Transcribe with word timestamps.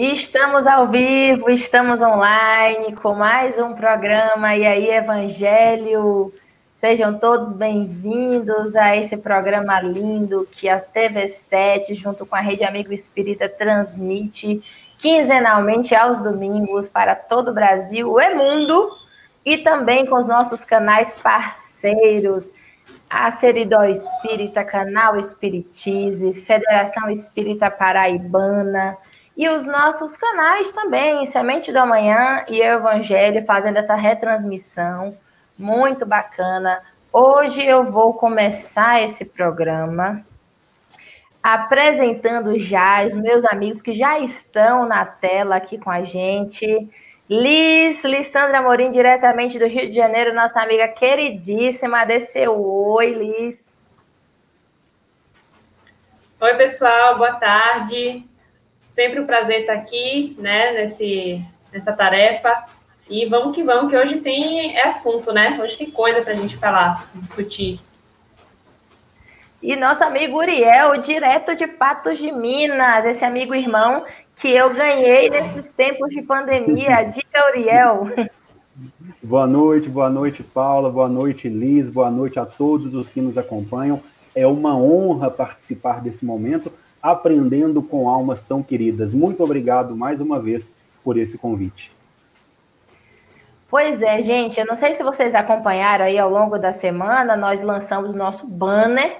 Estamos 0.00 0.64
ao 0.64 0.86
vivo, 0.86 1.50
estamos 1.50 2.00
online 2.00 2.94
com 2.94 3.16
mais 3.16 3.58
um 3.58 3.74
programa 3.74 4.56
E 4.56 4.64
aí 4.64 4.88
Evangelho. 4.88 6.32
Sejam 6.76 7.18
todos 7.18 7.52
bem-vindos 7.52 8.76
a 8.76 8.94
esse 8.94 9.16
programa 9.16 9.80
lindo 9.80 10.46
que 10.52 10.68
a 10.68 10.80
TV7, 10.80 11.94
junto 11.94 12.24
com 12.24 12.36
a 12.36 12.40
Rede 12.40 12.62
Amigo 12.62 12.92
Espírita, 12.92 13.48
transmite 13.48 14.62
quinzenalmente 15.00 15.96
aos 15.96 16.20
domingos 16.20 16.88
para 16.88 17.16
todo 17.16 17.50
o 17.50 17.54
Brasil 17.54 18.20
e 18.20 18.34
mundo, 18.36 18.96
e 19.44 19.58
também 19.58 20.06
com 20.06 20.14
os 20.14 20.28
nossos 20.28 20.64
canais 20.64 21.12
parceiros, 21.20 22.52
a 23.10 23.32
Seridó 23.32 23.82
Espírita, 23.82 24.62
Canal 24.62 25.16
Espiritize, 25.16 26.34
Federação 26.34 27.10
Espírita 27.10 27.68
Paraibana, 27.68 28.96
e 29.38 29.48
os 29.48 29.68
nossos 29.68 30.16
canais 30.16 30.72
também, 30.72 31.24
Semente 31.24 31.70
do 31.70 31.78
Amanhã 31.78 32.44
e 32.48 32.60
Evangelho, 32.60 33.46
fazendo 33.46 33.76
essa 33.76 33.94
retransmissão 33.94 35.16
muito 35.56 36.04
bacana. 36.04 36.82
Hoje 37.12 37.64
eu 37.64 37.84
vou 37.84 38.14
começar 38.14 39.00
esse 39.00 39.24
programa 39.24 40.26
apresentando 41.40 42.58
já 42.58 43.06
os 43.06 43.14
meus 43.14 43.44
amigos 43.44 43.80
que 43.80 43.94
já 43.94 44.18
estão 44.18 44.88
na 44.88 45.06
tela 45.06 45.54
aqui 45.54 45.78
com 45.78 45.90
a 45.90 46.02
gente. 46.02 46.90
Liz, 47.30 48.04
Lissandra 48.04 48.60
Morim, 48.60 48.90
diretamente 48.90 49.56
do 49.56 49.68
Rio 49.68 49.86
de 49.88 49.94
Janeiro, 49.94 50.34
nossa 50.34 50.60
amiga 50.60 50.88
queridíssima. 50.88 52.04
Desceu 52.04 52.60
oi, 52.60 53.12
Liz. 53.12 53.78
Oi, 56.40 56.54
pessoal, 56.56 57.16
boa 57.16 57.34
tarde. 57.34 58.26
Sempre 58.88 59.20
um 59.20 59.26
prazer 59.26 59.60
estar 59.60 59.74
aqui, 59.74 60.34
né, 60.38 60.72
nesse, 60.72 61.44
nessa 61.70 61.92
tarefa. 61.92 62.64
E 63.06 63.26
vamos 63.26 63.54
que 63.54 63.62
vamos, 63.62 63.90
que 63.90 63.96
hoje 63.96 64.18
tem 64.20 64.74
é 64.78 64.88
assunto, 64.88 65.30
né? 65.30 65.60
Hoje 65.62 65.76
tem 65.76 65.90
coisa 65.90 66.22
para 66.22 66.32
a 66.32 66.36
gente 66.36 66.56
falar, 66.56 67.06
discutir. 67.14 67.78
E 69.62 69.76
nosso 69.76 70.02
amigo 70.02 70.38
Uriel, 70.38 71.02
direto 71.02 71.54
de 71.54 71.66
Patos 71.66 72.16
de 72.16 72.32
Minas, 72.32 73.04
esse 73.04 73.22
amigo 73.26 73.54
irmão 73.54 74.06
que 74.36 74.48
eu 74.48 74.72
ganhei 74.72 75.28
nesses 75.28 75.70
tempos 75.70 76.08
de 76.08 76.22
pandemia. 76.22 77.02
Diga, 77.12 77.46
Uriel. 77.50 78.10
Boa 79.22 79.46
noite, 79.46 79.90
boa 79.90 80.08
noite, 80.08 80.42
Paula, 80.42 80.90
boa 80.90 81.10
noite, 81.10 81.46
Liz, 81.46 81.90
boa 81.90 82.10
noite 82.10 82.40
a 82.40 82.46
todos 82.46 82.94
os 82.94 83.06
que 83.06 83.20
nos 83.20 83.36
acompanham. 83.36 84.00
É 84.34 84.46
uma 84.46 84.74
honra 84.74 85.30
participar 85.30 86.00
desse 86.00 86.24
momento 86.24 86.72
aprendendo 87.02 87.82
com 87.82 88.08
almas 88.08 88.42
tão 88.42 88.62
queridas. 88.62 89.14
Muito 89.14 89.42
obrigado 89.42 89.96
mais 89.96 90.20
uma 90.20 90.40
vez 90.40 90.74
por 91.04 91.16
esse 91.16 91.38
convite. 91.38 91.92
Pois 93.68 94.00
é, 94.00 94.22
gente, 94.22 94.58
eu 94.58 94.66
não 94.66 94.76
sei 94.76 94.94
se 94.94 95.02
vocês 95.02 95.34
acompanharam 95.34 96.06
aí 96.06 96.18
ao 96.18 96.30
longo 96.30 96.58
da 96.58 96.72
semana, 96.72 97.36
nós 97.36 97.60
lançamos 97.60 98.14
o 98.14 98.16
nosso 98.16 98.46
banner 98.46 99.14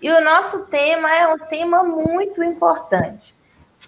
e 0.00 0.10
o 0.10 0.22
nosso 0.22 0.66
tema 0.66 1.10
é 1.10 1.26
um 1.26 1.38
tema 1.38 1.82
muito 1.82 2.42
importante, 2.44 3.34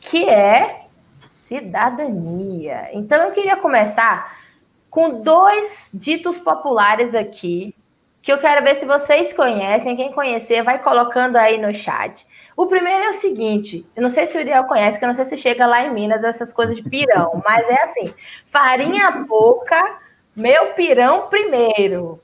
que 0.01 0.27
é 0.27 0.87
cidadania. 1.15 2.89
Então 2.93 3.23
eu 3.25 3.33
queria 3.33 3.57
começar 3.57 4.39
com 4.91 5.21
dois 5.21 5.91
ditos 5.93 6.39
populares 6.39 7.15
aqui, 7.15 7.75
que 8.23 8.33
eu 8.33 8.39
quero 8.39 8.65
ver 8.65 8.77
se 8.77 8.87
vocês 8.87 9.35
conhecem, 9.35 9.95
quem 9.95 10.11
conhecer 10.13 10.63
vai 10.63 10.83
colocando 10.83 11.37
aí 11.37 11.61
no 11.61 11.75
chat. 11.75 12.27
O 12.57 12.67
primeiro 12.67 13.05
é 13.05 13.11
o 13.11 13.15
seguinte: 13.15 13.85
eu 13.95 14.03
não 14.03 14.11
sei 14.11 14.27
se 14.27 14.37
o 14.37 14.41
Uriel 14.41 14.65
conhece, 14.65 14.99
que 14.99 15.05
eu 15.05 15.09
não 15.09 15.15
sei 15.15 15.27
se 15.27 15.37
chega 15.37 15.67
lá 15.67 15.85
em 15.85 15.93
Minas 15.93 16.25
essas 16.25 16.53
coisas 16.53 16.75
de 16.75 16.83
pirão, 16.83 17.43
mas 17.45 17.69
é 17.69 17.83
assim: 17.83 18.15
farinha 18.47 19.25
pouca, 19.29 19.99
meu 20.35 20.73
pirão 20.73 21.29
primeiro. 21.29 22.19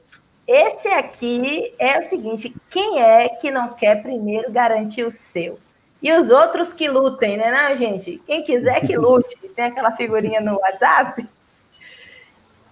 Esse 0.49 0.89
aqui 0.89 1.75
é 1.79 1.99
o 1.99 2.03
seguinte: 2.03 2.55
quem 2.71 3.01
é 3.03 3.29
que 3.29 3.51
não 3.51 3.75
quer 3.75 4.03
primeiro 4.03 4.51
garantir 4.51 5.05
o 5.05 5.13
seu? 5.13 5.59
E 6.01 6.11
os 6.13 6.31
outros 6.31 6.73
que 6.73 6.89
lutem, 6.89 7.37
né, 7.37 7.53
não, 7.53 7.77
gente? 7.77 8.21
Quem 8.27 8.43
quiser 8.43 8.81
que 8.81 8.97
lute, 8.99 9.37
tem 9.55 9.67
aquela 9.67 9.93
figurinha 9.93 10.41
no 10.41 10.59
WhatsApp. 10.59 11.29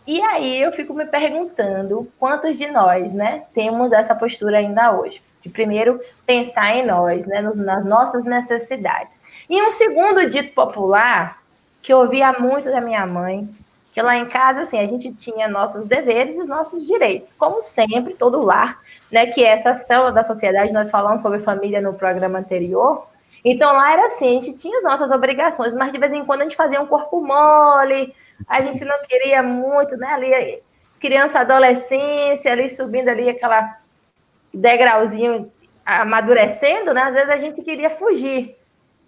E 0.06 0.20
aí 0.22 0.60
eu 0.60 0.72
fico 0.72 0.94
me 0.94 1.04
perguntando 1.04 2.10
quantos 2.18 2.58
de 2.58 2.66
nós, 2.68 3.14
né, 3.14 3.44
temos 3.54 3.92
essa 3.92 4.14
postura 4.14 4.58
ainda 4.58 4.98
hoje 4.98 5.22
de 5.42 5.48
primeiro 5.48 6.00
pensar 6.26 6.74
em 6.74 6.86
nós, 6.86 7.26
né, 7.26 7.40
nas 7.40 7.84
nossas 7.84 8.24
necessidades. 8.24 9.18
E 9.48 9.60
um 9.62 9.70
segundo 9.70 10.28
dito 10.28 10.54
popular 10.54 11.40
que 11.82 11.92
eu 11.92 11.98
ouvia 11.98 12.32
muito 12.32 12.70
da 12.70 12.80
minha 12.80 13.06
mãe, 13.06 13.48
que 13.92 14.00
lá 14.00 14.16
em 14.16 14.26
casa 14.26 14.62
assim 14.62 14.78
a 14.78 14.86
gente 14.86 15.12
tinha 15.14 15.48
nossos 15.48 15.86
deveres 15.86 16.36
e 16.36 16.42
os 16.42 16.48
nossos 16.48 16.86
direitos, 16.86 17.32
como 17.32 17.62
sempre 17.62 18.14
todo 18.14 18.42
lar, 18.42 18.78
né, 19.10 19.26
que 19.26 19.42
é 19.42 19.48
essa 19.48 19.74
célula 19.74 20.12
da 20.12 20.22
sociedade 20.22 20.72
nós 20.72 20.90
falamos 20.90 21.22
sobre 21.22 21.40
família 21.40 21.80
no 21.80 21.94
programa 21.94 22.38
anterior. 22.38 23.06
Então 23.44 23.72
lá 23.72 23.92
era 23.92 24.06
assim, 24.06 24.28
a 24.38 24.42
gente 24.42 24.52
tinha 24.54 24.76
as 24.78 24.84
nossas 24.84 25.10
obrigações, 25.10 25.74
mas 25.74 25.90
de 25.90 25.98
vez 25.98 26.12
em 26.12 26.24
quando 26.24 26.42
a 26.42 26.44
gente 26.44 26.56
fazia 26.56 26.80
um 26.80 26.86
corpo 26.86 27.20
mole, 27.20 28.14
a 28.46 28.60
gente 28.60 28.84
não 28.84 29.02
queria 29.02 29.42
muito, 29.42 29.96
né, 29.96 30.08
ali 30.08 30.62
criança, 31.00 31.40
adolescência, 31.40 32.52
ali 32.52 32.68
subindo 32.68 33.08
ali 33.08 33.30
aquela 33.30 33.79
degrauzinho 34.52 35.50
amadurecendo, 35.84 36.92
né? 36.92 37.02
Às 37.02 37.14
vezes 37.14 37.30
a 37.30 37.36
gente 37.36 37.62
queria 37.62 37.90
fugir 37.90 38.56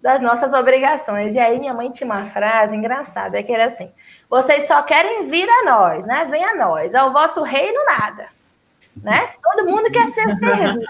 das 0.01 0.21
nossas 0.21 0.53
obrigações. 0.53 1.33
E 1.33 1.39
aí 1.39 1.59
minha 1.59 1.73
mãe 1.73 1.89
tinha 1.89 2.05
uma 2.05 2.29
frase 2.29 2.75
engraçada, 2.75 3.41
que 3.41 3.53
era 3.53 3.65
assim: 3.65 3.89
vocês 4.29 4.67
só 4.67 4.81
querem 4.81 5.29
vir 5.29 5.47
a 5.49 5.63
nós, 5.63 6.05
né? 6.05 6.27
Vem 6.29 6.43
a 6.43 6.55
nós, 6.55 6.93
ao 6.93 7.13
vosso 7.13 7.41
reino 7.41 7.85
nada. 7.85 8.27
Né? 9.01 9.33
Todo 9.41 9.65
mundo 9.65 9.89
quer 9.91 10.09
ser 10.09 10.27
servido. 10.37 10.81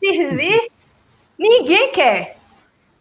Servir, 0.00 0.70
ninguém 1.38 1.92
quer. 1.92 2.36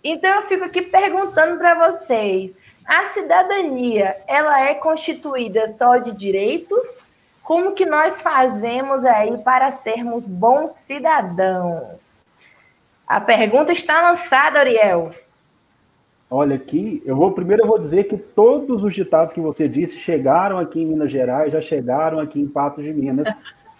Então 0.03 0.29
eu 0.35 0.47
fico 0.47 0.65
aqui 0.65 0.81
perguntando 0.81 1.57
para 1.57 1.89
vocês: 1.89 2.57
a 2.85 3.07
cidadania 3.07 4.17
ela 4.27 4.59
é 4.61 4.73
constituída 4.73 5.67
só 5.67 5.97
de 5.97 6.11
direitos 6.11 7.04
como 7.45 7.73
que 7.73 7.85
nós 7.85 8.21
fazemos 8.21 9.05
aí 9.05 9.37
para 9.37 9.69
sermos 9.69 10.25
bons 10.25 10.71
cidadãos? 10.71 12.19
A 13.07 13.21
pergunta 13.21 13.71
está 13.71 14.01
lançada, 14.01 14.59
Ariel. 14.59 15.11
Olha 16.29 16.55
aqui, 16.55 17.03
eu 17.05 17.15
vou 17.15 17.31
primeiro 17.31 17.61
eu 17.61 17.67
vou 17.67 17.77
dizer 17.77 18.05
que 18.05 18.17
todos 18.17 18.83
os 18.83 18.95
ditados 18.95 19.31
que 19.31 19.39
você 19.39 19.69
disse 19.69 19.95
chegaram 19.95 20.57
aqui 20.57 20.81
em 20.81 20.87
Minas 20.87 21.11
Gerais, 21.11 21.53
já 21.53 21.61
chegaram 21.61 22.19
aqui 22.19 22.41
em 22.41 22.47
Patos 22.47 22.83
de 22.83 22.91
Minas. 22.91 23.29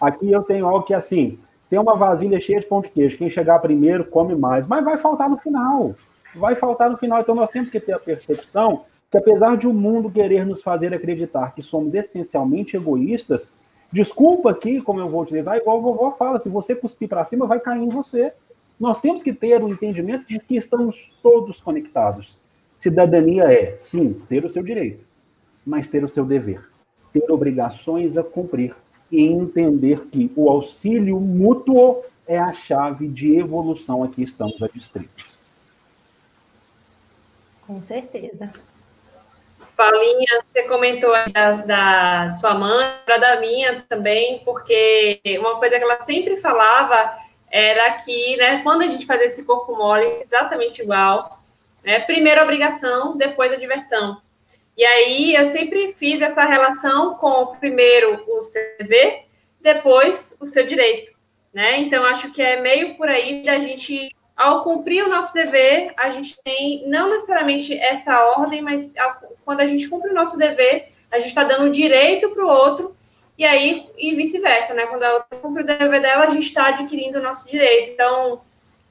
Aqui 0.00 0.30
eu 0.30 0.44
tenho 0.44 0.64
algo 0.64 0.84
que 0.84 0.94
assim, 0.94 1.36
tem 1.68 1.76
uma 1.76 1.96
vasilha 1.96 2.38
cheia 2.38 2.60
de 2.60 2.66
pão 2.66 2.80
de 2.80 2.88
queijo. 2.88 3.18
Quem 3.18 3.28
chegar 3.28 3.58
primeiro 3.58 4.04
come 4.04 4.36
mais, 4.36 4.64
mas 4.64 4.84
vai 4.84 4.96
faltar 4.96 5.28
no 5.28 5.38
final. 5.38 5.92
Vai 6.36 6.54
faltar 6.54 6.88
no 6.88 6.96
final. 6.96 7.20
Então 7.20 7.34
nós 7.34 7.50
temos 7.50 7.68
que 7.68 7.80
ter 7.80 7.94
a 7.94 7.98
percepção 7.98 8.84
que 9.10 9.18
apesar 9.18 9.56
de 9.56 9.66
o 9.66 9.72
mundo 9.72 10.10
querer 10.10 10.44
nos 10.44 10.62
fazer 10.62 10.92
acreditar 10.92 11.54
que 11.54 11.62
somos 11.62 11.94
essencialmente 11.94 12.76
egoístas, 12.76 13.52
desculpa 13.92 14.50
aqui, 14.50 14.80
como 14.80 15.00
eu 15.00 15.08
vou 15.08 15.22
utilizar, 15.22 15.56
igual 15.56 15.78
a 15.78 15.80
vovó 15.80 16.10
fala, 16.12 16.38
se 16.38 16.48
você 16.48 16.74
cuspir 16.74 17.08
para 17.08 17.24
cima, 17.24 17.46
vai 17.46 17.60
cair 17.60 17.82
em 17.82 17.88
você. 17.88 18.32
Nós 18.78 19.00
temos 19.00 19.22
que 19.22 19.32
ter 19.32 19.62
o 19.62 19.66
um 19.66 19.70
entendimento 19.70 20.26
de 20.26 20.38
que 20.38 20.56
estamos 20.56 21.12
todos 21.22 21.60
conectados. 21.60 22.38
Cidadania 22.76 23.44
é, 23.44 23.74
sim, 23.76 24.20
ter 24.28 24.44
o 24.44 24.50
seu 24.50 24.62
direito, 24.62 25.04
mas 25.64 25.88
ter 25.88 26.04
o 26.04 26.08
seu 26.08 26.24
dever, 26.24 26.68
ter 27.12 27.30
obrigações 27.30 28.16
a 28.16 28.22
cumprir 28.22 28.74
e 29.10 29.22
entender 29.24 30.06
que 30.08 30.30
o 30.36 30.50
auxílio 30.50 31.18
mútuo 31.18 32.02
é 32.26 32.38
a 32.38 32.52
chave 32.52 33.08
de 33.08 33.36
evolução 33.36 34.02
a 34.02 34.08
que 34.08 34.22
estamos 34.22 34.62
adstritos. 34.62 35.36
Com 37.66 37.80
certeza. 37.80 38.52
Paulinha, 39.76 40.42
você 40.52 40.62
comentou 40.64 41.12
da, 41.32 41.52
da 41.52 42.32
sua 42.32 42.54
mãe, 42.54 42.86
da 43.06 43.40
minha 43.40 43.84
também, 43.88 44.40
porque 44.44 45.20
uma 45.38 45.58
coisa 45.58 45.76
que 45.76 45.84
ela 45.84 46.00
sempre 46.00 46.38
falava 46.38 47.14
era 47.50 47.92
que, 47.98 48.36
né, 48.36 48.62
quando 48.62 48.82
a 48.82 48.86
gente 48.86 49.06
fazia 49.06 49.26
esse 49.26 49.44
corpo 49.44 49.76
mole, 49.76 50.04
exatamente 50.22 50.82
igual, 50.82 51.38
né, 51.84 52.00
primeiro 52.00 52.40
a 52.40 52.44
obrigação, 52.44 53.16
depois 53.16 53.52
a 53.52 53.56
diversão. 53.56 54.20
E 54.76 54.84
aí 54.84 55.34
eu 55.34 55.44
sempre 55.46 55.94
fiz 55.94 56.20
essa 56.20 56.44
relação 56.44 57.14
com 57.14 57.56
primeiro 57.56 58.24
o 58.26 58.40
CV, 58.40 59.24
depois 59.60 60.34
o 60.38 60.44
seu 60.44 60.66
direito, 60.66 61.12
né? 61.52 61.78
Então 61.78 62.04
acho 62.04 62.30
que 62.30 62.42
é 62.42 62.60
meio 62.60 62.94
por 62.96 63.08
aí 63.08 63.42
da 63.42 63.58
gente 63.58 64.14
ao 64.36 64.62
cumprir 64.62 65.04
o 65.04 65.08
nosso 65.08 65.32
dever, 65.32 65.92
a 65.96 66.10
gente 66.10 66.36
tem 66.42 66.86
não 66.86 67.08
necessariamente 67.08 67.76
essa 67.76 68.20
ordem, 68.36 68.60
mas 68.60 68.92
quando 69.44 69.60
a 69.60 69.66
gente 69.66 69.88
cumpre 69.88 70.10
o 70.10 70.14
nosso 70.14 70.36
dever, 70.36 70.92
a 71.10 71.18
gente 71.18 71.28
está 71.28 71.42
dando 71.42 71.72
direito 71.72 72.28
para 72.28 72.44
o 72.44 72.48
outro, 72.48 72.94
e 73.38 73.44
aí, 73.44 73.88
e 73.96 74.14
vice-versa, 74.14 74.74
né? 74.74 74.86
Quando 74.86 75.02
a 75.04 75.14
outra 75.14 75.38
cumpre 75.38 75.62
o 75.62 75.66
dever 75.66 76.00
dela, 76.00 76.24
a 76.24 76.30
gente 76.30 76.46
está 76.46 76.68
adquirindo 76.68 77.18
o 77.18 77.22
nosso 77.22 77.46
direito. 77.48 77.92
Então, 77.92 78.40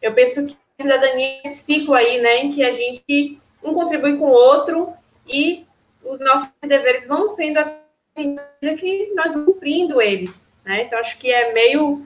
eu 0.01 0.13
penso 0.13 0.45
que 0.45 0.55
a 0.77 0.83
cidadania 0.83 1.25
é 1.25 1.41
esse 1.45 1.63
ciclo 1.63 1.93
aí, 1.93 2.21
né, 2.21 2.43
em 2.43 2.51
que 2.51 2.63
a 2.63 2.71
gente 2.71 3.39
um 3.63 3.73
contribui 3.73 4.17
com 4.17 4.25
o 4.25 4.31
outro, 4.31 4.93
e 5.27 5.65
os 6.03 6.19
nossos 6.19 6.49
deveres 6.61 7.07
vão 7.07 7.27
sendo 7.27 7.57
atendidos 7.57 8.79
que 8.79 9.11
nós 9.15 9.33
cumprindo 9.33 10.01
eles, 10.01 10.43
né? 10.63 10.83
Então 10.83 10.99
acho 10.99 11.17
que 11.17 11.31
é 11.31 11.51
meio 11.51 12.05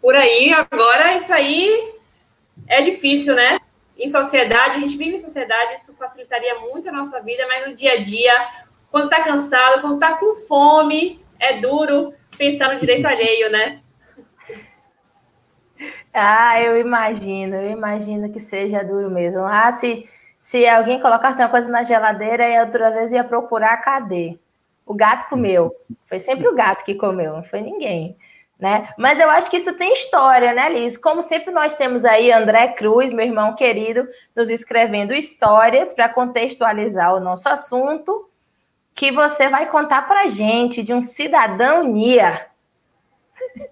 por 0.00 0.14
aí. 0.14 0.52
Agora 0.52 1.16
isso 1.16 1.32
aí 1.32 1.94
é 2.66 2.82
difícil, 2.82 3.34
né? 3.34 3.58
Em 3.98 4.08
sociedade, 4.08 4.76
a 4.76 4.80
gente 4.80 4.96
vive 4.96 5.16
em 5.16 5.20
sociedade, 5.20 5.74
isso 5.74 5.92
facilitaria 5.94 6.58
muito 6.60 6.88
a 6.88 6.92
nossa 6.92 7.20
vida, 7.20 7.46
mas 7.46 7.68
no 7.68 7.76
dia 7.76 7.94
a 7.94 8.02
dia, 8.02 8.32
quando 8.90 9.10
tá 9.10 9.22
cansado, 9.22 9.82
quando 9.82 9.98
tá 9.98 10.16
com 10.16 10.46
fome, 10.46 11.22
é 11.38 11.58
duro 11.58 12.14
pensar 12.36 12.72
no 12.72 12.80
direito 12.80 13.06
alheio, 13.06 13.50
né? 13.50 13.80
Ah, 16.12 16.60
eu 16.60 16.78
imagino, 16.78 17.54
eu 17.56 17.70
imagino 17.70 18.32
que 18.32 18.40
seja 18.40 18.82
duro 18.82 19.10
mesmo. 19.10 19.42
Ah, 19.42 19.70
se, 19.72 20.08
se 20.40 20.66
alguém 20.66 21.00
colocasse 21.00 21.40
uma 21.40 21.48
coisa 21.48 21.70
na 21.70 21.82
geladeira 21.82 22.48
e 22.48 22.58
outra 22.58 22.90
vez 22.90 23.12
ia 23.12 23.22
procurar, 23.22 23.76
cadê? 23.78 24.38
O 24.84 24.94
gato 24.94 25.28
comeu. 25.28 25.72
Foi 26.06 26.18
sempre 26.18 26.48
o 26.48 26.54
gato 26.54 26.84
que 26.84 26.94
comeu, 26.94 27.34
não 27.34 27.44
foi 27.44 27.60
ninguém. 27.60 28.16
Né? 28.60 28.92
Mas 28.98 29.18
eu 29.18 29.30
acho 29.30 29.50
que 29.50 29.56
isso 29.56 29.72
tem 29.78 29.94
história, 29.94 30.52
né, 30.52 30.68
Liz? 30.68 30.98
Como 30.98 31.22
sempre 31.22 31.50
nós 31.50 31.74
temos 31.74 32.04
aí 32.04 32.30
André 32.30 32.68
Cruz, 32.68 33.10
meu 33.10 33.24
irmão 33.24 33.54
querido, 33.54 34.06
nos 34.36 34.50
escrevendo 34.50 35.14
histórias 35.14 35.94
para 35.94 36.10
contextualizar 36.10 37.14
o 37.14 37.20
nosso 37.20 37.48
assunto, 37.48 38.28
que 38.94 39.10
você 39.10 39.48
vai 39.48 39.70
contar 39.70 40.06
para 40.06 40.28
gente 40.28 40.82
de 40.82 40.92
um 40.92 41.00
cidadão 41.00 41.84
Nia. 41.84 42.46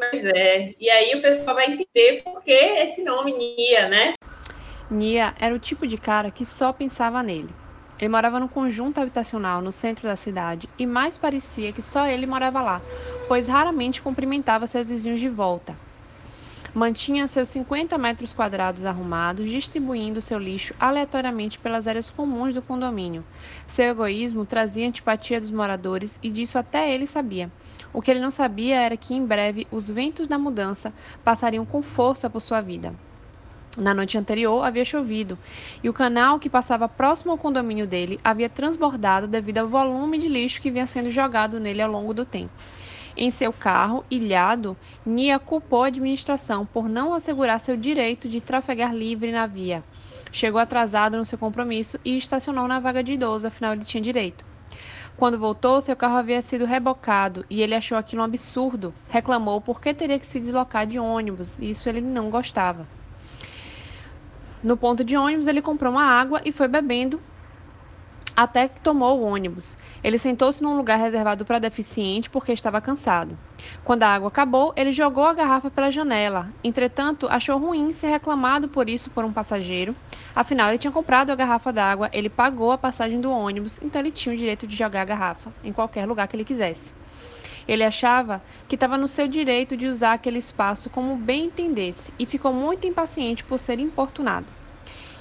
Pois 0.00 0.24
é. 0.24 0.74
E 0.80 0.88
aí 0.88 1.14
o 1.14 1.20
pessoal 1.20 1.56
vai 1.56 1.66
entender 1.66 2.22
por 2.24 2.42
que 2.42 2.50
esse 2.50 3.04
nome 3.04 3.36
Nia, 3.36 3.86
né? 3.86 4.14
Nia 4.90 5.34
era 5.38 5.54
o 5.54 5.58
tipo 5.58 5.86
de 5.86 5.98
cara 5.98 6.30
que 6.30 6.46
só 6.46 6.72
pensava 6.72 7.22
nele. 7.22 7.50
Ele 7.98 8.08
morava 8.08 8.40
num 8.40 8.48
conjunto 8.48 8.98
habitacional 8.98 9.60
no 9.60 9.70
centro 9.70 10.08
da 10.08 10.16
cidade 10.16 10.70
e 10.78 10.86
mais 10.86 11.18
parecia 11.18 11.70
que 11.70 11.82
só 11.82 12.06
ele 12.06 12.26
morava 12.26 12.62
lá, 12.62 12.80
pois 13.30 13.46
raramente 13.46 14.02
cumprimentava 14.02 14.66
seus 14.66 14.88
vizinhos 14.88 15.20
de 15.20 15.28
volta. 15.28 15.76
Mantinha 16.74 17.28
seus 17.28 17.48
50 17.50 17.96
metros 17.96 18.32
quadrados 18.32 18.84
arrumados, 18.84 19.48
distribuindo 19.48 20.20
seu 20.20 20.36
lixo 20.36 20.74
aleatoriamente 20.80 21.56
pelas 21.56 21.86
áreas 21.86 22.10
comuns 22.10 22.52
do 22.52 22.60
condomínio. 22.60 23.24
Seu 23.68 23.84
egoísmo 23.84 24.44
trazia 24.44 24.84
antipatia 24.84 25.40
dos 25.40 25.52
moradores 25.52 26.18
e 26.20 26.28
disso 26.28 26.58
até 26.58 26.92
ele 26.92 27.06
sabia. 27.06 27.48
O 27.92 28.02
que 28.02 28.10
ele 28.10 28.18
não 28.18 28.32
sabia 28.32 28.80
era 28.80 28.96
que 28.96 29.14
em 29.14 29.24
breve 29.24 29.64
os 29.70 29.88
ventos 29.88 30.26
da 30.26 30.36
mudança 30.36 30.92
passariam 31.22 31.64
com 31.64 31.82
força 31.82 32.28
por 32.28 32.40
sua 32.40 32.60
vida. 32.60 32.92
Na 33.78 33.94
noite 33.94 34.18
anterior 34.18 34.64
havia 34.64 34.84
chovido 34.84 35.38
e 35.84 35.88
o 35.88 35.92
canal 35.92 36.40
que 36.40 36.50
passava 36.50 36.88
próximo 36.88 37.30
ao 37.30 37.38
condomínio 37.38 37.86
dele 37.86 38.18
havia 38.24 38.48
transbordado 38.48 39.28
devido 39.28 39.58
ao 39.58 39.68
volume 39.68 40.18
de 40.18 40.26
lixo 40.26 40.60
que 40.60 40.72
vinha 40.72 40.84
sendo 40.88 41.12
jogado 41.12 41.60
nele 41.60 41.80
ao 41.80 41.88
longo 41.88 42.12
do 42.12 42.24
tempo. 42.24 42.50
Em 43.22 43.30
seu 43.30 43.52
carro, 43.52 44.02
ilhado, 44.10 44.74
Nia 45.04 45.38
culpou 45.38 45.84
a 45.84 45.88
administração 45.88 46.64
por 46.64 46.88
não 46.88 47.12
assegurar 47.12 47.60
seu 47.60 47.76
direito 47.76 48.26
de 48.26 48.40
trafegar 48.40 48.94
livre 48.94 49.30
na 49.30 49.46
via. 49.46 49.84
Chegou 50.32 50.58
atrasado 50.58 51.18
no 51.18 51.24
seu 51.26 51.36
compromisso 51.36 52.00
e 52.02 52.16
estacionou 52.16 52.66
na 52.66 52.80
vaga 52.80 53.04
de 53.04 53.12
idoso, 53.12 53.46
afinal 53.46 53.74
ele 53.74 53.84
tinha 53.84 54.02
direito. 54.02 54.42
Quando 55.18 55.38
voltou, 55.38 55.82
seu 55.82 55.94
carro 55.94 56.16
havia 56.16 56.40
sido 56.40 56.64
rebocado 56.64 57.44
e 57.50 57.60
ele 57.60 57.74
achou 57.74 57.98
aquilo 57.98 58.22
um 58.22 58.24
absurdo. 58.24 58.94
Reclamou 59.10 59.60
porque 59.60 59.92
teria 59.92 60.18
que 60.18 60.26
se 60.26 60.40
deslocar 60.40 60.86
de 60.86 60.98
ônibus, 60.98 61.58
e 61.58 61.68
isso 61.68 61.90
ele 61.90 62.00
não 62.00 62.30
gostava. 62.30 62.88
No 64.62 64.78
ponto 64.78 65.04
de 65.04 65.14
ônibus, 65.14 65.46
ele 65.46 65.60
comprou 65.60 65.92
uma 65.92 66.04
água 66.04 66.40
e 66.42 66.52
foi 66.52 66.68
bebendo 66.68 67.20
até 68.34 68.68
que 68.68 68.80
tomou 68.80 69.18
o 69.18 69.22
ônibus. 69.22 69.76
Ele 70.02 70.18
sentou-se 70.18 70.62
num 70.62 70.76
lugar 70.76 70.98
reservado 70.98 71.44
para 71.44 71.58
deficiente 71.58 72.30
porque 72.30 72.52
estava 72.52 72.80
cansado. 72.80 73.36
Quando 73.84 74.02
a 74.02 74.08
água 74.08 74.28
acabou, 74.28 74.72
ele 74.76 74.92
jogou 74.92 75.24
a 75.24 75.34
garrafa 75.34 75.70
pela 75.70 75.90
janela. 75.90 76.48
Entretanto, 76.64 77.26
achou 77.28 77.58
ruim 77.58 77.92
ser 77.92 78.08
reclamado 78.08 78.68
por 78.68 78.88
isso 78.88 79.10
por 79.10 79.24
um 79.24 79.32
passageiro. 79.32 79.94
Afinal, 80.34 80.68
ele 80.68 80.78
tinha 80.78 80.92
comprado 80.92 81.30
a 81.30 81.36
garrafa 81.36 81.72
d'água, 81.72 82.08
ele 82.12 82.28
pagou 82.28 82.72
a 82.72 82.78
passagem 82.78 83.20
do 83.20 83.30
ônibus, 83.30 83.78
então 83.82 84.00
ele 84.00 84.10
tinha 84.10 84.34
o 84.34 84.38
direito 84.38 84.66
de 84.66 84.76
jogar 84.76 85.02
a 85.02 85.04
garrafa 85.04 85.52
em 85.62 85.72
qualquer 85.72 86.06
lugar 86.06 86.26
que 86.28 86.36
ele 86.36 86.44
quisesse. 86.44 86.92
Ele 87.68 87.84
achava 87.84 88.42
que 88.66 88.74
estava 88.74 88.98
no 88.98 89.06
seu 89.06 89.28
direito 89.28 89.76
de 89.76 89.86
usar 89.86 90.14
aquele 90.14 90.38
espaço 90.38 90.90
como 90.90 91.16
bem 91.16 91.44
entendesse 91.44 92.12
e 92.18 92.26
ficou 92.26 92.52
muito 92.52 92.86
impaciente 92.86 93.44
por 93.44 93.58
ser 93.58 93.78
importunado. 93.78 94.59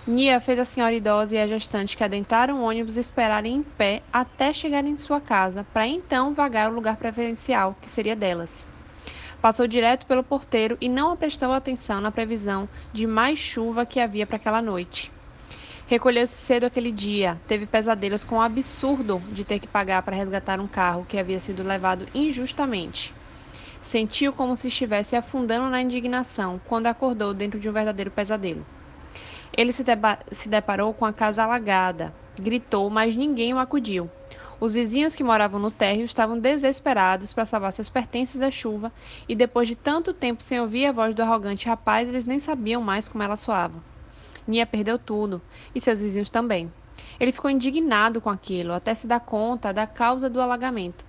Nia 0.09 0.41
fez 0.41 0.57
a 0.57 0.65
senhora 0.65 0.95
idosa 0.95 1.35
e 1.35 1.37
a 1.39 1.45
gestante 1.45 1.95
que 1.95 2.03
adentraram 2.03 2.61
o 2.61 2.63
ônibus 2.63 2.97
esperarem 2.97 3.57
em 3.57 3.61
pé 3.61 4.01
até 4.11 4.51
chegarem 4.51 4.93
em 4.93 4.97
sua 4.97 5.21
casa, 5.21 5.63
para 5.71 5.85
então 5.85 6.33
vagar 6.33 6.71
o 6.71 6.73
lugar 6.73 6.97
preferencial, 6.97 7.75
que 7.79 7.87
seria 7.87 8.15
delas. 8.15 8.65
Passou 9.39 9.67
direto 9.67 10.07
pelo 10.07 10.23
porteiro 10.23 10.79
e 10.81 10.89
não 10.89 11.15
prestou 11.15 11.53
atenção 11.53 12.01
na 12.01 12.11
previsão 12.11 12.67
de 12.91 13.05
mais 13.05 13.37
chuva 13.37 13.85
que 13.85 13.99
havia 13.99 14.25
para 14.25 14.37
aquela 14.37 14.63
noite. 14.63 15.11
Recolheu-se 15.85 16.33
cedo 16.33 16.65
aquele 16.65 16.91
dia, 16.91 17.39
teve 17.47 17.67
pesadelos 17.67 18.23
com 18.23 18.37
o 18.37 18.41
absurdo 18.41 19.21
de 19.31 19.45
ter 19.45 19.59
que 19.59 19.67
pagar 19.67 20.01
para 20.01 20.15
resgatar 20.15 20.59
um 20.59 20.67
carro 20.67 21.05
que 21.07 21.19
havia 21.19 21.39
sido 21.39 21.61
levado 21.61 22.07
injustamente. 22.15 23.13
Sentiu 23.83 24.33
como 24.33 24.55
se 24.55 24.69
estivesse 24.69 25.15
afundando 25.15 25.69
na 25.69 25.83
indignação 25.83 26.59
quando 26.65 26.87
acordou 26.87 27.31
dentro 27.31 27.59
de 27.59 27.69
um 27.69 27.73
verdadeiro 27.73 28.09
pesadelo. 28.09 28.65
Ele 29.55 29.73
se, 29.73 29.83
se 30.31 30.49
deparou 30.49 30.93
com 30.93 31.05
a 31.05 31.13
casa 31.13 31.43
alagada. 31.43 32.13
Gritou, 32.37 32.89
mas 32.89 33.15
ninguém 33.15 33.53
o 33.53 33.59
acudiu. 33.59 34.09
Os 34.59 34.73
vizinhos 34.73 35.15
que 35.15 35.23
moravam 35.23 35.59
no 35.59 35.71
térreo 35.71 36.03
estavam 36.03 36.37
desesperados 36.37 37.31
para 37.31 37.45
salvar 37.45 37.71
seus 37.71 37.87
pertences 37.87 38.37
da 38.37 38.51
chuva, 38.51 38.91
e 39.27 39.33
depois 39.33 39.67
de 39.67 39.75
tanto 39.75 40.13
tempo 40.13 40.43
sem 40.43 40.59
ouvir 40.59 40.85
a 40.85 40.91
voz 40.91 41.15
do 41.15 41.21
arrogante 41.21 41.67
rapaz, 41.67 42.09
eles 42.09 42.25
nem 42.25 42.39
sabiam 42.39 42.81
mais 42.81 43.07
como 43.07 43.23
ela 43.23 43.37
soava. 43.37 43.81
Nia 44.45 44.65
perdeu 44.65 44.99
tudo, 44.99 45.41
e 45.73 45.79
seus 45.79 46.01
vizinhos 46.01 46.29
também. 46.29 46.71
Ele 47.19 47.31
ficou 47.31 47.49
indignado 47.49 48.19
com 48.19 48.29
aquilo, 48.29 48.73
até 48.73 48.93
se 48.93 49.07
dar 49.07 49.21
conta 49.21 49.71
da 49.73 49.87
causa 49.87 50.29
do 50.29 50.41
alagamento. 50.41 51.05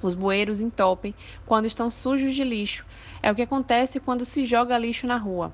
Os 0.00 0.14
bueiros 0.14 0.60
entopem 0.60 1.14
quando 1.44 1.66
estão 1.66 1.90
sujos 1.90 2.34
de 2.34 2.44
lixo. 2.44 2.86
É 3.22 3.30
o 3.32 3.34
que 3.34 3.42
acontece 3.42 3.98
quando 3.98 4.24
se 4.24 4.44
joga 4.44 4.78
lixo 4.78 5.06
na 5.06 5.16
rua. 5.16 5.52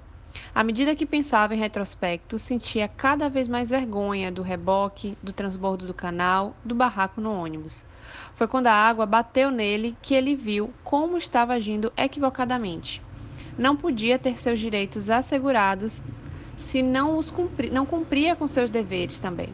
À 0.55 0.65
medida 0.65 0.95
que 0.95 1.05
pensava 1.05 1.55
em 1.55 1.59
retrospecto, 1.59 2.39
sentia 2.39 2.89
cada 2.89 3.29
vez 3.29 3.47
mais 3.49 3.71
vergonha 3.71 4.33
do 4.33 4.43
reboque, 4.43 5.17
do 5.23 5.33
transbordo 5.33 5.87
do 5.87 5.95
canal, 5.95 6.57
do 6.65 6.75
barraco 6.75 7.21
no 7.21 7.33
ônibus. 7.33 7.85
Foi 8.35 8.47
quando 8.47 8.69
a 8.69 8.73
água 8.73 9.07
bateu 9.07 9.51
nele 9.51 9.97
que 10.03 10.15
ele 10.15 10.35
viu 10.35 10.73
como 10.85 11.17
estava 11.17 11.55
agindo 11.55 11.93
equivocadamente. 11.97 13.03
Não 13.59 13.77
podia 13.77 14.19
ter 14.19 14.37
seus 14.39 14.61
direitos 14.61 15.09
assegurados 15.09 16.01
se 16.57 16.83
não, 16.83 17.19
os 17.19 17.31
cumpri, 17.31 17.71
não 17.71 17.85
cumpria 17.85 18.35
com 18.35 18.49
seus 18.49 18.71
deveres 18.71 19.19
também. 19.19 19.49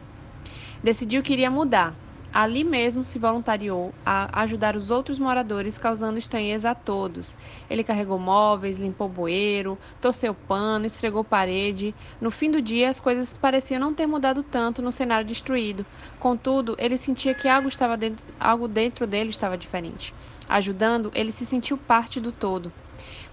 Decidiu 0.83 1.21
que 1.21 1.33
iria 1.33 1.49
mudar, 1.49 1.93
Ali 2.33 2.63
mesmo 2.63 3.05
se 3.05 3.19
voluntariou 3.19 3.93
a 4.03 4.41
ajudar 4.41 4.75
os 4.75 4.89
outros 4.89 5.19
moradores, 5.19 5.77
causando 5.77 6.17
estranheza 6.17 6.71
a 6.71 6.75
todos. 6.75 7.35
Ele 7.69 7.83
carregou 7.83 8.17
móveis, 8.17 8.79
limpou 8.79 9.07
bueiro, 9.07 9.77
torceu 10.01 10.33
pano, 10.33 10.87
esfregou 10.87 11.23
parede. 11.23 11.93
No 12.19 12.31
fim 12.31 12.49
do 12.49 12.59
dia, 12.59 12.89
as 12.89 12.99
coisas 12.99 13.35
pareciam 13.35 13.79
não 13.79 13.93
ter 13.93 14.07
mudado 14.07 14.41
tanto 14.41 14.81
no 14.81 14.91
cenário 14.91 15.27
destruído. 15.27 15.85
Contudo, 16.19 16.75
ele 16.79 16.97
sentia 16.97 17.35
que 17.35 17.47
algo, 17.47 17.67
estava 17.67 17.95
dentro, 17.95 18.25
algo 18.39 18.67
dentro 18.67 19.05
dele 19.05 19.29
estava 19.29 19.55
diferente. 19.55 20.11
Ajudando, 20.49 21.11
ele 21.13 21.31
se 21.31 21.45
sentiu 21.45 21.77
parte 21.77 22.19
do 22.19 22.31
todo. 22.31 22.73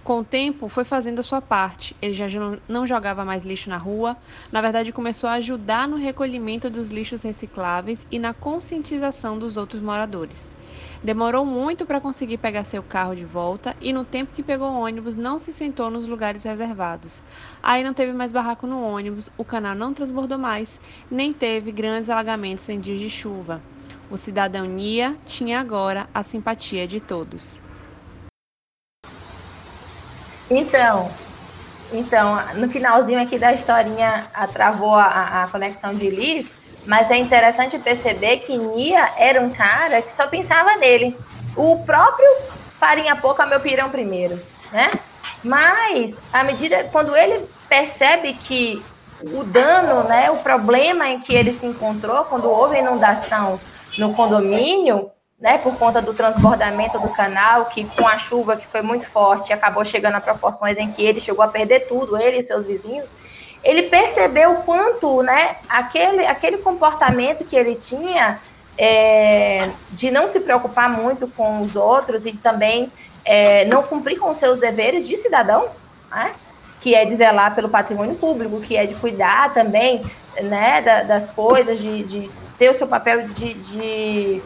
Com 0.03 0.19
o 0.19 0.25
tempo, 0.25 0.67
foi 0.67 0.83
fazendo 0.83 1.19
a 1.19 1.23
sua 1.23 1.41
parte. 1.41 1.95
Ele 2.01 2.13
já 2.13 2.25
não 2.67 2.87
jogava 2.87 3.23
mais 3.23 3.43
lixo 3.43 3.69
na 3.69 3.77
rua, 3.77 4.17
na 4.51 4.59
verdade, 4.59 4.91
começou 4.91 5.29
a 5.29 5.33
ajudar 5.33 5.87
no 5.87 5.95
recolhimento 5.95 6.71
dos 6.71 6.89
lixos 6.89 7.21
recicláveis 7.21 8.05
e 8.11 8.17
na 8.17 8.33
conscientização 8.33 9.37
dos 9.37 9.57
outros 9.57 9.79
moradores. 9.81 10.55
Demorou 11.03 11.45
muito 11.45 11.85
para 11.85 12.01
conseguir 12.01 12.37
pegar 12.37 12.63
seu 12.63 12.81
carro 12.81 13.15
de 13.15 13.25
volta 13.25 13.75
e, 13.79 13.93
no 13.93 14.03
tempo 14.03 14.31
que 14.33 14.41
pegou 14.41 14.71
o 14.71 14.81
ônibus, 14.81 15.15
não 15.15 15.37
se 15.37 15.53
sentou 15.53 15.91
nos 15.91 16.07
lugares 16.07 16.43
reservados. 16.43 17.21
Aí 17.61 17.83
não 17.83 17.93
teve 17.93 18.11
mais 18.11 18.31
barraco 18.31 18.65
no 18.65 18.81
ônibus, 18.81 19.29
o 19.37 19.45
canal 19.45 19.75
não 19.75 19.93
transbordou 19.93 20.37
mais, 20.37 20.79
nem 21.11 21.31
teve 21.31 21.71
grandes 21.71 22.09
alagamentos 22.09 22.67
em 22.69 22.79
dias 22.79 22.99
de 22.99 23.09
chuva. 23.09 23.61
O 24.09 24.17
cidadania 24.17 25.15
tinha 25.25 25.59
agora 25.59 26.09
a 26.13 26.23
simpatia 26.23 26.87
de 26.87 26.99
todos. 26.99 27.61
Então, 30.51 31.09
então, 31.93 32.37
no 32.55 32.69
finalzinho 32.69 33.21
aqui 33.21 33.39
da 33.39 33.53
historinha, 33.53 34.25
travou 34.51 34.95
a, 34.95 35.43
a 35.43 35.47
conexão 35.47 35.93
de 35.93 36.09
Liz, 36.09 36.51
mas 36.85 37.09
é 37.09 37.17
interessante 37.17 37.79
perceber 37.79 38.37
que 38.39 38.57
Nia 38.57 39.11
era 39.17 39.41
um 39.41 39.49
cara 39.49 40.01
que 40.01 40.11
só 40.11 40.27
pensava 40.27 40.75
nele. 40.75 41.17
O 41.55 41.83
próprio 41.85 42.27
farinha 42.77 43.15
pouca, 43.15 43.45
meu 43.45 43.61
pirão 43.61 43.89
primeiro, 43.89 44.41
né? 44.73 44.91
Mas, 45.41 46.19
à 46.33 46.43
medida, 46.43 46.83
quando 46.91 47.15
ele 47.15 47.47
percebe 47.69 48.33
que 48.33 48.83
o 49.21 49.43
dano, 49.43 50.03
né, 50.03 50.29
o 50.31 50.37
problema 50.37 51.07
em 51.07 51.19
que 51.21 51.33
ele 51.33 51.53
se 51.53 51.65
encontrou 51.65 52.25
quando 52.25 52.49
houve 52.49 52.77
inundação 52.77 53.59
no 53.97 54.13
condomínio, 54.13 55.11
né, 55.41 55.57
por 55.57 55.75
conta 55.75 55.99
do 55.99 56.13
transbordamento 56.13 56.99
do 56.99 57.09
canal, 57.09 57.65
que 57.65 57.83
com 57.83 58.07
a 58.07 58.19
chuva 58.19 58.55
que 58.55 58.67
foi 58.67 58.83
muito 58.83 59.07
forte, 59.07 59.51
acabou 59.51 59.83
chegando 59.83 60.15
a 60.15 60.21
proporções 60.21 60.77
em 60.77 60.91
que 60.91 61.03
ele 61.03 61.19
chegou 61.19 61.43
a 61.43 61.47
perder 61.47 61.87
tudo, 61.87 62.15
ele 62.15 62.37
e 62.37 62.43
seus 62.43 62.63
vizinhos, 62.63 63.15
ele 63.63 63.83
percebeu 63.83 64.51
o 64.51 64.63
quanto, 64.63 65.23
né, 65.23 65.55
aquele, 65.67 66.25
aquele 66.27 66.59
comportamento 66.59 67.43
que 67.43 67.55
ele 67.55 67.73
tinha 67.73 68.39
é, 68.77 69.69
de 69.91 70.11
não 70.11 70.29
se 70.29 70.39
preocupar 70.39 70.89
muito 70.89 71.27
com 71.27 71.59
os 71.59 71.75
outros 71.75 72.25
e 72.25 72.33
também 72.33 72.91
é, 73.25 73.65
não 73.65 73.81
cumprir 73.81 74.19
com 74.19 74.29
os 74.29 74.37
seus 74.37 74.59
deveres 74.59 75.07
de 75.07 75.17
cidadão, 75.17 75.69
né, 76.11 76.33
que 76.81 76.93
é 76.93 77.03
de 77.03 77.15
zelar 77.15 77.55
pelo 77.55 77.69
patrimônio 77.69 78.15
público, 78.15 78.61
que 78.61 78.77
é 78.77 78.85
de 78.85 78.93
cuidar 78.93 79.51
também, 79.55 80.03
né, 80.39 80.81
da, 80.81 81.01
das 81.01 81.31
coisas, 81.31 81.79
de, 81.79 82.03
de, 82.03 82.31
ter 82.59 82.69
o 82.69 82.77
seu 82.77 82.87
papel 82.87 83.27
de, 83.29 83.55
de 83.55 84.41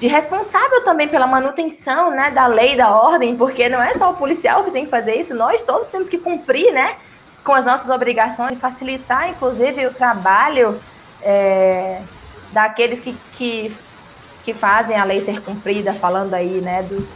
de 0.00 0.06
responsável 0.06 0.84
também 0.84 1.08
pela 1.08 1.26
manutenção 1.26 2.10
né, 2.10 2.30
da 2.30 2.46
lei 2.46 2.76
da 2.76 2.90
ordem, 2.90 3.36
porque 3.36 3.68
não 3.68 3.82
é 3.82 3.94
só 3.94 4.10
o 4.10 4.16
policial 4.16 4.64
que 4.64 4.70
tem 4.70 4.84
que 4.84 4.90
fazer 4.90 5.16
isso, 5.16 5.34
nós 5.34 5.62
todos 5.62 5.88
temos 5.88 6.08
que 6.08 6.18
cumprir 6.18 6.72
né, 6.72 6.96
com 7.44 7.52
as 7.52 7.66
nossas 7.66 7.90
obrigações, 7.90 8.58
facilitar, 8.58 9.28
inclusive, 9.30 9.86
o 9.86 9.94
trabalho 9.94 10.80
é, 11.22 12.00
daqueles 12.52 13.00
que, 13.00 13.16
que, 13.36 13.74
que, 14.44 14.54
fazem 14.54 14.96
a 14.96 15.04
lei 15.04 15.24
ser 15.24 15.42
cumprida, 15.42 15.92
falando 15.94 16.34
aí 16.34 16.60
né, 16.60 16.82
dos, 16.82 17.06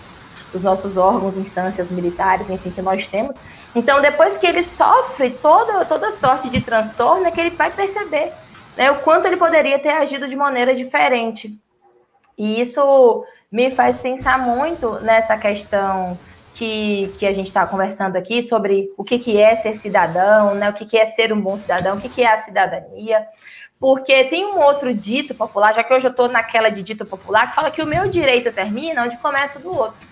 dos 0.52 0.62
nossos 0.62 0.96
órgãos, 0.96 1.36
instâncias 1.36 1.90
militares, 1.90 2.48
enfim, 2.50 2.70
que 2.70 2.82
nós 2.82 3.06
temos. 3.06 3.36
Então, 3.74 4.00
depois 4.00 4.36
que 4.36 4.46
ele 4.46 4.62
sofre 4.62 5.30
toda, 5.30 5.84
toda 5.84 6.10
sorte 6.10 6.50
de 6.50 6.60
transtorno, 6.60 7.26
é 7.26 7.30
que 7.30 7.40
ele 7.40 7.50
vai 7.50 7.70
perceber 7.70 8.32
né, 8.76 8.90
o 8.90 8.96
quanto 8.96 9.26
ele 9.26 9.36
poderia 9.36 9.78
ter 9.78 9.90
agido 9.90 10.26
de 10.26 10.34
maneira 10.34 10.74
diferente. 10.74 11.58
E 12.36 12.60
isso 12.60 13.24
me 13.50 13.70
faz 13.70 13.98
pensar 13.98 14.38
muito 14.38 14.98
nessa 15.00 15.36
questão 15.36 16.18
que, 16.54 17.12
que 17.18 17.26
a 17.26 17.32
gente 17.32 17.48
está 17.48 17.66
conversando 17.66 18.16
aqui 18.16 18.42
sobre 18.42 18.90
o 18.96 19.04
que, 19.04 19.18
que 19.18 19.38
é 19.38 19.54
ser 19.56 19.74
cidadão, 19.74 20.54
né? 20.54 20.70
o 20.70 20.72
que, 20.72 20.86
que 20.86 20.96
é 20.96 21.06
ser 21.06 21.32
um 21.32 21.40
bom 21.40 21.58
cidadão, 21.58 21.96
o 21.96 22.00
que, 22.00 22.08
que 22.08 22.22
é 22.22 22.32
a 22.32 22.38
cidadania. 22.38 23.26
Porque 23.78 24.24
tem 24.24 24.46
um 24.46 24.60
outro 24.60 24.94
dito 24.94 25.34
popular, 25.34 25.74
já 25.74 25.82
que 25.82 25.92
hoje 25.92 26.06
eu 26.06 26.10
estou 26.10 26.28
naquela 26.28 26.68
de 26.68 26.82
dito 26.82 27.04
popular, 27.04 27.48
que 27.48 27.56
fala 27.56 27.70
que 27.70 27.82
o 27.82 27.86
meu 27.86 28.08
direito 28.08 28.52
termina 28.52 29.04
onde 29.04 29.16
começa 29.16 29.58
o 29.58 29.62
do 29.62 29.76
outro. 29.76 30.06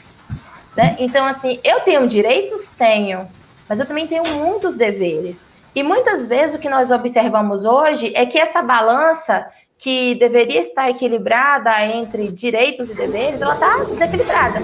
Né? 0.76 0.96
Então, 0.98 1.24
assim, 1.24 1.60
eu 1.62 1.80
tenho 1.80 2.06
direitos? 2.06 2.72
Tenho, 2.72 3.28
mas 3.68 3.78
eu 3.78 3.86
também 3.86 4.06
tenho 4.06 4.24
muitos 4.24 4.76
deveres. 4.76 5.46
E 5.74 5.82
muitas 5.82 6.26
vezes 6.26 6.56
o 6.56 6.58
que 6.58 6.68
nós 6.68 6.90
observamos 6.90 7.64
hoje 7.64 8.12
é 8.16 8.26
que 8.26 8.38
essa 8.38 8.60
balança 8.60 9.46
que 9.80 10.14
deveria 10.16 10.60
estar 10.60 10.90
equilibrada 10.90 11.84
entre 11.86 12.30
direitos 12.30 12.90
e 12.90 12.94
deveres, 12.94 13.40
ela 13.40 13.54
está 13.54 13.78
desequilibrada. 13.84 14.60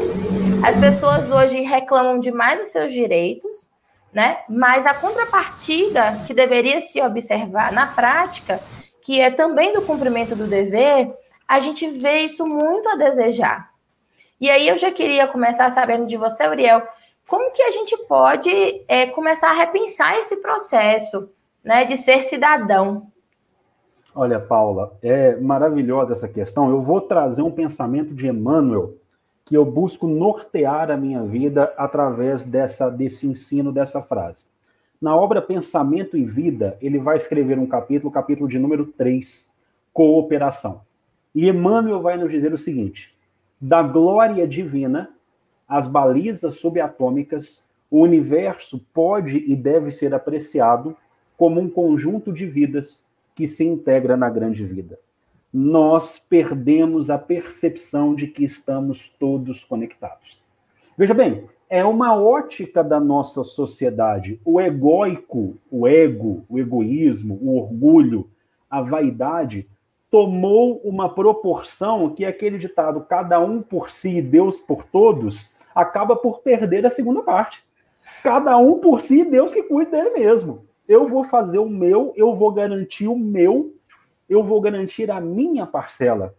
As 0.62 0.78
pessoas 0.78 1.30
hoje 1.30 1.62
reclamam 1.62 2.20
demais 2.20 2.58
dos 2.58 2.68
seus 2.68 2.92
direitos, 2.92 3.70
né? 4.12 4.40
Mas 4.46 4.84
a 4.84 4.92
contrapartida 4.92 6.22
que 6.26 6.34
deveria 6.34 6.82
se 6.82 7.00
observar 7.00 7.72
na 7.72 7.86
prática, 7.86 8.60
que 9.02 9.18
é 9.18 9.30
também 9.30 9.72
do 9.72 9.82
cumprimento 9.82 10.36
do 10.36 10.46
dever, 10.46 11.10
a 11.48 11.60
gente 11.60 11.88
vê 11.88 12.20
isso 12.20 12.46
muito 12.46 12.86
a 12.90 12.96
desejar. 12.96 13.70
E 14.38 14.50
aí 14.50 14.68
eu 14.68 14.76
já 14.76 14.92
queria 14.92 15.26
começar 15.26 15.70
sabendo 15.70 16.06
de 16.06 16.18
você, 16.18 16.46
Uriel, 16.46 16.86
como 17.26 17.52
que 17.52 17.62
a 17.62 17.70
gente 17.70 17.96
pode 18.06 18.50
é, 18.86 19.06
começar 19.06 19.48
a 19.48 19.54
repensar 19.54 20.18
esse 20.18 20.36
processo, 20.42 21.30
né, 21.64 21.86
de 21.86 21.96
ser 21.96 22.24
cidadão? 22.24 23.10
Olha, 24.18 24.40
Paula, 24.40 24.96
é 25.02 25.36
maravilhosa 25.36 26.14
essa 26.14 26.26
questão. 26.26 26.70
Eu 26.70 26.80
vou 26.80 27.02
trazer 27.02 27.42
um 27.42 27.50
pensamento 27.50 28.14
de 28.14 28.26
Emmanuel 28.26 28.94
que 29.44 29.54
eu 29.54 29.62
busco 29.62 30.06
nortear 30.06 30.90
a 30.90 30.96
minha 30.96 31.22
vida 31.22 31.74
através 31.76 32.42
dessa, 32.42 32.88
desse 32.88 33.26
ensino 33.26 33.70
dessa 33.70 34.00
frase. 34.00 34.46
Na 34.98 35.14
obra 35.14 35.42
Pensamento 35.42 36.16
e 36.16 36.24
Vida, 36.24 36.78
ele 36.80 36.98
vai 36.98 37.18
escrever 37.18 37.58
um 37.58 37.66
capítulo, 37.66 38.10
capítulo 38.10 38.48
de 38.48 38.58
número 38.58 38.86
3, 38.86 39.46
Cooperação. 39.92 40.80
E 41.34 41.46
Emmanuel 41.50 42.00
vai 42.00 42.16
nos 42.16 42.30
dizer 42.30 42.54
o 42.54 42.58
seguinte: 42.58 43.14
da 43.60 43.82
glória 43.82 44.48
divina, 44.48 45.10
as 45.68 45.86
balizas 45.86 46.54
subatômicas, 46.54 47.62
o 47.90 48.00
universo 48.00 48.82
pode 48.94 49.44
e 49.46 49.54
deve 49.54 49.90
ser 49.90 50.14
apreciado 50.14 50.96
como 51.36 51.60
um 51.60 51.68
conjunto 51.68 52.32
de 52.32 52.46
vidas 52.46 53.05
que 53.36 53.46
se 53.46 53.62
integra 53.62 54.16
na 54.16 54.30
grande 54.30 54.64
vida. 54.64 54.98
Nós 55.52 56.18
perdemos 56.18 57.10
a 57.10 57.18
percepção 57.18 58.14
de 58.14 58.26
que 58.26 58.42
estamos 58.42 59.10
todos 59.20 59.62
conectados. 59.62 60.42
Veja 60.96 61.12
bem, 61.12 61.44
é 61.68 61.84
uma 61.84 62.16
ótica 62.16 62.82
da 62.82 62.98
nossa 62.98 63.44
sociedade. 63.44 64.40
O 64.42 64.58
egóico, 64.58 65.58
o 65.70 65.86
ego, 65.86 66.44
o 66.48 66.58
egoísmo, 66.58 67.38
o 67.42 67.58
orgulho, 67.58 68.28
a 68.70 68.80
vaidade 68.80 69.68
tomou 70.10 70.80
uma 70.82 71.12
proporção 71.12 72.14
que 72.14 72.24
aquele 72.24 72.56
ditado 72.56 73.02
cada 73.02 73.38
um 73.38 73.60
por 73.60 73.90
si 73.90 74.16
e 74.16 74.22
Deus 74.22 74.58
por 74.58 74.84
todos 74.84 75.50
acaba 75.74 76.16
por 76.16 76.40
perder 76.40 76.86
a 76.86 76.90
segunda 76.90 77.22
parte. 77.22 77.62
Cada 78.22 78.56
um 78.56 78.78
por 78.78 79.02
si 79.02 79.20
e 79.20 79.24
Deus 79.24 79.52
que 79.52 79.62
cuida 79.62 79.90
dele 79.90 80.10
mesmo 80.18 80.66
eu 80.88 81.08
vou 81.08 81.24
fazer 81.24 81.58
o 81.58 81.68
meu, 81.68 82.12
eu 82.16 82.34
vou 82.34 82.52
garantir 82.52 83.08
o 83.08 83.16
meu, 83.16 83.74
eu 84.28 84.42
vou 84.42 84.60
garantir 84.60 85.10
a 85.10 85.20
minha 85.20 85.66
parcela. 85.66 86.34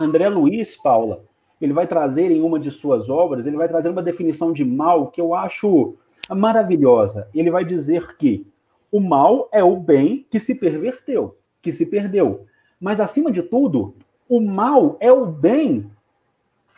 André 0.00 0.28
Luiz, 0.28 0.76
Paula, 0.76 1.24
ele 1.60 1.72
vai 1.72 1.86
trazer 1.86 2.30
em 2.30 2.42
uma 2.42 2.58
de 2.58 2.70
suas 2.70 3.08
obras, 3.08 3.46
ele 3.46 3.56
vai 3.56 3.68
trazer 3.68 3.88
uma 3.88 4.02
definição 4.02 4.52
de 4.52 4.64
mal 4.64 5.10
que 5.10 5.20
eu 5.20 5.34
acho 5.34 5.96
maravilhosa. 6.30 7.28
Ele 7.34 7.50
vai 7.50 7.64
dizer 7.64 8.16
que 8.16 8.46
o 8.90 9.00
mal 9.00 9.48
é 9.52 9.62
o 9.62 9.76
bem 9.76 10.26
que 10.30 10.38
se 10.38 10.54
perverteu, 10.54 11.36
que 11.60 11.72
se 11.72 11.86
perdeu. 11.86 12.46
Mas, 12.80 13.00
acima 13.00 13.30
de 13.30 13.42
tudo, 13.42 13.94
o 14.28 14.40
mal 14.40 14.96
é 15.00 15.12
o 15.12 15.26
bem 15.26 15.90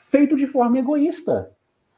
feito 0.06 0.36
de 0.36 0.46
forma 0.46 0.78
egoísta. 0.78 1.50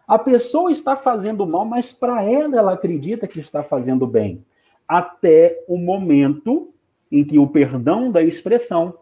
A 0.07 0.19
pessoa 0.19 0.71
está 0.71 0.97
fazendo 0.97 1.47
mal, 1.47 1.65
mas 1.65 1.93
para 1.93 2.23
ela, 2.23 2.57
ela 2.57 2.73
acredita 2.73 3.29
que 3.29 3.41
está 3.41 3.63
fazendo 3.63 4.07
bem 4.07 4.45
até 4.89 5.63
o 5.69 5.77
momento 5.77 6.73
em 7.13 7.23
que 7.23 7.39
o 7.39 7.47
perdão 7.47 8.11
da 8.11 8.23
expressão 8.23 8.95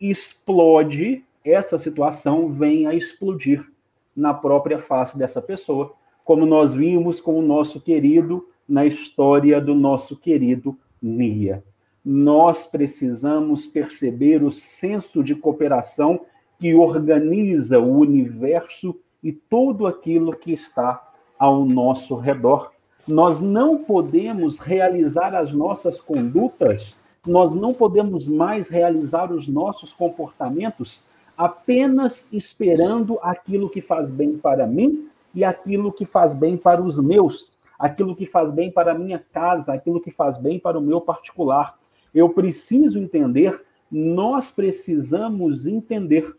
explode, 0.00 1.24
essa 1.44 1.78
situação 1.78 2.50
vem 2.50 2.86
a 2.86 2.94
explodir 2.94 3.70
na 4.14 4.34
própria 4.34 4.78
face 4.78 5.16
dessa 5.16 5.40
pessoa, 5.40 5.92
como 6.24 6.44
nós 6.44 6.74
vimos 6.74 7.20
com 7.20 7.38
o 7.38 7.42
nosso 7.42 7.80
querido 7.80 8.46
na 8.68 8.84
história 8.84 9.60
do 9.60 9.74
nosso 9.74 10.16
querido 10.16 10.76
Nia. 11.00 11.64
Nós 12.04 12.66
precisamos 12.66 13.66
perceber 13.66 14.42
o 14.42 14.50
senso 14.50 15.22
de 15.22 15.34
cooperação 15.34 16.20
que 16.58 16.74
organiza 16.74 17.78
o 17.78 17.98
universo 17.98 18.98
e 19.22 19.32
tudo 19.32 19.86
aquilo 19.86 20.36
que 20.36 20.52
está 20.52 21.12
ao 21.38 21.64
nosso 21.64 22.16
redor 22.16 22.72
nós 23.08 23.40
não 23.40 23.78
podemos 23.78 24.58
realizar 24.58 25.34
as 25.34 25.52
nossas 25.52 25.98
condutas, 25.98 27.00
nós 27.26 27.54
não 27.54 27.72
podemos 27.72 28.28
mais 28.28 28.68
realizar 28.68 29.32
os 29.32 29.48
nossos 29.48 29.92
comportamentos 29.92 31.08
apenas 31.36 32.28
esperando 32.32 33.18
aquilo 33.22 33.70
que 33.70 33.80
faz 33.80 34.10
bem 34.10 34.36
para 34.36 34.66
mim 34.66 35.08
e 35.34 35.42
aquilo 35.42 35.90
que 35.90 36.04
faz 36.04 36.34
bem 36.34 36.56
para 36.56 36.82
os 36.82 36.98
meus, 36.98 37.54
aquilo 37.78 38.14
que 38.14 38.26
faz 38.26 38.50
bem 38.50 38.70
para 38.70 38.92
a 38.92 38.98
minha 38.98 39.24
casa, 39.32 39.72
aquilo 39.72 40.00
que 40.00 40.10
faz 40.10 40.36
bem 40.36 40.58
para 40.58 40.78
o 40.78 40.82
meu 40.82 41.00
particular. 41.00 41.78
Eu 42.14 42.28
preciso 42.30 42.98
entender, 42.98 43.62
nós 43.90 44.50
precisamos 44.50 45.66
entender 45.66 46.36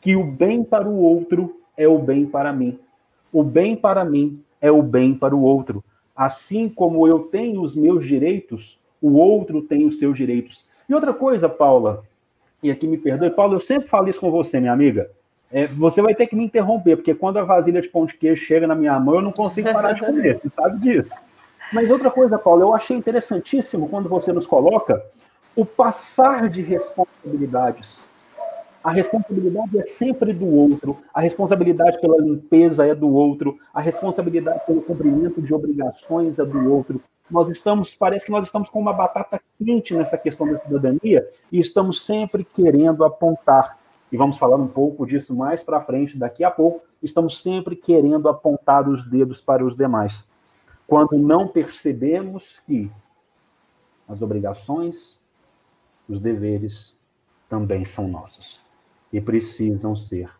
que 0.00 0.16
o 0.16 0.24
bem 0.24 0.64
para 0.64 0.88
o 0.88 0.96
outro 0.96 1.60
é 1.76 1.86
o 1.86 1.98
bem 1.98 2.24
para 2.24 2.52
mim. 2.52 2.78
O 3.32 3.42
bem 3.42 3.76
para 3.76 4.04
mim 4.04 4.42
é 4.60 4.70
o 4.70 4.82
bem 4.82 5.14
para 5.14 5.34
o 5.34 5.42
outro. 5.42 5.82
Assim 6.18 6.68
como 6.68 7.06
eu 7.06 7.20
tenho 7.20 7.62
os 7.62 7.76
meus 7.76 8.04
direitos, 8.04 8.76
o 9.00 9.12
outro 9.12 9.62
tem 9.62 9.86
os 9.86 10.00
seus 10.00 10.18
direitos. 10.18 10.66
E 10.88 10.92
outra 10.92 11.14
coisa, 11.14 11.48
Paula, 11.48 12.02
e 12.60 12.72
aqui 12.72 12.88
me 12.88 12.98
perdoe, 12.98 13.30
Paula, 13.30 13.54
eu 13.54 13.60
sempre 13.60 13.86
falo 13.86 14.08
isso 14.08 14.18
com 14.18 14.28
você, 14.28 14.58
minha 14.58 14.72
amiga. 14.72 15.08
É, 15.48 15.68
você 15.68 16.02
vai 16.02 16.16
ter 16.16 16.26
que 16.26 16.34
me 16.34 16.44
interromper, 16.44 16.96
porque 16.96 17.14
quando 17.14 17.38
a 17.38 17.44
vasilha 17.44 17.80
de 17.80 17.88
pão 17.88 18.04
de 18.04 18.14
queijo 18.14 18.44
chega 18.44 18.66
na 18.66 18.74
minha 18.74 18.98
mão, 18.98 19.14
eu 19.14 19.22
não 19.22 19.30
consigo 19.30 19.72
parar 19.72 19.92
de 19.92 20.04
comer, 20.04 20.34
você 20.34 20.48
sabe 20.50 20.80
disso. 20.80 21.14
Mas 21.72 21.88
outra 21.88 22.10
coisa, 22.10 22.36
Paula, 22.36 22.64
eu 22.64 22.74
achei 22.74 22.96
interessantíssimo 22.96 23.88
quando 23.88 24.08
você 24.08 24.32
nos 24.32 24.44
coloca 24.44 25.00
o 25.54 25.64
passar 25.64 26.48
de 26.48 26.62
responsabilidades. 26.62 28.07
A 28.88 28.90
responsabilidade 28.90 29.78
é 29.78 29.84
sempre 29.84 30.32
do 30.32 30.46
outro, 30.46 30.96
a 31.12 31.20
responsabilidade 31.20 32.00
pela 32.00 32.16
limpeza 32.22 32.86
é 32.86 32.94
do 32.94 33.14
outro, 33.14 33.58
a 33.74 33.82
responsabilidade 33.82 34.64
pelo 34.64 34.80
cumprimento 34.80 35.42
de 35.42 35.52
obrigações 35.52 36.38
é 36.38 36.44
do 36.46 36.72
outro. 36.72 36.98
Nós 37.30 37.50
estamos, 37.50 37.94
parece 37.94 38.24
que 38.24 38.30
nós 38.30 38.46
estamos 38.46 38.70
com 38.70 38.80
uma 38.80 38.94
batata 38.94 39.42
quente 39.58 39.92
nessa 39.92 40.16
questão 40.16 40.50
da 40.50 40.56
cidadania 40.56 41.28
e 41.52 41.60
estamos 41.60 42.06
sempre 42.06 42.42
querendo 42.42 43.04
apontar. 43.04 43.78
E 44.10 44.16
vamos 44.16 44.38
falar 44.38 44.56
um 44.56 44.66
pouco 44.68 45.04
disso 45.04 45.36
mais 45.36 45.62
para 45.62 45.82
frente, 45.82 46.16
daqui 46.16 46.42
a 46.42 46.50
pouco. 46.50 46.80
Estamos 47.02 47.42
sempre 47.42 47.76
querendo 47.76 48.26
apontar 48.26 48.88
os 48.88 49.04
dedos 49.04 49.38
para 49.38 49.62
os 49.62 49.76
demais. 49.76 50.26
Quando 50.86 51.18
não 51.18 51.46
percebemos 51.46 52.62
que 52.66 52.90
as 54.08 54.22
obrigações, 54.22 55.20
os 56.08 56.20
deveres 56.20 56.96
também 57.50 57.84
são 57.84 58.08
nossos 58.08 58.66
e 59.12 59.20
precisam 59.20 59.96
ser 59.96 60.30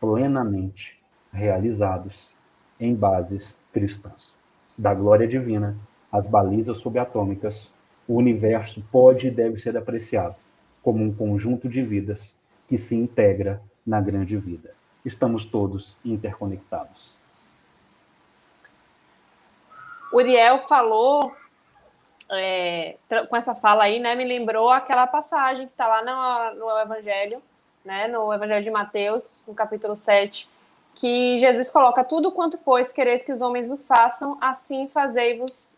plenamente 0.00 1.00
realizados 1.32 2.34
em 2.78 2.94
bases 2.94 3.58
cristãs. 3.72 4.38
Da 4.76 4.94
glória 4.94 5.28
divina 5.28 5.76
às 6.10 6.26
balizas 6.26 6.78
subatômicas, 6.78 7.72
o 8.08 8.16
universo 8.16 8.82
pode 8.90 9.28
e 9.28 9.30
deve 9.30 9.58
ser 9.58 9.76
apreciado 9.76 10.36
como 10.82 11.04
um 11.04 11.14
conjunto 11.14 11.68
de 11.68 11.82
vidas 11.82 12.38
que 12.66 12.78
se 12.78 12.94
integra 12.94 13.62
na 13.86 14.00
grande 14.00 14.36
vida. 14.36 14.74
Estamos 15.04 15.44
todos 15.44 15.98
interconectados. 16.04 17.18
Uriel 20.12 20.66
falou 20.66 21.32
é, 22.30 22.96
com 23.28 23.36
essa 23.36 23.54
fala 23.54 23.84
aí, 23.84 24.00
né? 24.00 24.14
Me 24.14 24.24
lembrou 24.24 24.70
aquela 24.70 25.06
passagem 25.06 25.66
que 25.66 25.72
está 25.72 25.86
lá 25.86 26.02
no, 26.54 26.58
no 26.58 26.78
Evangelho, 26.80 27.42
né? 27.84 28.06
No 28.08 28.32
Evangelho 28.32 28.64
de 28.64 28.70
Mateus, 28.70 29.44
no 29.46 29.54
capítulo 29.54 29.96
7, 29.96 30.48
que 30.94 31.38
Jesus 31.38 31.70
coloca 31.70 32.04
tudo 32.04 32.32
quanto, 32.32 32.58
pois, 32.58 32.92
quereis 32.92 33.24
que 33.24 33.32
os 33.32 33.40
homens 33.40 33.68
vos 33.68 33.86
façam, 33.86 34.36
assim 34.40 34.88
fazei-vos 34.88 35.76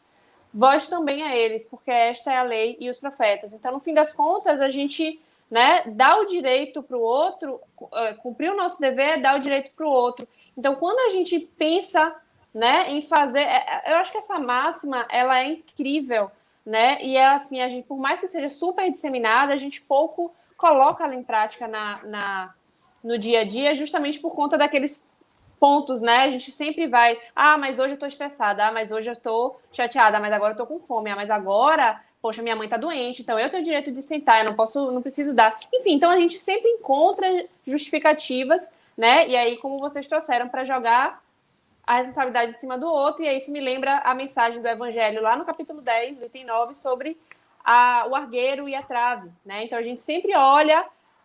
vós 0.53 0.87
também 0.87 1.23
a 1.23 1.35
eles, 1.35 1.65
porque 1.65 1.91
esta 1.91 2.33
é 2.33 2.37
a 2.37 2.43
lei 2.43 2.77
e 2.79 2.91
os 2.91 2.99
profetas. 2.99 3.53
Então, 3.53 3.73
no 3.73 3.81
fim 3.81 3.95
das 3.95 4.13
contas, 4.13 4.61
a 4.61 4.69
gente 4.69 5.19
né, 5.51 5.83
dá 5.87 6.19
o 6.19 6.27
direito 6.27 6.83
para 6.83 6.97
o 6.97 7.01
outro, 7.01 7.61
é, 7.95 8.15
cumprir 8.15 8.51
o 8.51 8.57
nosso 8.57 8.81
dever 8.81 9.11
é 9.11 9.17
dar 9.19 9.37
o 9.37 9.41
direito 9.41 9.71
para 9.75 9.87
o 9.87 9.91
outro. 9.91 10.29
Então, 10.57 10.75
quando 10.75 10.99
a 11.07 11.11
gente 11.11 11.39
pensa 11.39 12.15
né, 12.53 12.91
em 12.91 13.01
fazer, 13.01 13.41
é, 13.41 13.83
eu 13.87 13.97
acho 13.97 14.13
que 14.13 14.19
essa 14.19 14.39
máxima 14.39 15.07
ela 15.11 15.39
é 15.39 15.47
incrível, 15.47 16.31
né? 16.65 17.03
E 17.03 17.17
ela, 17.17 17.35
assim, 17.35 17.61
a 17.61 17.69
gente, 17.69 17.87
por 17.87 17.99
mais 17.99 18.21
que 18.21 18.29
seja 18.29 18.49
super 18.49 18.91
disseminada, 18.91 19.53
a 19.53 19.57
gente 19.57 19.81
pouco 19.81 20.35
coloca 20.63 21.03
ela 21.03 21.17
em 21.17 21.25
prática 21.25 21.67
na, 21.67 21.99
na, 22.05 22.55
no 23.03 23.19
dia 23.19 23.41
a 23.41 23.45
dia, 23.45 23.75
justamente 23.75 24.21
por 24.21 24.31
conta 24.31 24.57
daqueles 24.57 25.11
pontos, 25.59 26.01
né? 26.01 26.19
A 26.19 26.31
gente 26.31 26.53
sempre 26.53 26.87
vai, 26.87 27.19
ah, 27.35 27.59
mas 27.59 27.81
hoje 27.81 27.95
eu 27.95 27.99
tô 27.99 28.07
estressada, 28.07 28.69
ah, 28.69 28.73
mas 28.73 28.93
hoje 28.93 29.11
eu 29.11 29.17
tô 29.17 29.57
chateada, 29.73 30.21
mas 30.21 30.31
agora 30.31 30.53
eu 30.53 30.57
tô 30.57 30.65
com 30.65 30.79
fome, 30.79 31.11
ah, 31.11 31.17
mas 31.17 31.31
agora, 31.31 32.01
poxa, 32.21 32.43
minha 32.43 32.55
mãe 32.55 32.69
tá 32.69 32.77
doente, 32.77 33.23
então 33.23 33.37
eu 33.41 33.51
tenho 33.51 33.65
direito 33.65 33.91
de 33.91 34.03
sentar, 34.05 34.39
eu 34.39 34.45
não 34.51 34.55
posso, 34.55 34.93
não 34.93 35.03
preciso 35.03 35.35
dar. 35.35 35.59
Enfim, 35.75 35.95
então 35.95 36.09
a 36.09 36.17
gente 36.17 36.39
sempre 36.39 36.71
encontra 36.71 37.27
justificativas, 37.67 38.73
né? 38.97 39.27
E 39.27 39.37
aí, 39.37 39.57
como 39.57 39.81
vocês 39.81 40.07
trouxeram 40.07 40.49
para 40.49 40.65
jogar 40.65 41.21
a 41.85 41.97
responsabilidade 41.97 42.53
em 42.53 42.55
cima 42.55 42.79
do 42.79 42.87
outro, 42.87 43.25
e 43.25 43.29
aí 43.29 43.39
isso 43.39 43.51
me 43.51 43.61
lembra 43.61 43.99
a 44.05 44.15
mensagem 44.15 44.63
do 44.63 44.69
Evangelho 44.69 45.21
lá 45.21 45.37
no 45.37 45.45
capítulo 45.45 45.81
10, 45.81 46.23
item 46.23 46.45
9, 46.45 46.75
sobre 46.77 47.19
a, 47.65 48.07
o 48.09 48.15
argueiro 48.15 48.69
e 48.69 48.75
a 48.75 48.83
trave, 48.83 49.31
né? 49.45 49.65
Então 49.65 49.79
a 49.79 49.83
gente 49.83 50.01
sempre 50.01 50.35
olha 50.35 50.85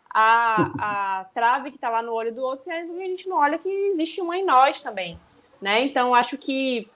a, 0.10 0.72
a 0.80 1.26
trave 1.34 1.72
que 1.72 1.78
está 1.78 1.90
lá 1.90 2.02
no 2.02 2.14
olho 2.14 2.34
do 2.34 2.42
outro, 2.42 2.70
e 2.70 2.74
a 2.74 3.08
gente 3.08 3.28
não 3.28 3.38
olha 3.38 3.58
que 3.58 3.70
existe 3.70 4.22
uma 4.22 4.38
em 4.38 4.46
nós 4.46 4.82
também, 4.82 5.20
né? 5.62 5.82
Então 5.82 6.14
acho 6.14 6.38
que 6.38 6.90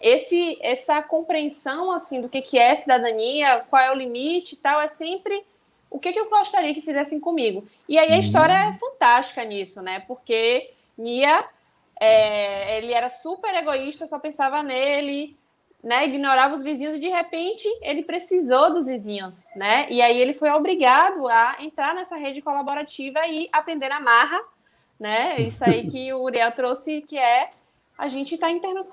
esse 0.00 0.58
essa 0.60 1.02
compreensão 1.02 1.90
assim 1.90 2.20
do 2.20 2.28
que, 2.28 2.42
que 2.42 2.58
é 2.58 2.76
cidadania, 2.76 3.64
qual 3.70 3.82
é 3.82 3.90
o 3.90 3.96
limite 3.96 4.54
e 4.54 4.58
tal, 4.58 4.80
é 4.80 4.88
sempre 4.88 5.44
o 5.90 5.98
que, 5.98 6.12
que 6.12 6.18
eu 6.18 6.28
gostaria 6.28 6.74
que 6.74 6.82
fizessem 6.82 7.20
comigo. 7.20 7.66
E 7.88 7.98
aí 7.98 8.12
a 8.12 8.18
história 8.18 8.52
é 8.52 8.72
fantástica 8.72 9.44
nisso, 9.44 9.80
né? 9.80 10.00
Porque 10.00 10.72
Nia 10.98 11.44
é, 12.00 12.78
ele 12.78 12.92
era 12.92 13.08
super 13.08 13.54
egoísta, 13.54 14.06
só 14.06 14.18
pensava 14.18 14.62
nele, 14.62 15.36
né? 15.84 16.06
Ignorava 16.06 16.54
os 16.54 16.62
vizinhos 16.62 16.96
e 16.96 17.00
de 17.00 17.08
repente 17.08 17.68
ele 17.82 18.02
precisou 18.02 18.72
dos 18.72 18.86
vizinhos, 18.86 19.44
né? 19.54 19.86
E 19.90 20.00
aí 20.00 20.18
ele 20.18 20.32
foi 20.32 20.50
obrigado 20.50 21.28
a 21.28 21.56
entrar 21.60 21.94
nessa 21.94 22.16
rede 22.16 22.40
colaborativa 22.40 23.20
e 23.28 23.50
aprender 23.52 23.92
a 23.92 24.00
marra, 24.00 24.40
né? 24.98 25.38
Isso 25.38 25.62
aí 25.62 25.86
que 25.86 26.10
o 26.14 26.22
Uriel 26.22 26.50
trouxe, 26.52 27.02
que 27.02 27.18
é 27.18 27.50
a 27.98 28.08
gente 28.08 28.34
está 28.34 28.50
interno... 28.50 28.86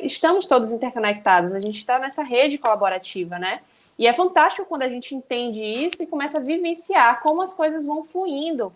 estamos 0.00 0.44
todos 0.44 0.70
interconectados, 0.70 1.54
a 1.54 1.60
gente 1.60 1.78
está 1.78 1.98
nessa 1.98 2.22
rede 2.22 2.58
colaborativa, 2.58 3.38
né? 3.38 3.62
E 3.98 4.06
é 4.06 4.12
fantástico 4.12 4.66
quando 4.66 4.82
a 4.82 4.88
gente 4.88 5.14
entende 5.14 5.64
isso 5.64 6.02
e 6.02 6.06
começa 6.06 6.38
a 6.38 6.42
vivenciar 6.42 7.22
como 7.22 7.40
as 7.40 7.54
coisas 7.54 7.86
vão 7.86 8.04
fluindo, 8.04 8.70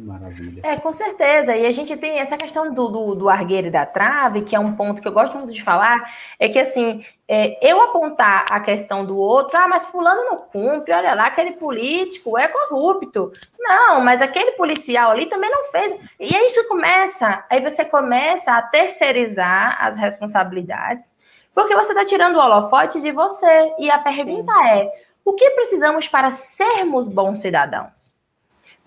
Maravilha. 0.00 0.62
É, 0.64 0.76
com 0.76 0.92
certeza. 0.92 1.56
E 1.56 1.66
a 1.66 1.72
gente 1.72 1.96
tem 1.96 2.18
essa 2.18 2.36
questão 2.36 2.72
do, 2.72 2.88
do, 2.88 3.14
do, 3.14 3.28
argueiro 3.28 3.68
e 3.68 3.70
da 3.70 3.84
trave, 3.84 4.42
que 4.42 4.54
é 4.54 4.58
um 4.58 4.74
ponto 4.74 5.02
que 5.02 5.08
eu 5.08 5.12
gosto 5.12 5.36
muito 5.36 5.52
de 5.52 5.62
falar, 5.62 5.98
é 6.38 6.48
que 6.48 6.58
assim, 6.58 7.04
é, 7.26 7.58
eu 7.66 7.80
apontar 7.82 8.46
a 8.50 8.60
questão 8.60 9.04
do 9.04 9.16
outro, 9.16 9.56
ah, 9.58 9.68
mas 9.68 9.84
fulano 9.84 10.24
não 10.24 10.38
cumpre, 10.38 10.92
olha 10.92 11.14
lá, 11.14 11.26
aquele 11.26 11.52
político 11.52 12.38
é 12.38 12.48
corrupto. 12.48 13.32
Não, 13.58 14.00
mas 14.02 14.22
aquele 14.22 14.52
policial 14.52 15.10
ali 15.10 15.26
também 15.26 15.50
não 15.50 15.64
fez. 15.64 16.00
E 16.18 16.34
aí 16.34 16.46
isso 16.46 16.66
começa, 16.68 17.44
aí 17.50 17.60
você 17.62 17.84
começa 17.84 18.52
a 18.52 18.62
terceirizar 18.62 19.76
as 19.84 19.96
responsabilidades, 19.96 21.06
porque 21.54 21.74
você 21.74 21.92
está 21.92 22.04
tirando 22.04 22.36
o 22.36 22.40
holofote 22.40 23.00
de 23.00 23.10
você. 23.10 23.74
E 23.78 23.90
a 23.90 23.98
pergunta 23.98 24.52
Sim. 24.52 24.68
é: 24.68 24.92
o 25.24 25.34
que 25.34 25.50
precisamos 25.50 26.08
para 26.08 26.30
sermos 26.30 27.08
bons 27.08 27.40
cidadãos? 27.40 28.16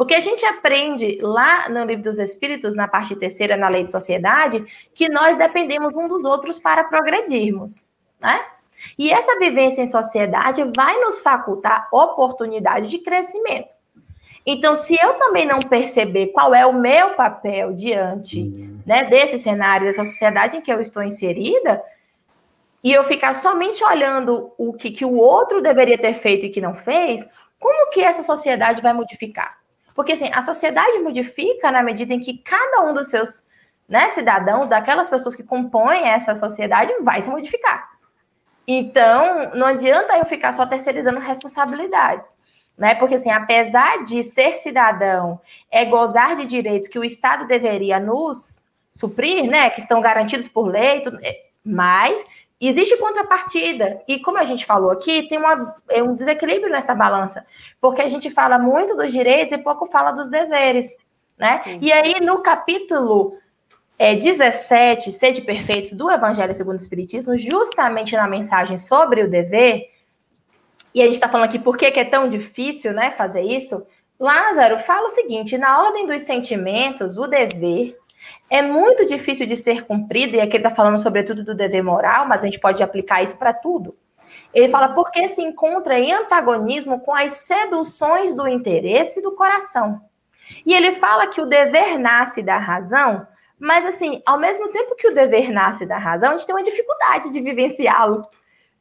Porque 0.01 0.15
a 0.15 0.19
gente 0.19 0.43
aprende 0.43 1.19
lá 1.21 1.69
no 1.69 1.83
Livro 1.83 2.05
dos 2.05 2.17
Espíritos, 2.17 2.75
na 2.75 2.87
parte 2.87 3.15
terceira, 3.15 3.55
na 3.55 3.69
Lei 3.69 3.83
de 3.83 3.91
Sociedade, 3.91 4.65
que 4.95 5.07
nós 5.07 5.37
dependemos 5.37 5.95
um 5.95 6.07
dos 6.07 6.25
outros 6.25 6.57
para 6.57 6.85
progredirmos, 6.85 7.87
né? 8.19 8.43
E 8.97 9.11
essa 9.11 9.37
vivência 9.37 9.83
em 9.83 9.85
sociedade 9.85 10.63
vai 10.75 10.99
nos 11.01 11.21
facultar 11.21 11.87
oportunidade 11.91 12.89
de 12.89 12.97
crescimento. 12.97 13.75
Então, 14.43 14.75
se 14.75 14.97
eu 14.99 15.19
também 15.19 15.45
não 15.45 15.59
perceber 15.59 16.29
qual 16.29 16.55
é 16.55 16.65
o 16.65 16.73
meu 16.73 17.11
papel 17.11 17.71
diante 17.71 18.41
né, 18.83 19.03
desse 19.03 19.37
cenário, 19.37 19.85
dessa 19.85 20.03
sociedade 20.03 20.57
em 20.57 20.61
que 20.61 20.73
eu 20.73 20.81
estou 20.81 21.03
inserida, 21.03 21.79
e 22.83 22.91
eu 22.91 23.03
ficar 23.03 23.35
somente 23.35 23.83
olhando 23.83 24.51
o 24.57 24.73
que, 24.73 24.89
que 24.89 25.05
o 25.05 25.15
outro 25.15 25.61
deveria 25.61 25.99
ter 25.99 26.15
feito 26.15 26.47
e 26.47 26.49
que 26.49 26.59
não 26.59 26.73
fez, 26.73 27.23
como 27.59 27.91
que 27.91 28.01
essa 28.01 28.23
sociedade 28.23 28.81
vai 28.81 28.93
modificar? 28.93 29.60
Porque 29.95 30.13
assim, 30.13 30.29
a 30.33 30.41
sociedade 30.41 30.99
modifica 30.99 31.71
na 31.71 31.83
medida 31.83 32.13
em 32.13 32.19
que 32.19 32.37
cada 32.37 32.81
um 32.83 32.93
dos 32.93 33.09
seus 33.09 33.45
né, 33.87 34.09
cidadãos, 34.11 34.69
daquelas 34.69 35.09
pessoas 35.09 35.35
que 35.35 35.43
compõem 35.43 36.07
essa 36.07 36.33
sociedade, 36.35 36.93
vai 37.01 37.21
se 37.21 37.29
modificar. 37.29 37.89
Então, 38.65 39.51
não 39.53 39.67
adianta 39.67 40.17
eu 40.17 40.25
ficar 40.25 40.53
só 40.53 40.65
terceirizando 40.65 41.19
responsabilidades. 41.19 42.35
Né? 42.77 42.95
Porque, 42.95 43.15
assim, 43.15 43.29
apesar 43.29 44.03
de 44.03 44.23
ser 44.23 44.53
cidadão 44.55 45.39
é 45.69 45.83
gozar 45.85 46.35
de 46.37 46.45
direitos 46.45 46.87
que 46.87 46.97
o 46.97 47.03
Estado 47.03 47.45
deveria 47.45 47.99
nos 47.99 48.63
suprir, 48.91 49.49
né, 49.49 49.69
que 49.69 49.81
estão 49.81 50.01
garantidos 50.01 50.47
por 50.47 50.67
lei, 50.67 51.01
tudo, 51.01 51.17
é, 51.21 51.45
Existe 52.61 52.95
contrapartida, 52.97 54.03
e 54.07 54.19
como 54.19 54.37
a 54.37 54.43
gente 54.43 54.67
falou 54.67 54.91
aqui, 54.91 55.23
tem 55.23 55.39
uma, 55.39 55.75
é 55.89 56.03
um 56.03 56.13
desequilíbrio 56.13 56.71
nessa 56.71 56.93
balança, 56.93 57.43
porque 57.81 58.03
a 58.03 58.07
gente 58.07 58.29
fala 58.29 58.59
muito 58.59 58.95
dos 58.95 59.11
direitos 59.11 59.51
e 59.51 59.57
pouco 59.57 59.87
fala 59.87 60.11
dos 60.11 60.29
deveres, 60.29 60.95
né? 61.35 61.57
Sim. 61.59 61.79
E 61.81 61.91
aí, 61.91 62.21
no 62.21 62.39
capítulo 62.39 63.35
é, 63.97 64.13
17, 64.13 65.11
Sede 65.11 65.41
Perfeitos, 65.41 65.93
do 65.93 66.11
Evangelho 66.11 66.53
segundo 66.53 66.77
o 66.77 66.81
Espiritismo, 66.81 67.35
justamente 67.35 68.15
na 68.15 68.27
mensagem 68.27 68.77
sobre 68.77 69.23
o 69.23 69.29
dever, 69.29 69.89
e 70.93 71.01
a 71.01 71.05
gente 71.05 71.15
está 71.15 71.27
falando 71.27 71.47
aqui 71.47 71.57
por 71.57 71.75
que, 71.75 71.89
que 71.89 71.99
é 71.99 72.05
tão 72.05 72.29
difícil 72.29 72.93
né, 72.93 73.09
fazer 73.11 73.41
isso, 73.41 73.83
Lázaro 74.19 74.77
fala 74.81 75.07
o 75.07 75.11
seguinte: 75.11 75.57
na 75.57 75.81
ordem 75.83 76.05
dos 76.05 76.21
sentimentos, 76.21 77.17
o 77.17 77.25
dever 77.25 77.97
é 78.51 78.61
muito 78.61 79.05
difícil 79.05 79.47
de 79.47 79.55
ser 79.55 79.85
cumprido, 79.85 80.35
e 80.35 80.41
aqui 80.41 80.57
ele 80.57 80.65
está 80.65 80.75
falando 80.75 81.01
sobretudo 81.01 81.41
do 81.41 81.55
dever 81.55 81.81
moral, 81.81 82.27
mas 82.27 82.41
a 82.41 82.45
gente 82.45 82.59
pode 82.59 82.83
aplicar 82.83 83.23
isso 83.23 83.37
para 83.37 83.53
tudo. 83.53 83.95
Ele 84.53 84.67
fala 84.67 84.89
porque 84.89 85.29
se 85.29 85.41
encontra 85.41 85.97
em 85.97 86.11
antagonismo 86.11 86.99
com 86.99 87.15
as 87.15 87.31
seduções 87.31 88.35
do 88.35 88.45
interesse 88.49 89.21
do 89.21 89.31
coração. 89.31 90.01
E 90.65 90.73
ele 90.73 90.91
fala 90.95 91.27
que 91.27 91.39
o 91.39 91.45
dever 91.45 91.97
nasce 91.97 92.43
da 92.43 92.57
razão, 92.57 93.25
mas 93.57 93.85
assim, 93.85 94.21
ao 94.25 94.37
mesmo 94.37 94.67
tempo 94.67 94.97
que 94.97 95.07
o 95.07 95.15
dever 95.15 95.49
nasce 95.49 95.85
da 95.85 95.97
razão, 95.97 96.31
a 96.31 96.37
gente 96.37 96.45
tem 96.45 96.53
uma 96.53 96.61
dificuldade 96.61 97.31
de 97.31 97.39
vivenciá-lo, 97.39 98.21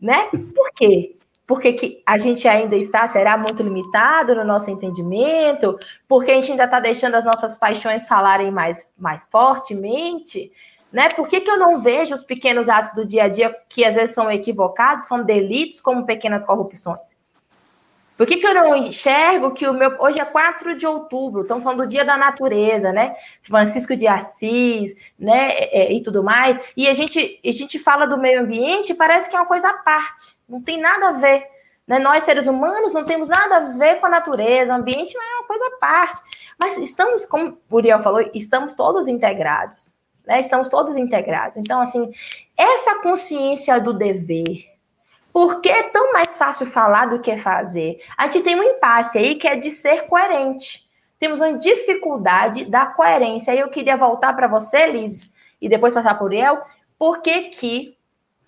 né? 0.01 0.31
Por 0.53 0.73
quê? 0.75 1.17
Porque 1.51 1.73
que 1.73 2.01
a 2.07 2.17
gente 2.17 2.47
ainda 2.47 2.77
está, 2.77 3.09
será 3.09 3.37
muito 3.37 3.61
limitado 3.61 4.37
no 4.37 4.45
nosso 4.45 4.71
entendimento, 4.71 5.77
porque 6.07 6.31
a 6.31 6.35
gente 6.35 6.53
ainda 6.53 6.63
está 6.63 6.79
deixando 6.79 7.17
as 7.17 7.25
nossas 7.25 7.59
paixões 7.59 8.07
falarem 8.07 8.53
mais, 8.53 8.89
mais 8.97 9.27
fortemente, 9.29 10.53
né? 10.93 11.09
Por 11.09 11.27
que, 11.27 11.41
que 11.41 11.51
eu 11.51 11.59
não 11.59 11.81
vejo 11.81 12.15
os 12.15 12.23
pequenos 12.23 12.69
atos 12.69 12.95
do 12.95 13.05
dia 13.05 13.25
a 13.25 13.29
dia 13.29 13.53
que 13.69 13.85
às 13.85 13.97
vezes 13.97 14.15
são 14.15 14.31
equivocados, 14.31 15.09
são 15.09 15.25
delitos 15.25 15.81
como 15.81 16.07
pequenas 16.07 16.47
corrupções? 16.47 17.01
Por 18.21 18.27
que, 18.27 18.37
que 18.37 18.47
eu 18.47 18.53
não 18.53 18.77
enxergo 18.77 19.53
que 19.53 19.67
o 19.67 19.73
meu. 19.73 19.97
Hoje 19.99 20.21
é 20.21 20.27
4 20.27 20.77
de 20.77 20.87
outubro, 20.87 21.41
estamos 21.41 21.65
falando 21.65 21.85
do 21.85 21.89
Dia 21.89 22.05
da 22.05 22.19
Natureza, 22.19 22.93
né? 22.93 23.17
Francisco 23.41 23.97
de 23.97 24.07
Assis, 24.07 24.95
né? 25.19 25.53
É, 25.53 25.85
é, 25.85 25.93
e 25.95 26.03
tudo 26.03 26.23
mais. 26.23 26.61
E 26.77 26.87
a 26.87 26.93
gente, 26.93 27.41
a 27.43 27.51
gente 27.51 27.79
fala 27.79 28.07
do 28.07 28.19
meio 28.19 28.43
ambiente 28.43 28.93
parece 28.93 29.31
que 29.31 29.35
é 29.35 29.39
uma 29.39 29.47
coisa 29.47 29.71
à 29.71 29.73
parte, 29.73 30.37
não 30.47 30.61
tem 30.61 30.79
nada 30.79 31.09
a 31.09 31.13
ver. 31.13 31.47
Né? 31.87 31.99
Nós, 31.99 32.25
seres 32.25 32.47
humanos, 32.47 32.93
não 32.93 33.07
temos 33.07 33.27
nada 33.27 33.57
a 33.57 33.61
ver 33.79 34.01
com 34.01 34.07
a 34.07 34.11
natureza, 34.11 34.71
o 34.71 34.77
ambiente 34.77 35.15
não 35.15 35.23
é 35.23 35.39
uma 35.39 35.47
coisa 35.47 35.67
à 35.67 35.79
parte. 35.79 36.21
Mas 36.59 36.77
estamos, 36.77 37.25
como 37.25 37.57
o 37.71 37.75
Uriel 37.75 38.03
falou, 38.03 38.21
estamos 38.35 38.75
todos 38.75 39.09
integrados. 39.09 39.95
Né? 40.27 40.41
Estamos 40.41 40.69
todos 40.69 40.95
integrados. 40.95 41.57
Então, 41.57 41.81
assim, 41.81 42.13
essa 42.55 42.97
consciência 42.97 43.81
do 43.81 43.95
dever, 43.95 44.70
por 45.33 45.61
que 45.61 45.69
é 45.69 45.85
tão 45.85 46.13
mais 46.13 46.37
fácil 46.37 46.67
falar 46.67 47.07
do 47.07 47.21
que 47.21 47.37
fazer? 47.39 48.03
A 48.17 48.27
gente 48.27 48.43
tem 48.43 48.57
um 48.57 48.63
impasse 48.63 49.19
aí 49.19 49.35
que 49.37 49.47
é 49.47 49.57
de 49.57 49.71
ser 49.71 50.07
coerente. 50.07 50.89
Temos 51.19 51.41
uma 51.41 51.59
dificuldade 51.59 52.65
da 52.65 52.87
coerência. 52.87 53.53
Aí 53.53 53.59
eu 53.59 53.69
queria 53.69 53.97
voltar 53.97 54.35
para 54.35 54.49
você, 54.49 54.87
Liz, 54.87 55.33
e 55.61 55.69
depois 55.69 55.95
passar 55.95 56.19
por 56.19 56.33
El. 56.33 56.61
Por 56.99 57.21
que, 57.21 57.51
que 57.51 57.97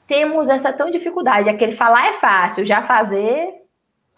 temos 0.07 0.49
essa 0.49 0.73
tão 0.73 0.91
dificuldade? 0.91 1.49
Aquele 1.49 1.73
falar 1.73 2.09
é 2.09 2.15
fácil, 2.15 2.65
já 2.65 2.83
fazer. 2.83 3.63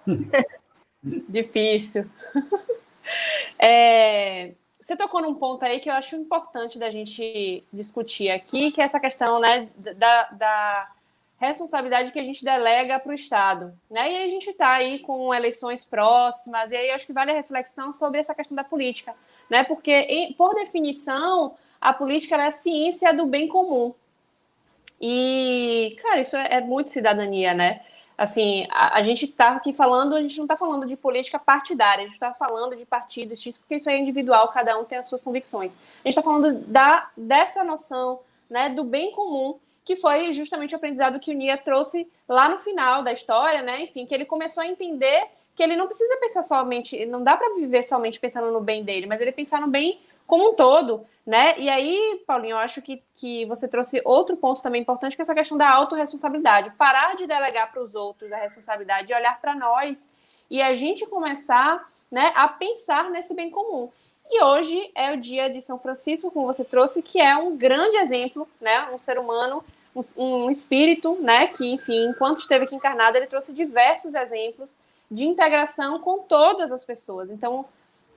Difícil. 1.02 2.08
É, 3.58 4.52
você 4.80 4.96
tocou 4.96 5.22
num 5.22 5.34
ponto 5.34 5.64
aí 5.64 5.78
que 5.78 5.88
eu 5.88 5.94
acho 5.94 6.16
importante 6.16 6.78
da 6.78 6.90
gente 6.90 7.64
discutir 7.72 8.30
aqui, 8.30 8.70
que 8.70 8.80
é 8.80 8.84
essa 8.84 8.98
questão 9.00 9.38
né, 9.40 9.68
da, 9.76 10.28
da 10.32 10.93
responsabilidade 11.38 12.12
que 12.12 12.18
a 12.18 12.22
gente 12.22 12.44
delega 12.44 12.98
para 12.98 13.10
o 13.10 13.14
Estado. 13.14 13.76
Né? 13.90 14.12
E 14.12 14.22
a 14.24 14.28
gente 14.28 14.50
está 14.50 14.72
aí 14.72 14.98
com 15.00 15.34
eleições 15.34 15.84
próximas, 15.84 16.70
e 16.70 16.76
aí 16.76 16.90
acho 16.90 17.06
que 17.06 17.12
vale 17.12 17.30
a 17.30 17.34
reflexão 17.34 17.92
sobre 17.92 18.20
essa 18.20 18.34
questão 18.34 18.54
da 18.54 18.64
política, 18.64 19.14
né? 19.50 19.64
porque, 19.64 20.34
por 20.36 20.54
definição, 20.54 21.54
a 21.80 21.92
política 21.92 22.36
é 22.36 22.46
a 22.46 22.50
ciência 22.50 23.12
do 23.12 23.26
bem 23.26 23.48
comum. 23.48 23.94
E, 25.00 25.96
cara, 26.00 26.20
isso 26.20 26.36
é, 26.36 26.54
é 26.54 26.60
muito 26.60 26.88
cidadania, 26.88 27.52
né? 27.52 27.82
Assim, 28.16 28.66
a, 28.70 28.98
a 28.98 29.02
gente 29.02 29.24
está 29.24 29.56
aqui 29.56 29.72
falando, 29.72 30.14
a 30.14 30.22
gente 30.22 30.36
não 30.36 30.44
está 30.44 30.56
falando 30.56 30.86
de 30.86 30.96
política 30.96 31.38
partidária, 31.38 32.02
a 32.02 32.04
gente 32.04 32.12
está 32.12 32.32
falando 32.32 32.76
de 32.76 32.86
partidos 32.86 33.44
porque 33.58 33.74
isso 33.74 33.90
é 33.90 33.98
individual, 33.98 34.48
cada 34.48 34.78
um 34.78 34.84
tem 34.84 34.98
as 34.98 35.06
suas 35.06 35.22
convicções. 35.22 35.74
A 35.74 36.08
gente 36.08 36.16
está 36.16 36.22
falando 36.22 36.60
da, 36.66 37.10
dessa 37.16 37.64
noção 37.64 38.20
né, 38.48 38.68
do 38.68 38.84
bem 38.84 39.10
comum 39.10 39.58
que 39.84 39.96
foi 39.96 40.32
justamente 40.32 40.74
o 40.74 40.76
aprendizado 40.76 41.20
que 41.20 41.30
o 41.30 41.34
Nia 41.34 41.56
trouxe 41.56 42.10
lá 42.28 42.48
no 42.48 42.58
final 42.58 43.02
da 43.02 43.12
história, 43.12 43.62
né? 43.62 43.82
Enfim, 43.82 44.06
que 44.06 44.14
ele 44.14 44.24
começou 44.24 44.62
a 44.62 44.66
entender 44.66 45.26
que 45.54 45.62
ele 45.62 45.76
não 45.76 45.86
precisa 45.86 46.16
pensar 46.16 46.42
somente, 46.42 47.04
não 47.06 47.22
dá 47.22 47.36
para 47.36 47.54
viver 47.54 47.82
somente 47.84 48.18
pensando 48.18 48.50
no 48.50 48.60
bem 48.60 48.82
dele, 48.82 49.06
mas 49.06 49.20
ele 49.20 49.30
pensar 49.30 49.60
no 49.60 49.68
bem 49.68 50.00
como 50.26 50.50
um 50.50 50.54
todo, 50.54 51.06
né? 51.24 51.54
E 51.58 51.68
aí, 51.68 52.22
Paulinho, 52.26 52.54
eu 52.54 52.58
acho 52.58 52.80
que, 52.80 53.02
que 53.14 53.44
você 53.44 53.68
trouxe 53.68 54.00
outro 54.04 54.36
ponto 54.36 54.62
também 54.62 54.80
importante, 54.80 55.14
que 55.14 55.22
é 55.22 55.24
essa 55.24 55.34
questão 55.34 55.56
da 55.56 55.68
autorresponsabilidade. 55.70 56.72
Parar 56.78 57.14
de 57.14 57.26
delegar 57.26 57.70
para 57.70 57.82
os 57.82 57.94
outros 57.94 58.32
a 58.32 58.38
responsabilidade 58.38 59.12
e 59.12 59.14
olhar 59.14 59.38
para 59.40 59.54
nós 59.54 60.08
e 60.50 60.62
a 60.62 60.74
gente 60.74 61.06
começar 61.06 61.88
né, 62.10 62.32
a 62.34 62.48
pensar 62.48 63.10
nesse 63.10 63.34
bem 63.34 63.50
comum. 63.50 63.90
E 64.30 64.42
hoje 64.42 64.90
é 64.94 65.12
o 65.12 65.16
dia 65.16 65.50
de 65.50 65.60
São 65.60 65.78
Francisco, 65.78 66.30
como 66.30 66.46
você 66.46 66.64
trouxe, 66.64 67.02
que 67.02 67.20
é 67.20 67.36
um 67.36 67.56
grande 67.56 67.96
exemplo, 67.98 68.48
né? 68.60 68.88
Um 68.90 68.98
ser 68.98 69.18
humano, 69.18 69.62
um, 70.16 70.50
espírito, 70.50 71.16
né? 71.20 71.46
Que, 71.46 71.72
enfim, 71.72 72.06
enquanto 72.06 72.38
esteve 72.38 72.64
aqui 72.64 72.74
encarnado, 72.74 73.16
ele 73.16 73.26
trouxe 73.26 73.52
diversos 73.52 74.14
exemplos 74.14 74.76
de 75.10 75.26
integração 75.26 76.00
com 76.00 76.18
todas 76.18 76.72
as 76.72 76.84
pessoas. 76.84 77.30
Então, 77.30 77.64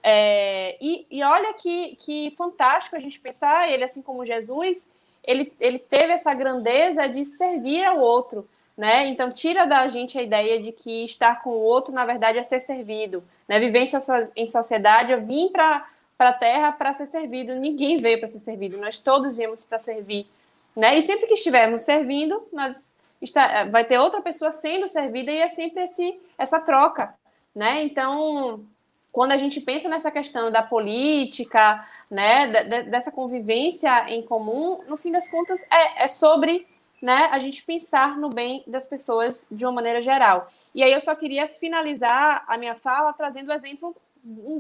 é, 0.02 0.78
e, 0.82 1.06
e, 1.12 1.24
olha 1.24 1.54
que, 1.54 1.96
que 1.98 2.34
fantástico 2.38 2.96
a 2.96 3.00
gente 3.00 3.20
pensar, 3.20 3.70
ele, 3.70 3.84
assim 3.84 4.02
como 4.02 4.26
Jesus, 4.26 4.90
ele, 5.24 5.52
ele 5.60 5.80
teve 5.80 6.14
essa 6.14 6.34
grandeza 6.34 7.08
de 7.08 7.26
servir 7.26 7.84
ao 7.84 8.00
outro, 8.00 8.48
né? 8.76 9.06
Então, 9.08 9.30
tira 9.30 9.66
da 9.68 9.88
gente 9.90 10.18
a 10.18 10.24
ideia 10.24 10.62
de 10.62 10.72
que 10.72 11.06
estar 11.06 11.44
com 11.44 11.50
o 11.50 11.62
outro, 11.62 11.94
na 11.94 12.06
verdade, 12.06 12.40
é 12.40 12.44
ser 12.44 12.62
servido, 12.62 13.24
né? 13.48 13.60
Viver 13.60 13.84
em 14.36 14.50
sociedade, 14.50 15.12
eu 15.12 15.22
vim 15.22 15.50
para 15.50 15.86
a 16.18 16.34
terra 16.34 16.72
para 16.72 16.94
ser 16.94 17.06
servido. 17.06 17.54
Ninguém 17.56 17.98
veio 17.98 18.18
para 18.18 18.28
ser 18.28 18.40
servido, 18.40 18.78
nós 18.78 19.00
todos 19.00 19.36
viemos 19.36 19.64
para 19.66 19.78
servir. 19.78 20.28
Né? 20.78 20.96
E 20.96 21.02
sempre 21.02 21.26
que 21.26 21.34
estivermos 21.34 21.82
servindo, 21.82 22.48
nós 22.54 22.96
está, 23.20 23.64
vai 23.64 23.84
ter 23.84 23.98
outra 23.98 24.22
pessoa 24.22 24.52
sendo 24.52 24.88
servida 24.88 25.32
e 25.32 25.40
é 25.40 25.48
sempre 25.48 25.82
esse, 25.82 26.20
essa 26.38 26.60
troca. 26.60 27.16
Né? 27.56 27.82
Então, 27.82 28.64
quando 29.12 29.32
a 29.32 29.38
gente 29.38 29.60
pensa 29.60 29.90
nessa 29.90 30.12
questão 30.12 30.52
da 30.52 30.62
política, 30.62 31.84
né, 32.12 32.46
de, 32.46 32.84
dessa 32.84 33.12
convivência 33.12 34.08
em 34.08 34.22
comum, 34.22 34.84
no 34.88 34.98
fim 34.98 35.12
das 35.12 35.28
contas, 35.32 35.66
é, 35.72 36.04
é 36.04 36.08
sobre 36.08 36.68
né, 37.02 37.28
a 37.32 37.40
gente 37.40 37.64
pensar 37.64 38.16
no 38.16 38.30
bem 38.30 38.64
das 38.68 38.86
pessoas 38.86 39.48
de 39.50 39.66
uma 39.66 39.72
maneira 39.72 40.00
geral. 40.04 40.48
E 40.76 40.84
aí 40.84 40.94
eu 40.94 41.02
só 41.02 41.16
queria 41.16 41.48
finalizar 41.48 42.44
a 42.48 42.56
minha 42.56 42.76
fala 42.76 43.12
trazendo 43.14 43.50
o 43.50 43.54
exemplo 43.54 43.96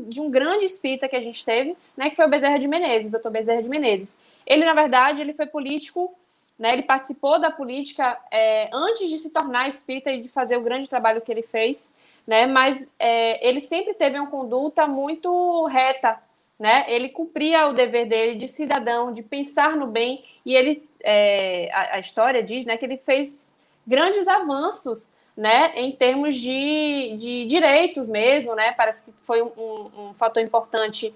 de 0.07 0.21
um 0.21 0.29
grande 0.29 0.65
espírita 0.65 1.09
que 1.09 1.15
a 1.15 1.21
gente 1.21 1.43
teve, 1.43 1.75
né, 1.95 2.09
que 2.09 2.15
foi 2.15 2.25
o 2.25 2.29
Bezerra 2.29 2.57
de 2.57 2.67
Menezes, 2.67 3.09
o 3.09 3.11
doutor 3.11 3.31
Bezerra 3.31 3.61
de 3.61 3.67
Menezes. 3.67 4.15
Ele, 4.45 4.63
na 4.63 4.73
verdade, 4.73 5.21
ele 5.21 5.33
foi 5.33 5.45
político, 5.45 6.13
né, 6.57 6.71
ele 6.71 6.83
participou 6.83 7.37
da 7.37 7.51
política 7.51 8.17
é, 8.31 8.69
antes 8.71 9.09
de 9.09 9.17
se 9.17 9.29
tornar 9.29 9.67
espírita 9.67 10.09
e 10.11 10.21
de 10.21 10.29
fazer 10.29 10.55
o 10.55 10.61
grande 10.61 10.87
trabalho 10.87 11.21
que 11.21 11.31
ele 11.31 11.41
fez, 11.41 11.91
né, 12.25 12.45
mas 12.45 12.89
é, 12.97 13.45
ele 13.45 13.59
sempre 13.59 13.93
teve 13.93 14.17
uma 14.17 14.29
conduta 14.29 14.87
muito 14.87 15.65
reta, 15.65 16.17
né, 16.57 16.85
ele 16.87 17.09
cumpria 17.09 17.67
o 17.67 17.73
dever 17.73 18.07
dele 18.07 18.35
de 18.39 18.47
cidadão, 18.47 19.13
de 19.13 19.21
pensar 19.21 19.75
no 19.75 19.87
bem, 19.87 20.23
e 20.45 20.55
ele, 20.55 20.87
é, 21.03 21.69
a, 21.73 21.95
a 21.95 21.99
história 21.99 22.41
diz, 22.41 22.65
né, 22.65 22.77
que 22.77 22.85
ele 22.85 22.97
fez 22.97 23.55
grandes 23.85 24.27
avanços 24.27 25.11
né, 25.37 25.71
em 25.75 25.91
termos 25.91 26.35
de, 26.35 27.15
de 27.19 27.45
direitos 27.45 28.07
mesmo, 28.07 28.55
né, 28.55 28.71
parece 28.71 29.05
que 29.05 29.13
foi 29.21 29.43
um, 29.43 29.91
um, 29.95 30.13
fator 30.15 30.41
importante 30.41 31.13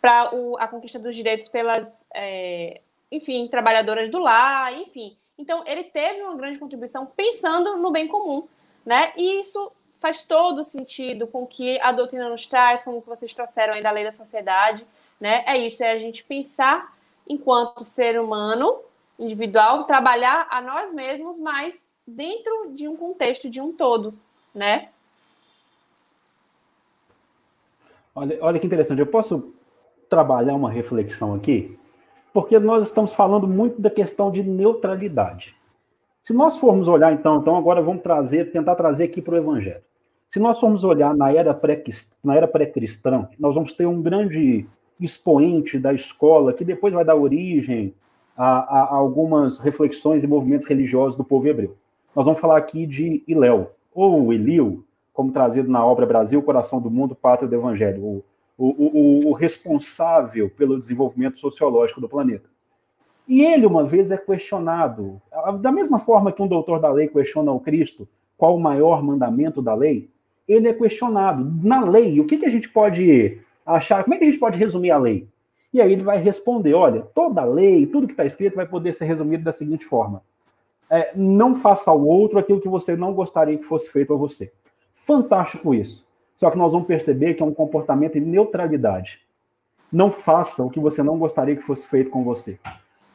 para 0.00 0.30
a 0.60 0.68
conquista 0.68 0.96
dos 0.96 1.12
direitos 1.16 1.48
pelas, 1.48 2.06
é, 2.14 2.80
enfim, 3.10 3.48
trabalhadoras 3.48 4.08
do 4.12 4.20
lar, 4.20 4.72
enfim. 4.72 5.16
Então, 5.36 5.64
ele 5.66 5.82
teve 5.82 6.22
uma 6.22 6.36
grande 6.36 6.60
contribuição 6.60 7.04
pensando 7.04 7.76
no 7.76 7.90
bem 7.90 8.06
comum, 8.06 8.46
né, 8.86 9.12
e 9.16 9.40
isso 9.40 9.72
faz 9.98 10.22
todo 10.22 10.62
sentido 10.62 11.26
com 11.26 11.42
o 11.42 11.46
que 11.46 11.80
a 11.80 11.90
doutrina 11.90 12.28
nos 12.28 12.46
traz, 12.46 12.84
como 12.84 13.02
que 13.02 13.08
vocês 13.08 13.34
trouxeram 13.34 13.74
aí 13.74 13.82
da 13.82 13.90
lei 13.90 14.04
da 14.04 14.12
sociedade, 14.12 14.86
né, 15.18 15.42
é 15.48 15.58
isso, 15.58 15.82
é 15.82 15.90
a 15.90 15.98
gente 15.98 16.22
pensar 16.22 16.94
enquanto 17.28 17.82
ser 17.82 18.20
humano 18.20 18.82
individual, 19.18 19.82
trabalhar 19.84 20.46
a 20.48 20.60
nós 20.60 20.92
mesmos, 20.94 21.38
mas 21.40 21.88
dentro 22.06 22.72
de 22.74 22.86
um 22.86 22.96
contexto 22.96 23.48
de 23.48 23.60
um 23.60 23.72
todo, 23.72 24.14
né? 24.54 24.88
Olha, 28.14 28.38
olha 28.40 28.58
que 28.58 28.66
interessante. 28.66 29.00
Eu 29.00 29.06
posso 29.06 29.52
trabalhar 30.08 30.54
uma 30.54 30.70
reflexão 30.70 31.34
aqui, 31.34 31.76
porque 32.32 32.58
nós 32.58 32.86
estamos 32.86 33.12
falando 33.12 33.48
muito 33.48 33.80
da 33.80 33.90
questão 33.90 34.30
de 34.30 34.42
neutralidade. 34.42 35.56
Se 36.22 36.32
nós 36.32 36.56
formos 36.56 36.88
olhar, 36.88 37.12
então, 37.12 37.38
então 37.38 37.56
agora 37.56 37.82
vamos 37.82 38.02
trazer, 38.02 38.50
tentar 38.50 38.76
trazer 38.76 39.04
aqui 39.04 39.20
para 39.20 39.34
o 39.34 39.38
Evangelho. 39.38 39.82
Se 40.30 40.38
nós 40.40 40.58
formos 40.58 40.82
olhar 40.82 41.14
na 41.14 41.32
era 41.32 41.54
pré-cristã, 41.54 43.28
nós 43.38 43.54
vamos 43.54 43.74
ter 43.74 43.86
um 43.86 44.00
grande 44.00 44.66
expoente 45.00 45.78
da 45.78 45.92
escola 45.92 46.52
que 46.52 46.64
depois 46.64 46.92
vai 46.94 47.04
dar 47.04 47.14
origem 47.14 47.94
a, 48.36 48.46
a, 48.46 48.82
a 48.84 48.94
algumas 48.94 49.58
reflexões 49.58 50.24
e 50.24 50.26
movimentos 50.26 50.66
religiosos 50.66 51.16
do 51.16 51.24
povo 51.24 51.46
hebreu. 51.46 51.76
Nós 52.14 52.26
vamos 52.26 52.40
falar 52.40 52.56
aqui 52.58 52.86
de 52.86 53.24
Iléu, 53.26 53.72
ou 53.92 54.32
Elio, 54.32 54.84
como 55.12 55.32
trazido 55.32 55.70
na 55.70 55.84
obra 55.84 56.06
Brasil, 56.06 56.40
Coração 56.42 56.80
do 56.80 56.90
Mundo, 56.90 57.14
Pátria 57.14 57.48
do 57.48 57.54
Evangelho, 57.54 58.02
o, 58.04 58.24
o, 58.56 58.66
o, 58.68 59.28
o 59.30 59.32
responsável 59.32 60.48
pelo 60.48 60.78
desenvolvimento 60.78 61.38
sociológico 61.38 62.00
do 62.00 62.08
planeta. 62.08 62.48
E 63.26 63.44
ele, 63.44 63.66
uma 63.66 63.84
vez, 63.84 64.10
é 64.10 64.16
questionado, 64.16 65.20
da 65.60 65.72
mesma 65.72 65.98
forma 65.98 66.30
que 66.30 66.42
um 66.42 66.46
doutor 66.46 66.78
da 66.78 66.92
lei 66.92 67.08
questiona 67.08 67.50
o 67.50 67.58
Cristo, 67.58 68.06
qual 68.36 68.54
o 68.54 68.60
maior 68.60 69.02
mandamento 69.02 69.60
da 69.60 69.74
lei, 69.74 70.08
ele 70.46 70.68
é 70.68 70.72
questionado. 70.72 71.44
Na 71.62 71.84
lei, 71.84 72.20
o 72.20 72.26
que, 72.26 72.36
que 72.36 72.46
a 72.46 72.50
gente 72.50 72.68
pode 72.68 73.40
achar, 73.64 74.04
como 74.04 74.14
é 74.14 74.18
que 74.18 74.24
a 74.24 74.26
gente 74.26 74.38
pode 74.38 74.58
resumir 74.58 74.90
a 74.90 74.98
lei? 74.98 75.26
E 75.72 75.80
aí 75.80 75.92
ele 75.92 76.02
vai 76.02 76.18
responder: 76.18 76.74
olha, 76.74 77.02
toda 77.14 77.44
lei, 77.44 77.86
tudo 77.86 78.06
que 78.06 78.12
está 78.12 78.24
escrito 78.24 78.54
vai 78.54 78.66
poder 78.66 78.92
ser 78.92 79.06
resumido 79.06 79.42
da 79.42 79.52
seguinte 79.52 79.84
forma: 79.84 80.22
é, 80.90 81.12
não 81.14 81.54
faça 81.54 81.90
ao 81.90 82.04
outro 82.04 82.38
aquilo 82.38 82.60
que 82.60 82.68
você 82.68 82.96
não 82.96 83.12
gostaria 83.12 83.56
que 83.56 83.64
fosse 83.64 83.90
feito 83.90 84.12
a 84.14 84.16
você. 84.16 84.52
Fantástico 84.94 85.74
isso. 85.74 86.06
Só 86.36 86.50
que 86.50 86.58
nós 86.58 86.72
vamos 86.72 86.86
perceber 86.86 87.34
que 87.34 87.42
é 87.42 87.46
um 87.46 87.54
comportamento 87.54 88.14
de 88.14 88.20
neutralidade. 88.20 89.20
Não 89.92 90.10
faça 90.10 90.64
o 90.64 90.70
que 90.70 90.80
você 90.80 91.02
não 91.02 91.18
gostaria 91.18 91.54
que 91.54 91.62
fosse 91.62 91.86
feito 91.86 92.10
com 92.10 92.24
você. 92.24 92.58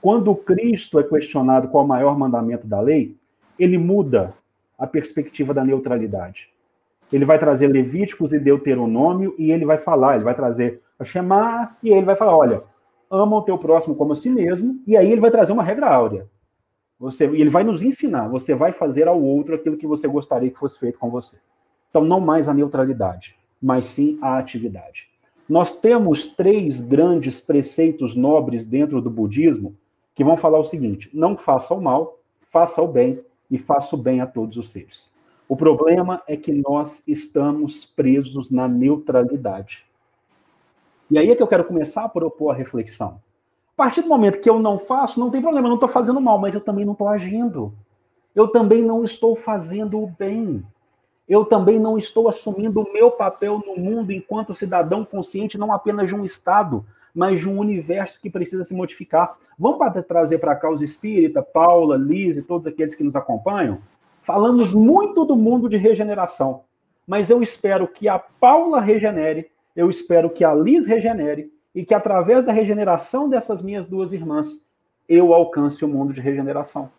Quando 0.02 0.34
Cristo 0.36 1.00
é 1.00 1.04
questionado 1.04 1.68
qual 1.68 1.84
é 1.84 1.86
o 1.86 1.90
maior 1.90 2.18
mandamento 2.18 2.68
da 2.68 2.80
lei, 2.80 3.18
ele 3.58 3.78
muda 3.78 4.34
a 4.78 4.88
perspectiva 4.88 5.54
da 5.54 5.66
neutralidade. 5.66 6.50
Ele 7.12 7.26
vai 7.26 7.38
trazer 7.38 7.68
Levíticos 7.68 8.32
e 8.32 8.40
Deuteronômio 8.40 9.36
e 9.38 9.52
ele 9.52 9.66
vai 9.66 9.78
falar, 9.78 10.16
ele 10.16 10.24
vai 10.24 10.36
trazer 10.36 10.82
a 10.98 11.04
Shema 11.04 11.76
e 11.84 11.90
ele 11.90 12.06
vai 12.06 12.16
falar, 12.16 12.38
olha, 12.38 12.64
ama 13.12 13.38
o 13.38 13.42
teu 13.42 13.58
próximo 13.58 13.96
como 13.96 14.14
a 14.14 14.16
si 14.16 14.30
mesmo, 14.30 14.80
e 14.86 14.96
aí 14.96 15.12
ele 15.12 15.20
vai 15.20 15.32
trazer 15.32 15.52
uma 15.52 15.64
regra 15.64 15.88
áurea. 15.88 16.28
Você, 17.00 17.26
ele 17.26 17.50
vai 17.50 17.64
nos 17.64 17.82
ensinar, 17.82 18.28
você 18.28 18.54
vai 18.54 18.72
fazer 18.72 19.08
ao 19.08 19.22
outro 19.22 19.56
aquilo 19.56 19.78
que 19.78 19.88
você 19.88 20.08
gostaria 20.08 20.52
que 20.52 20.60
fosse 20.60 20.78
feito 20.78 21.00
com 21.00 21.10
você. 21.10 21.38
Então, 21.90 22.04
não 22.04 22.20
mais 22.20 22.50
a 22.50 22.54
neutralidade, 22.54 23.38
mas 23.62 23.86
sim 23.86 24.20
a 24.22 24.38
atividade. 24.38 25.08
Nós 25.48 25.72
temos 25.72 26.28
três 26.28 26.82
grandes 26.82 27.40
preceitos 27.40 28.16
nobres 28.16 28.66
dentro 28.66 29.02
do 29.02 29.10
budismo 29.10 29.76
que 30.14 30.24
vão 30.24 30.38
falar 30.38 30.60
o 30.60 30.66
seguinte: 30.66 31.10
não 31.14 31.38
faça 31.38 31.74
o 31.74 31.82
mal, 31.82 32.20
faça 32.42 32.82
o 32.82 32.88
bem 32.88 33.24
e 33.50 33.58
faça 33.58 33.96
o 33.96 34.00
bem 34.00 34.22
a 34.22 34.28
todos 34.28 34.58
os 34.58 34.70
seres. 34.72 35.12
O 35.48 35.56
problema 35.56 36.22
é 36.28 36.38
que 36.38 36.52
nós 36.52 37.02
estamos 37.08 37.84
presos 37.84 38.52
na 38.52 38.68
neutralidade. 38.68 39.86
E 41.10 41.18
aí 41.18 41.32
é 41.32 41.36
que 41.36 41.42
eu 41.42 41.48
quero 41.48 41.66
começar 41.66 42.04
a 42.04 42.10
propor 42.10 42.52
a 42.52 42.54
reflexão. 42.54 43.20
A 43.80 43.84
partir 43.84 44.02
do 44.02 44.10
momento 44.10 44.42
que 44.42 44.50
eu 44.50 44.60
não 44.60 44.78
faço, 44.78 45.22
não 45.22 45.32
tem 45.32 45.42
problema, 45.42 45.68
eu 45.68 45.70
não 45.70 45.78
estou 45.78 45.88
fazendo 45.88 46.20
mal, 46.20 46.38
mas 46.38 46.54
eu 46.54 46.60
também 46.60 46.84
não 46.84 46.92
estou 46.92 47.08
agindo. 47.08 47.74
Eu 48.36 48.50
também 48.50 48.84
não 48.84 49.06
estou 49.06 49.38
fazendo 49.38 50.04
o 50.04 50.06
bem. 50.06 50.66
Eu 51.30 51.46
também 51.46 51.80
não 51.80 51.98
estou 51.98 52.28
assumindo 52.28 52.82
o 52.82 52.92
meu 52.92 53.10
papel 53.10 53.64
no 53.66 53.82
mundo 53.82 54.12
enquanto 54.12 54.54
cidadão 54.54 55.06
consciente, 55.06 55.58
não 55.58 55.72
apenas 55.72 56.10
de 56.10 56.14
um 56.14 56.26
Estado, 56.26 56.86
mas 57.16 57.40
de 57.40 57.48
um 57.48 57.58
universo 57.58 58.20
que 58.20 58.30
precisa 58.30 58.66
se 58.66 58.74
modificar. 58.74 59.38
Vamos 59.58 59.80
trazer 60.06 60.40
para 60.40 60.58
cá 60.58 60.70
os 60.70 60.82
espírita, 60.82 61.42
Paula, 61.42 61.96
Liz 61.96 62.36
e 62.36 62.42
todos 62.42 62.68
aqueles 62.68 62.96
que 62.96 63.04
nos 63.06 63.16
acompanham? 63.16 63.80
Falamos 64.22 64.74
muito 64.74 65.24
do 65.24 65.38
mundo 65.38 65.70
de 65.70 65.78
regeneração, 65.78 66.64
mas 67.08 67.30
eu 67.30 67.42
espero 67.42 67.88
que 67.88 68.10
a 68.10 68.20
Paula 68.20 68.82
regenere, 68.82 69.50
eu 69.74 69.90
espero 69.90 70.30
que 70.30 70.44
a 70.44 70.54
Liz 70.54 70.86
regenere 70.86 71.50
e 71.74 71.86
que 71.86 71.94
através 71.94 72.46
da 72.46 72.52
regeneração 72.52 73.30
dessas 73.30 73.62
minhas 73.62 73.88
duas 73.88 74.12
irmãs, 74.12 74.66
eu 75.08 75.34
alcance 75.34 75.84
o 75.84 75.88
mundo 75.88 76.14
de 76.14 76.22
regeneração. 76.22 76.92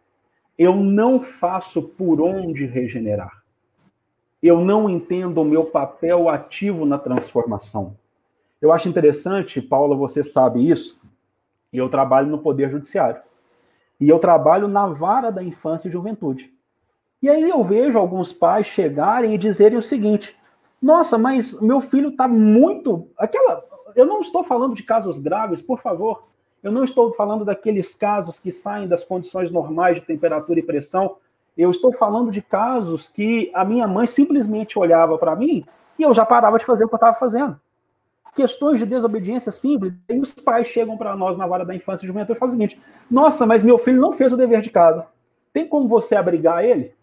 Eu 0.59 0.77
não 0.77 1.21
faço 1.21 1.83
por 1.83 2.21
onde 2.21 2.67
regenerar. 2.67 3.43
Eu 4.43 4.61
não 4.65 4.89
entendo 4.89 5.39
o 5.41 5.45
meu 5.45 5.65
papel 5.65 6.29
ativo 6.29 6.85
na 6.85 6.99
transformação. 6.99 7.97
Eu 8.61 8.73
acho 8.73 8.89
interessante, 8.89 9.61
Paula, 9.61 9.97
você 9.97 10.23
sabe 10.23 10.69
isso, 10.69 11.01
e 11.73 11.79
eu 11.79 11.89
trabalho 11.89 12.29
no 12.29 12.39
Poder 12.39 12.71
Judiciário. 12.71 13.23
E 13.99 14.09
eu 14.09 14.19
trabalho 14.19 14.67
na 14.67 14.87
vara 14.87 15.31
da 15.31 15.43
infância 15.43 15.89
e 15.89 15.93
juventude. 15.93 16.53
E 17.23 17.29
aí 17.29 17.49
eu 17.49 17.63
vejo 17.63 17.99
alguns 17.99 18.33
pais 18.33 18.67
chegarem 18.67 19.35
e 19.35 19.39
dizerem 19.39 19.79
o 19.79 19.83
seguinte: 19.83 20.35
nossa, 20.81 21.19
mas 21.19 21.59
meu 21.61 21.81
filho 21.81 22.09
está 22.09 22.27
muito. 22.27 23.09
Aquela. 23.17 23.63
Eu 23.95 24.07
não 24.07 24.21
estou 24.21 24.43
falando 24.43 24.75
de 24.75 24.83
casos 24.83 25.19
graves, 25.19 25.63
por 25.63 25.81
favor. 25.81 26.25
Eu 26.63 26.71
não 26.71 26.85
estou 26.85 27.13
falando 27.13 27.45
daqueles 27.45 27.95
casos 27.95 28.39
que 28.39 28.53
saem 28.53 28.87
das 28.87 29.05
condições 29.05 29.51
normais 29.51 29.99
de 29.99 30.05
temperatura 30.05 30.59
e 30.59 30.63
pressão. 30.63 31.17
Eu 31.57 31.71
estou 31.71 31.93
falando 31.93 32.31
de 32.31 32.43
casos 32.43 33.09
que 33.09 33.51
a 33.55 33.65
minha 33.65 33.89
mãe 33.89 34.07
simplesmente 34.07 34.79
olhava 34.79 35.17
para 35.19 35.35
mim 35.35 35.65
e 35.99 36.03
eu 36.03 36.13
já 36.15 36.25
parava 36.25 36.59
de 36.59 36.65
fazer 36.65 36.85
o 36.85 36.89
que 36.89 36.95
eu 36.95 36.99
estava 36.99 37.17
fazendo. 37.17 37.59
Questões 38.35 38.79
de 38.79 38.87
desobediência 38.87 39.51
simples. 39.51 39.93
E 40.09 40.19
os 40.19 40.33
pais 40.33 40.67
chegam 40.67 40.97
para 40.97 41.17
nós 41.17 41.37
na 41.37 41.47
vara 41.47 41.65
da 41.65 41.75
infância 41.75 42.05
e 42.05 42.07
juventude 42.07 42.37
e 42.37 42.39
falam 42.39 42.55
o 42.55 42.59
seguinte: 42.59 42.81
Nossa, 43.11 43.45
mas 43.45 43.63
meu 43.63 43.77
filho 43.77 44.01
não 44.01 44.13
fez 44.13 44.33
o 44.33 44.37
dever 44.37 44.61
de 44.61 44.71
casa. 44.71 45.07
Tem 45.53 45.67
como 45.67 45.89
você 45.89 46.15
abrigar 46.15 46.65
ele? 46.65 46.95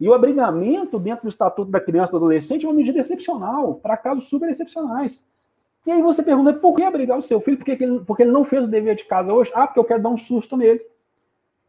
E 0.00 0.08
o 0.08 0.14
abrigamento 0.14 0.98
dentro 0.98 1.24
do 1.24 1.28
Estatuto 1.28 1.70
da 1.70 1.80
Criança 1.80 2.10
e 2.10 2.12
do 2.12 2.16
Adolescente 2.16 2.64
é 2.64 2.68
uma 2.68 2.74
medida 2.74 2.98
excepcional, 2.98 3.74
para 3.74 3.96
casos 3.96 4.28
super 4.28 4.48
excepcionais. 4.48 5.24
E 5.86 5.90
aí 5.90 6.00
você 6.00 6.22
pergunta, 6.22 6.52
por 6.54 6.74
que 6.74 6.82
abrigar 6.82 7.18
o 7.18 7.22
seu 7.22 7.40
filho? 7.40 7.58
Ele, 7.66 8.00
porque 8.00 8.22
ele 8.22 8.30
não 8.30 8.44
fez 8.44 8.64
o 8.64 8.70
dever 8.70 8.94
de 8.94 9.04
casa 9.04 9.32
hoje? 9.32 9.50
Ah, 9.54 9.66
porque 9.66 9.80
eu 9.80 9.84
quero 9.84 10.02
dar 10.02 10.10
um 10.10 10.16
susto 10.16 10.56
nele. 10.56 10.80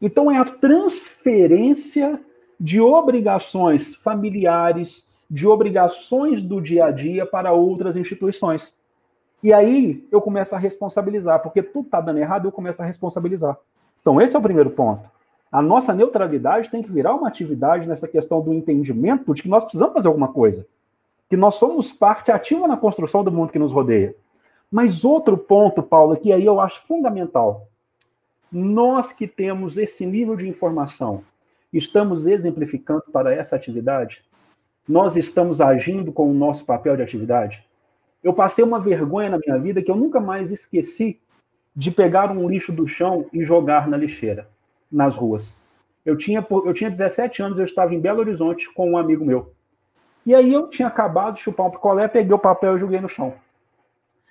Então 0.00 0.30
é 0.30 0.38
a 0.38 0.44
transferência 0.44 2.20
de 2.58 2.80
obrigações 2.80 3.94
familiares, 3.94 5.08
de 5.28 5.46
obrigações 5.46 6.42
do 6.42 6.60
dia 6.60 6.86
a 6.86 6.90
dia 6.90 7.26
para 7.26 7.52
outras 7.52 7.96
instituições. 7.96 8.76
E 9.42 9.52
aí 9.52 10.06
eu 10.12 10.20
começo 10.20 10.54
a 10.54 10.58
responsabilizar, 10.58 11.42
porque 11.42 11.62
tudo 11.62 11.86
está 11.86 12.00
dando 12.00 12.18
errado, 12.18 12.46
eu 12.46 12.52
começo 12.52 12.82
a 12.82 12.86
responsabilizar. 12.86 13.58
Então 14.00 14.20
esse 14.20 14.36
é 14.36 14.38
o 14.38 14.42
primeiro 14.42 14.70
ponto. 14.70 15.10
A 15.50 15.60
nossa 15.60 15.94
neutralidade 15.94 16.70
tem 16.70 16.82
que 16.82 16.90
virar 16.90 17.14
uma 17.14 17.28
atividade 17.28 17.88
nessa 17.88 18.08
questão 18.08 18.40
do 18.40 18.52
entendimento 18.52 19.32
de 19.34 19.42
que 19.42 19.48
nós 19.48 19.64
precisamos 19.64 19.94
fazer 19.94 20.08
alguma 20.08 20.28
coisa. 20.28 20.66
Que 21.28 21.36
nós 21.36 21.54
somos 21.56 21.92
parte 21.92 22.30
ativa 22.30 22.68
na 22.68 22.76
construção 22.76 23.24
do 23.24 23.32
mundo 23.32 23.52
que 23.52 23.58
nos 23.58 23.72
rodeia. 23.72 24.14
Mas 24.70 25.04
outro 25.04 25.38
ponto, 25.38 25.82
Paulo, 25.82 26.16
que 26.16 26.32
aí 26.32 26.44
eu 26.44 26.60
acho 26.60 26.80
fundamental. 26.86 27.68
Nós 28.50 29.12
que 29.12 29.26
temos 29.26 29.78
esse 29.78 30.04
nível 30.04 30.36
de 30.36 30.48
informação, 30.48 31.22
estamos 31.72 32.26
exemplificando 32.26 33.04
para 33.12 33.32
essa 33.34 33.56
atividade? 33.56 34.24
Nós 34.88 35.16
estamos 35.16 35.60
agindo 35.60 36.12
com 36.12 36.30
o 36.30 36.34
nosso 36.34 36.64
papel 36.64 36.96
de 36.96 37.02
atividade? 37.02 37.64
Eu 38.22 38.32
passei 38.32 38.64
uma 38.64 38.80
vergonha 38.80 39.30
na 39.30 39.38
minha 39.38 39.58
vida 39.58 39.82
que 39.82 39.90
eu 39.90 39.96
nunca 39.96 40.20
mais 40.20 40.50
esqueci 40.50 41.20
de 41.74 41.90
pegar 41.90 42.30
um 42.30 42.48
lixo 42.48 42.72
do 42.72 42.86
chão 42.86 43.26
e 43.32 43.44
jogar 43.44 43.88
na 43.88 43.96
lixeira 43.96 44.48
nas 44.90 45.16
ruas. 45.16 45.56
Eu 46.04 46.16
tinha, 46.16 46.46
eu 46.50 46.74
tinha 46.74 46.90
17 46.90 47.42
anos, 47.42 47.58
eu 47.58 47.64
estava 47.64 47.94
em 47.94 48.00
Belo 48.00 48.20
Horizonte 48.20 48.72
com 48.72 48.90
um 48.90 48.98
amigo 48.98 49.24
meu. 49.24 49.52
E 50.26 50.34
aí 50.34 50.52
eu 50.52 50.68
tinha 50.68 50.88
acabado 50.88 51.34
de 51.34 51.40
chupar 51.40 51.66
um 51.66 51.70
picolé, 51.70 52.08
peguei 52.08 52.32
o 52.32 52.38
papel 52.38 52.76
e 52.76 52.80
joguei 52.80 53.00
no 53.00 53.08
chão. 53.08 53.34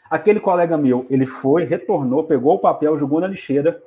Aquele 0.09 0.39
colega 0.39 0.77
meu, 0.77 1.05
ele 1.09 1.25
foi, 1.25 1.63
retornou, 1.65 2.23
pegou 2.23 2.55
o 2.55 2.59
papel, 2.59 2.97
jogou 2.97 3.19
na 3.19 3.27
lixeira, 3.27 3.81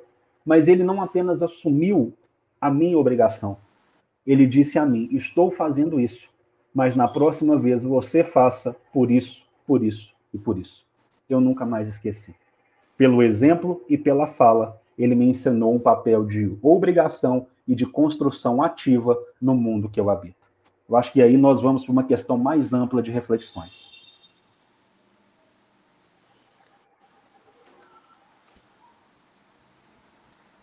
mas 0.45 0.67
ele 0.67 0.83
não 0.83 1.01
apenas 1.01 1.43
assumiu 1.43 2.13
a 2.59 2.69
minha 2.69 2.97
obrigação. 2.97 3.57
Ele 4.25 4.45
disse 4.45 4.79
a 4.79 4.85
mim: 4.85 5.09
Estou 5.11 5.51
fazendo 5.51 5.99
isso, 5.99 6.29
mas 6.73 6.95
na 6.95 7.07
próxima 7.07 7.57
vez 7.57 7.83
você 7.83 8.23
faça 8.23 8.75
por 8.93 9.11
isso, 9.11 9.45
por 9.65 9.83
isso 9.83 10.13
e 10.33 10.37
por 10.37 10.57
isso. 10.57 10.85
Eu 11.29 11.41
nunca 11.41 11.65
mais 11.65 11.87
esqueci. 11.87 12.33
Pelo 12.97 13.21
exemplo 13.21 13.83
e 13.87 13.97
pela 13.97 14.27
fala, 14.27 14.81
ele 14.97 15.13
me 15.13 15.29
ensinou 15.29 15.73
um 15.73 15.79
papel 15.79 16.25
de 16.25 16.57
obrigação 16.61 17.47
e 17.67 17.75
de 17.75 17.85
construção 17.85 18.61
ativa 18.61 19.17
no 19.41 19.53
mundo 19.53 19.89
que 19.89 19.99
eu 19.99 20.09
habito. 20.09 20.36
Eu 20.89 20.95
acho 20.95 21.11
que 21.11 21.21
aí 21.21 21.35
nós 21.35 21.61
vamos 21.61 21.83
para 21.83 21.91
uma 21.91 22.03
questão 22.03 22.37
mais 22.37 22.73
ampla 22.73 23.01
de 23.01 23.11
reflexões. 23.11 23.89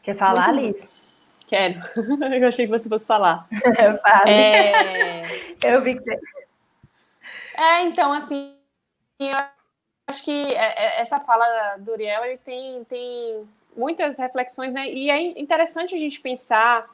Quer 0.02 0.16
falar, 0.16 0.48
Alice? 0.48 0.88
Quero. 1.46 1.80
Eu 2.40 2.48
achei 2.48 2.66
que 2.66 2.72
você 2.72 2.88
fosse 2.88 3.06
falar. 3.06 3.46
é... 4.26 5.56
Eu 5.64 5.82
vi 5.82 5.94
que 5.94 6.02
você... 6.02 6.20
É, 7.56 7.82
então, 7.82 8.12
assim, 8.12 8.56
eu 9.20 9.36
acho 10.08 10.24
que 10.24 10.52
é, 10.54 10.74
é, 10.76 11.00
essa 11.00 11.20
fala 11.20 11.76
do 11.78 11.92
Uriel 11.92 12.24
ele 12.24 12.38
tem, 12.38 12.82
tem 12.84 13.48
muitas 13.76 14.18
reflexões, 14.18 14.72
né? 14.72 14.88
E 14.90 15.08
é 15.08 15.20
interessante 15.40 15.94
a 15.94 15.98
gente 15.98 16.20
pensar 16.20 16.84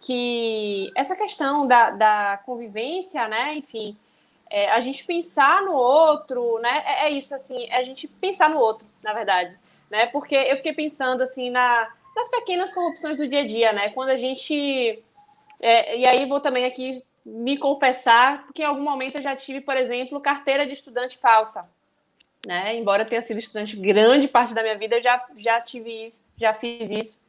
que 0.00 0.90
essa 0.96 1.14
questão 1.14 1.66
da, 1.66 1.90
da 1.90 2.40
convivência, 2.44 3.28
né? 3.28 3.54
Enfim, 3.54 3.96
é, 4.48 4.70
a 4.70 4.80
gente 4.80 5.04
pensar 5.04 5.62
no 5.62 5.72
outro, 5.72 6.58
né? 6.60 6.82
É, 6.86 7.06
é, 7.06 7.10
isso, 7.10 7.34
assim, 7.34 7.66
é 7.66 7.80
a 7.80 7.84
gente 7.84 8.08
pensar 8.08 8.48
no 8.50 8.58
outro, 8.58 8.86
na 9.02 9.12
verdade, 9.12 9.56
né? 9.90 10.06
Porque 10.06 10.34
eu 10.34 10.56
fiquei 10.56 10.72
pensando, 10.72 11.22
assim, 11.22 11.50
na, 11.50 11.88
nas 12.16 12.28
pequenas 12.28 12.72
corrupções 12.72 13.16
do 13.16 13.28
dia 13.28 13.40
a 13.40 13.46
dia, 13.46 13.72
né? 13.72 13.90
Quando 13.90 14.10
a 14.10 14.16
gente... 14.16 15.02
É, 15.60 15.98
e 15.98 16.06
aí 16.06 16.26
vou 16.26 16.40
também 16.40 16.64
aqui 16.64 17.02
me 17.24 17.58
confessar, 17.58 18.44
porque 18.44 18.62
em 18.62 18.66
algum 18.66 18.82
momento 18.82 19.16
eu 19.16 19.22
já 19.22 19.36
tive, 19.36 19.60
por 19.60 19.76
exemplo, 19.76 20.20
carteira 20.20 20.66
de 20.66 20.72
estudante 20.72 21.18
falsa, 21.18 21.68
né? 22.46 22.74
Embora 22.74 23.04
tenha 23.04 23.20
sido 23.20 23.38
estudante 23.38 23.76
grande 23.76 24.26
parte 24.26 24.54
da 24.54 24.62
minha 24.62 24.78
vida, 24.78 24.96
eu 24.96 25.02
já, 25.02 25.22
já 25.36 25.60
tive 25.60 26.06
isso, 26.06 26.26
já 26.36 26.54
fiz 26.54 26.90
isso. 26.90 27.20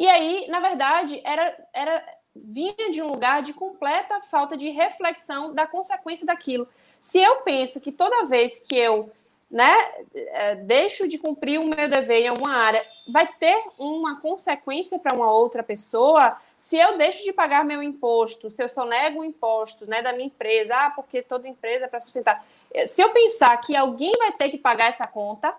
E 0.00 0.08
aí, 0.08 0.46
na 0.48 0.60
verdade, 0.60 1.20
era, 1.22 1.54
era 1.74 2.02
vinha 2.34 2.90
de 2.90 3.02
um 3.02 3.08
lugar 3.08 3.42
de 3.42 3.52
completa 3.52 4.22
falta 4.22 4.56
de 4.56 4.70
reflexão 4.70 5.52
da 5.52 5.66
consequência 5.66 6.24
daquilo. 6.24 6.66
Se 6.98 7.18
eu 7.18 7.42
penso 7.42 7.82
que 7.82 7.92
toda 7.92 8.24
vez 8.24 8.60
que 8.60 8.74
eu 8.74 9.12
né, 9.50 9.74
é, 10.14 10.54
deixo 10.54 11.06
de 11.06 11.18
cumprir 11.18 11.60
o 11.60 11.66
meu 11.66 11.86
dever 11.86 12.22
em 12.22 12.28
alguma 12.28 12.54
área, 12.54 12.82
vai 13.12 13.26
ter 13.26 13.62
uma 13.76 14.18
consequência 14.22 14.98
para 14.98 15.14
uma 15.14 15.30
outra 15.30 15.62
pessoa 15.62 16.34
se 16.56 16.78
eu 16.78 16.96
deixo 16.96 17.22
de 17.22 17.32
pagar 17.32 17.62
meu 17.62 17.82
imposto, 17.82 18.50
se 18.50 18.62
eu 18.62 18.70
só 18.70 18.86
nego 18.86 19.20
o 19.20 19.24
imposto 19.24 19.84
né, 19.86 20.00
da 20.00 20.14
minha 20.14 20.28
empresa, 20.28 20.76
ah, 20.76 20.90
porque 20.90 21.20
toda 21.20 21.46
empresa 21.46 21.84
é 21.84 21.88
para 21.88 22.00
sustentar. 22.00 22.42
Se 22.86 23.02
eu 23.02 23.10
pensar 23.10 23.54
que 23.58 23.76
alguém 23.76 24.12
vai 24.16 24.32
ter 24.32 24.48
que 24.48 24.56
pagar 24.56 24.88
essa 24.88 25.06
conta, 25.06 25.54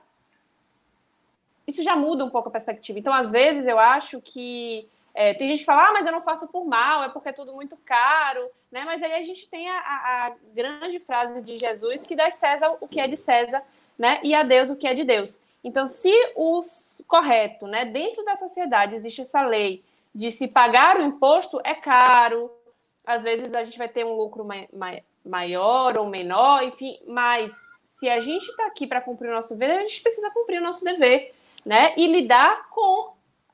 isso 1.71 1.83
já 1.83 1.95
muda 1.95 2.23
um 2.23 2.29
pouco 2.29 2.49
a 2.49 2.51
perspectiva. 2.51 2.99
Então, 2.99 3.13
às 3.13 3.31
vezes, 3.31 3.65
eu 3.65 3.79
acho 3.79 4.21
que 4.21 4.87
é, 5.13 5.33
tem 5.33 5.49
gente 5.49 5.59
que 5.59 5.65
fala, 5.65 5.89
ah, 5.89 5.93
mas 5.93 6.05
eu 6.05 6.11
não 6.11 6.21
faço 6.21 6.47
por 6.47 6.65
mal, 6.65 7.03
é 7.03 7.09
porque 7.09 7.29
é 7.29 7.33
tudo 7.33 7.53
muito 7.53 7.75
caro, 7.77 8.47
né? 8.71 8.83
Mas 8.85 9.03
aí 9.03 9.13
a 9.13 9.23
gente 9.23 9.47
tem 9.49 9.69
a, 9.69 9.77
a 9.77 10.33
grande 10.53 10.99
frase 10.99 11.41
de 11.41 11.59
Jesus 11.59 12.05
que 12.05 12.15
dá 12.15 12.31
César 12.31 12.77
o 12.79 12.87
que 12.87 12.99
é 12.99 13.07
de 13.07 13.17
César, 13.17 13.61
né? 13.97 14.19
E 14.23 14.33
a 14.33 14.43
Deus 14.43 14.69
o 14.69 14.75
que 14.75 14.87
é 14.87 14.93
de 14.93 15.03
Deus. 15.03 15.41
Então, 15.63 15.85
se 15.85 16.11
o 16.35 16.59
correto, 17.07 17.67
né, 17.67 17.85
dentro 17.85 18.23
da 18.25 18.35
sociedade 18.35 18.95
existe 18.95 19.21
essa 19.21 19.41
lei 19.41 19.83
de 20.13 20.31
se 20.31 20.47
pagar 20.47 20.97
o 20.97 21.03
imposto 21.03 21.61
é 21.63 21.75
caro, 21.75 22.51
às 23.05 23.23
vezes 23.23 23.53
a 23.53 23.63
gente 23.63 23.77
vai 23.77 23.87
ter 23.87 24.05
um 24.05 24.15
lucro 24.15 24.47
maior 25.23 25.97
ou 25.97 26.07
menor, 26.07 26.63
enfim, 26.63 26.99
mas 27.07 27.53
se 27.83 28.09
a 28.09 28.19
gente 28.19 28.47
está 28.47 28.65
aqui 28.67 28.87
para 28.87 29.01
cumprir 29.01 29.29
o 29.29 29.33
nosso 29.33 29.55
dever, 29.55 29.77
a 29.77 29.81
gente 29.81 30.01
precisa 30.01 30.31
cumprir 30.31 30.59
o 30.59 30.63
nosso 30.63 30.83
dever, 30.83 31.33
né? 31.65 31.93
E 31.97 32.07
lidar 32.07 32.69
com 32.69 33.13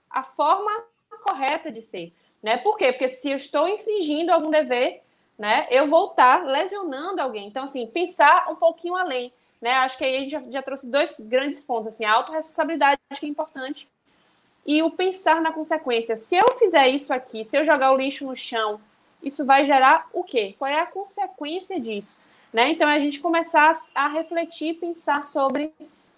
a 0.10 0.24
forma 0.24 0.72
correta 1.28 1.72
de 1.72 1.82
ser, 1.82 2.14
né? 2.42 2.58
Por 2.58 2.78
quê? 2.78 2.92
Porque 2.92 3.08
se 3.08 3.30
eu 3.30 3.38
estou 3.38 3.68
infringindo 3.68 4.32
algum 4.32 4.50
dever, 4.50 5.04
né, 5.38 5.68
eu 5.70 5.88
vou 5.88 6.10
estar 6.10 6.46
lesionando 6.46 7.22
alguém. 7.22 7.48
Então, 7.48 7.64
assim, 7.64 7.86
pensar 7.86 8.50
um 8.50 8.56
pouquinho 8.56 8.96
além, 8.96 9.32
né? 9.62 9.74
Acho 9.74 9.98
que 9.98 10.04
aí 10.06 10.16
a 10.16 10.20
gente 10.22 10.32
já, 10.32 10.44
já 10.50 10.62
trouxe 10.64 10.90
dois 10.90 11.16
grandes 11.20 11.64
pontos, 11.64 11.88
assim, 11.88 12.06
a 12.06 12.14
autorresponsabilidade, 12.14 13.00
que 13.20 13.26
é 13.26 13.30
importante, 13.30 13.88
e 14.66 14.82
o 14.82 14.90
pensar 14.90 15.42
na 15.42 15.52
consequência. 15.52 16.18
Se 16.18 16.36
eu 16.36 16.46
fizer 16.58 16.88
isso 16.90 17.14
aqui, 17.14 17.46
se 17.46 17.58
eu 17.58 17.64
jogar 17.64 17.92
o 17.92 17.98
lixo 17.98 18.26
no 18.26 18.36
chão, 18.36 18.80
isso 19.22 19.46
vai 19.46 19.66
gerar 19.66 20.08
o 20.14 20.24
quê? 20.24 20.56
Qual 20.58 20.70
é 20.70 20.80
a 20.80 20.86
consequência 20.86 21.80
disso? 21.80 22.20
Né? 22.52 22.72
Então, 22.72 22.88
a 22.88 23.00
gente 23.00 23.20
começar 23.20 23.72
a 23.94 24.08
refletir, 24.08 24.76
pensar 24.76 25.24
sobre 25.24 25.72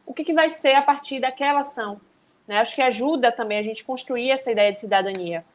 o 0.10 0.14
que, 0.14 0.24
que 0.24 0.34
vai 0.34 0.50
ser 0.50 0.74
a 0.74 0.82
partir 0.82 1.22
daquela 1.22 1.60
ação. 1.60 2.02
Né? 2.48 2.58
Acho 2.58 2.74
que 2.74 2.82
ajuda 2.82 3.32
também 3.32 3.60
a 3.60 3.64
gente 3.64 3.86
construir 3.86 4.32
essa 4.32 4.52
ideia 4.52 4.72
de 4.72 4.80
cidadania. 4.80 5.46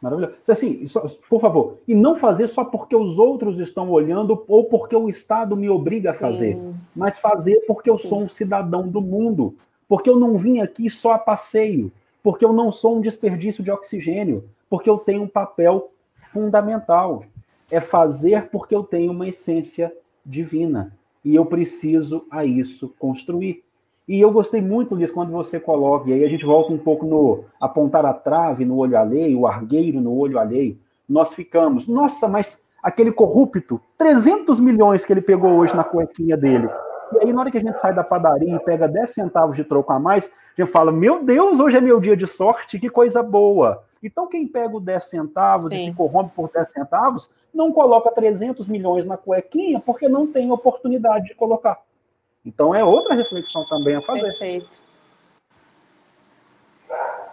Maravilhoso. 0.00 0.36
Assim, 0.48 0.84
por 1.28 1.40
favor, 1.40 1.78
e 1.88 1.96
não 1.96 2.14
fazer 2.14 2.46
só 2.46 2.64
porque 2.64 2.94
os 2.94 3.18
outros 3.18 3.58
estão 3.58 3.90
olhando 3.90 4.44
ou 4.46 4.66
porque 4.66 4.94
o 4.94 5.08
Estado 5.08 5.56
me 5.56 5.68
obriga 5.68 6.12
a 6.12 6.14
fazer, 6.14 6.54
Sim. 6.54 6.76
mas 6.94 7.18
fazer 7.18 7.64
porque 7.66 7.90
eu 7.90 7.98
Sim. 7.98 8.08
sou 8.08 8.22
um 8.22 8.28
cidadão 8.28 8.86
do 8.86 9.00
mundo, 9.00 9.56
porque 9.88 10.08
eu 10.08 10.16
não 10.16 10.38
vim 10.38 10.60
aqui 10.60 10.88
só 10.88 11.14
a 11.14 11.18
passeio, 11.18 11.90
porque 12.22 12.44
eu 12.44 12.52
não 12.52 12.70
sou 12.70 12.96
um 12.96 13.00
desperdício 13.00 13.64
de 13.64 13.72
oxigênio, 13.72 14.48
porque 14.70 14.88
eu 14.88 14.96
tenho 14.96 15.24
um 15.24 15.28
papel 15.28 15.90
fundamental. 16.14 17.24
É 17.68 17.80
fazer 17.80 18.48
porque 18.48 18.74
eu 18.74 18.84
tenho 18.84 19.10
uma 19.10 19.28
essência 19.28 19.92
divina 20.24 20.96
e 21.24 21.34
eu 21.34 21.44
preciso 21.46 22.26
a 22.30 22.44
isso 22.44 22.92
construir. 22.98 23.62
E 24.08 24.20
eu 24.20 24.30
gostei 24.30 24.62
muito 24.62 24.96
disso 24.96 25.12
quando 25.12 25.30
você 25.30 25.60
coloca, 25.60 26.08
e 26.08 26.14
aí 26.14 26.24
a 26.24 26.28
gente 26.28 26.46
volta 26.46 26.72
um 26.72 26.78
pouco 26.78 27.04
no 27.04 27.44
apontar 27.60 28.06
a 28.06 28.14
trave 28.14 28.64
no 28.64 28.76
olho 28.76 28.96
alheio, 28.96 29.40
o 29.40 29.46
argueiro 29.46 30.00
no 30.00 30.16
olho 30.16 30.38
alheio. 30.38 30.78
Nós 31.06 31.34
ficamos, 31.34 31.86
nossa, 31.86 32.26
mas 32.26 32.58
aquele 32.82 33.12
corrupto, 33.12 33.80
300 33.98 34.60
milhões 34.60 35.04
que 35.04 35.12
ele 35.12 35.20
pegou 35.20 35.52
hoje 35.52 35.76
na 35.76 35.84
cuequinha 35.84 36.36
dele. 36.36 36.70
E 37.12 37.24
aí, 37.24 37.32
na 37.32 37.40
hora 37.40 37.50
que 37.50 37.58
a 37.58 37.60
gente 37.60 37.78
sai 37.78 37.94
da 37.94 38.04
padaria 38.04 38.54
e 38.54 38.58
pega 38.60 38.86
10 38.86 39.10
centavos 39.10 39.56
de 39.56 39.64
troco 39.64 39.92
a 39.92 39.98
mais, 39.98 40.24
a 40.24 40.60
gente 40.60 40.70
fala: 40.70 40.92
Meu 40.92 41.24
Deus, 41.24 41.58
hoje 41.58 41.76
é 41.76 41.80
meu 41.80 42.00
dia 42.00 42.16
de 42.16 42.26
sorte, 42.26 42.78
que 42.78 42.90
coisa 42.90 43.22
boa. 43.22 43.82
Então, 44.02 44.26
quem 44.26 44.46
pega 44.46 44.76
o 44.76 44.80
10 44.80 45.04
centavos 45.04 45.72
Sim. 45.72 45.82
e 45.82 45.84
se 45.86 45.92
corrompe 45.94 46.32
por 46.34 46.50
10 46.52 46.70
centavos, 46.70 47.30
não 47.52 47.72
coloca 47.72 48.10
300 48.10 48.66
milhões 48.68 49.04
na 49.04 49.16
cuequinha 49.16 49.80
porque 49.80 50.08
não 50.08 50.26
tem 50.26 50.50
oportunidade 50.50 51.26
de 51.26 51.34
colocar. 51.34 51.80
Então 52.44 52.74
é 52.74 52.84
outra 52.84 53.14
reflexão 53.14 53.64
também 53.68 53.96
a 53.96 54.02
fazer. 54.02 54.22
Perfeito. 54.22 54.88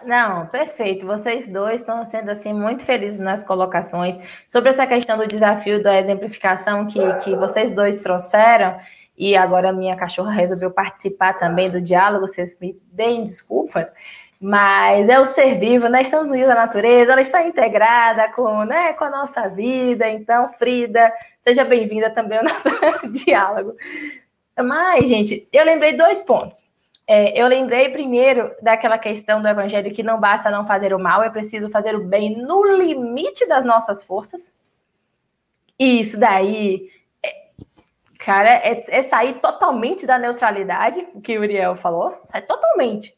Não, 0.04 0.46
perfeito. 0.46 1.04
Vocês 1.04 1.48
dois 1.48 1.80
estão 1.80 2.04
sendo 2.04 2.30
assim 2.30 2.52
muito 2.52 2.84
felizes 2.84 3.18
nas 3.18 3.42
colocações 3.42 4.18
sobre 4.46 4.70
essa 4.70 4.86
questão 4.86 5.18
do 5.18 5.26
desafio 5.26 5.82
da 5.82 5.98
exemplificação 5.98 6.86
que, 6.86 7.00
que 7.24 7.34
vocês 7.34 7.72
dois 7.72 8.00
trouxeram. 8.00 8.78
E 9.18 9.34
agora 9.34 9.72
minha 9.72 9.96
cachorra 9.96 10.30
resolveu 10.30 10.70
participar 10.70 11.38
também 11.38 11.70
do 11.70 11.80
diálogo. 11.80 12.28
Vocês 12.28 12.58
me 12.60 12.80
deem 12.92 13.24
desculpas, 13.24 13.90
mas 14.40 15.08
é 15.08 15.18
o 15.18 15.24
ser 15.24 15.58
vivo, 15.58 15.88
né? 15.88 16.02
Estamos 16.02 16.28
meio 16.28 16.46
da 16.46 16.54
natureza, 16.54 17.12
ela 17.12 17.20
está 17.20 17.46
integrada 17.46 18.30
com, 18.32 18.64
né, 18.64 18.92
com 18.92 19.04
a 19.04 19.10
nossa 19.10 19.48
vida. 19.48 20.08
Então, 20.08 20.48
Frida, 20.50 21.12
seja 21.40 21.64
bem-vinda 21.64 22.10
também 22.10 22.38
ao 22.38 22.44
nosso 22.44 22.68
diálogo. 23.24 23.74
Mas, 24.58 25.08
gente, 25.08 25.48
eu 25.52 25.64
lembrei 25.64 25.94
dois 25.94 26.22
pontos. 26.22 26.64
É, 27.08 27.40
eu 27.40 27.46
lembrei 27.46 27.88
primeiro 27.90 28.52
daquela 28.60 28.98
questão 28.98 29.40
do 29.40 29.46
evangelho 29.46 29.94
que 29.94 30.02
não 30.02 30.18
basta 30.18 30.50
não 30.50 30.66
fazer 30.66 30.92
o 30.92 30.98
mal, 30.98 31.22
é 31.22 31.30
preciso 31.30 31.70
fazer 31.70 31.94
o 31.94 32.04
bem 32.04 32.36
no 32.36 32.64
limite 32.64 33.46
das 33.46 33.64
nossas 33.64 34.02
forças. 34.04 34.52
E 35.78 36.00
isso 36.00 36.18
daí, 36.18 36.90
é, 37.22 37.46
cara, 38.18 38.50
é, 38.50 38.82
é, 38.88 39.02
sair 39.02 39.34
totalmente 39.34 40.06
da 40.06 40.18
neutralidade, 40.18 41.06
o 41.14 41.20
que 41.20 41.38
o 41.38 41.42
Uriel 41.42 41.76
falou, 41.76 42.20
sai 42.26 42.42
totalmente. 42.42 43.14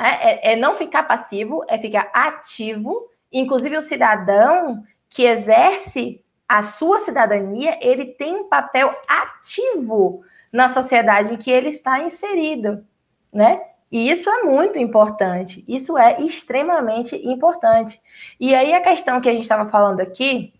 Né? 0.00 0.18
É, 0.20 0.52
é 0.52 0.56
não 0.56 0.76
ficar 0.76 1.02
passivo, 1.02 1.64
é 1.68 1.78
ficar 1.78 2.10
ativo. 2.12 3.08
Inclusive, 3.30 3.76
o 3.76 3.82
cidadão 3.82 4.82
que 5.08 5.24
exerce 5.24 6.24
a 6.48 6.62
sua 6.62 7.00
cidadania, 7.00 7.78
ele 7.80 8.06
tem 8.06 8.34
um 8.34 8.48
papel 8.48 8.92
ativo 9.06 10.24
na 10.52 10.68
sociedade 10.68 11.34
em 11.34 11.36
que 11.36 11.50
ele 11.50 11.68
está 11.68 12.00
inserido, 12.00 12.84
né? 13.32 13.60
E 13.92 14.10
isso 14.10 14.28
é 14.30 14.42
muito 14.42 14.78
importante, 14.78 15.64
isso 15.66 15.98
é 15.98 16.20
extremamente 16.20 17.14
importante. 17.16 18.00
E 18.38 18.54
aí 18.54 18.72
a 18.72 18.80
questão 18.80 19.20
que 19.20 19.28
a 19.28 19.32
gente 19.32 19.42
estava 19.42 19.68
falando 19.68 20.00
aqui, 20.00 20.52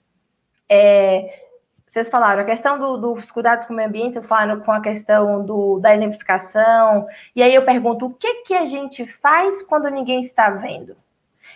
é, 0.68 1.49
vocês 1.90 2.08
falaram 2.08 2.42
a 2.42 2.44
questão 2.44 2.78
do, 2.78 2.96
dos 2.96 3.32
cuidados 3.32 3.66
com 3.66 3.72
o 3.72 3.76
meio 3.76 3.88
ambiente, 3.88 4.12
vocês 4.12 4.26
falaram 4.28 4.60
com 4.60 4.70
a 4.70 4.80
questão 4.80 5.44
do, 5.44 5.80
da 5.80 5.92
exemplificação, 5.92 7.04
e 7.34 7.42
aí 7.42 7.52
eu 7.52 7.64
pergunto, 7.64 8.06
o 8.06 8.14
que, 8.14 8.44
que 8.44 8.54
a 8.54 8.64
gente 8.64 9.04
faz 9.04 9.60
quando 9.62 9.90
ninguém 9.90 10.20
está 10.20 10.50
vendo? 10.50 10.96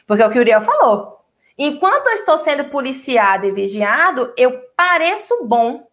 Porque 0.05 0.25
é 0.25 0.27
o 0.27 0.31
que 0.33 0.39
o 0.39 0.41
Uriel 0.41 0.61
falou. 0.63 1.21
Enquanto 1.57 2.09
eu 2.09 2.15
estou 2.15 2.37
sendo 2.37 2.65
policiado 2.65 3.47
e 3.47 3.53
vigiado, 3.53 4.33
eu 4.37 4.61
pareço 4.77 5.47
bom, 5.47 5.87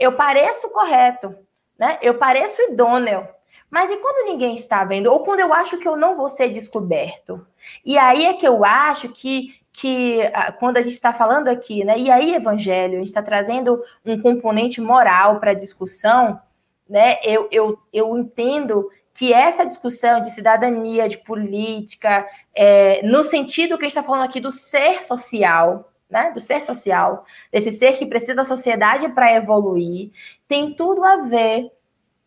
eu 0.00 0.12
pareço 0.12 0.70
correto, 0.70 1.36
né? 1.78 1.98
Eu 2.00 2.14
pareço 2.14 2.62
idôneo. 2.62 3.28
Mas 3.70 3.90
e 3.90 3.96
quando 3.98 4.26
ninguém 4.26 4.54
está 4.54 4.84
vendo? 4.84 5.12
Ou 5.12 5.20
quando 5.20 5.40
eu 5.40 5.52
acho 5.52 5.76
que 5.76 5.86
eu 5.86 5.98
não 5.98 6.16
vou 6.16 6.30
ser 6.30 6.48
descoberto? 6.48 7.46
E 7.84 7.98
aí 7.98 8.24
é 8.24 8.32
que 8.32 8.48
eu 8.48 8.64
acho 8.64 9.10
que, 9.10 9.54
que 9.78 10.20
quando 10.58 10.78
a 10.78 10.80
gente 10.80 10.94
está 10.94 11.12
falando 11.12 11.48
aqui, 11.48 11.84
né? 11.84 11.98
E 11.98 12.10
aí, 12.10 12.34
Evangelho, 12.34 12.94
a 12.94 12.98
gente 12.98 13.08
está 13.08 13.22
trazendo 13.22 13.78
um 14.06 14.18
componente 14.18 14.80
moral 14.80 15.38
para 15.38 15.50
a 15.50 15.54
discussão, 15.54 16.40
né? 16.88 17.18
Eu, 17.22 17.46
eu, 17.52 17.78
eu 17.92 18.16
entendo 18.16 18.88
que 19.12 19.34
essa 19.34 19.66
discussão 19.66 20.22
de 20.22 20.30
cidadania, 20.30 21.06
de 21.10 21.18
política, 21.18 22.26
é, 22.54 23.06
no 23.06 23.22
sentido 23.22 23.76
que 23.76 23.84
a 23.84 23.88
gente 23.88 23.98
está 23.98 24.02
falando 24.02 24.24
aqui 24.24 24.40
do 24.40 24.50
ser 24.50 25.02
social, 25.02 25.92
né, 26.08 26.30
do 26.32 26.40
ser 26.40 26.64
social, 26.64 27.26
desse 27.52 27.70
ser 27.70 27.98
que 27.98 28.06
precisa 28.06 28.34
da 28.34 28.44
sociedade 28.44 29.10
para 29.10 29.34
evoluir, 29.34 30.10
tem 30.48 30.72
tudo 30.72 31.04
a 31.04 31.16
ver 31.16 31.70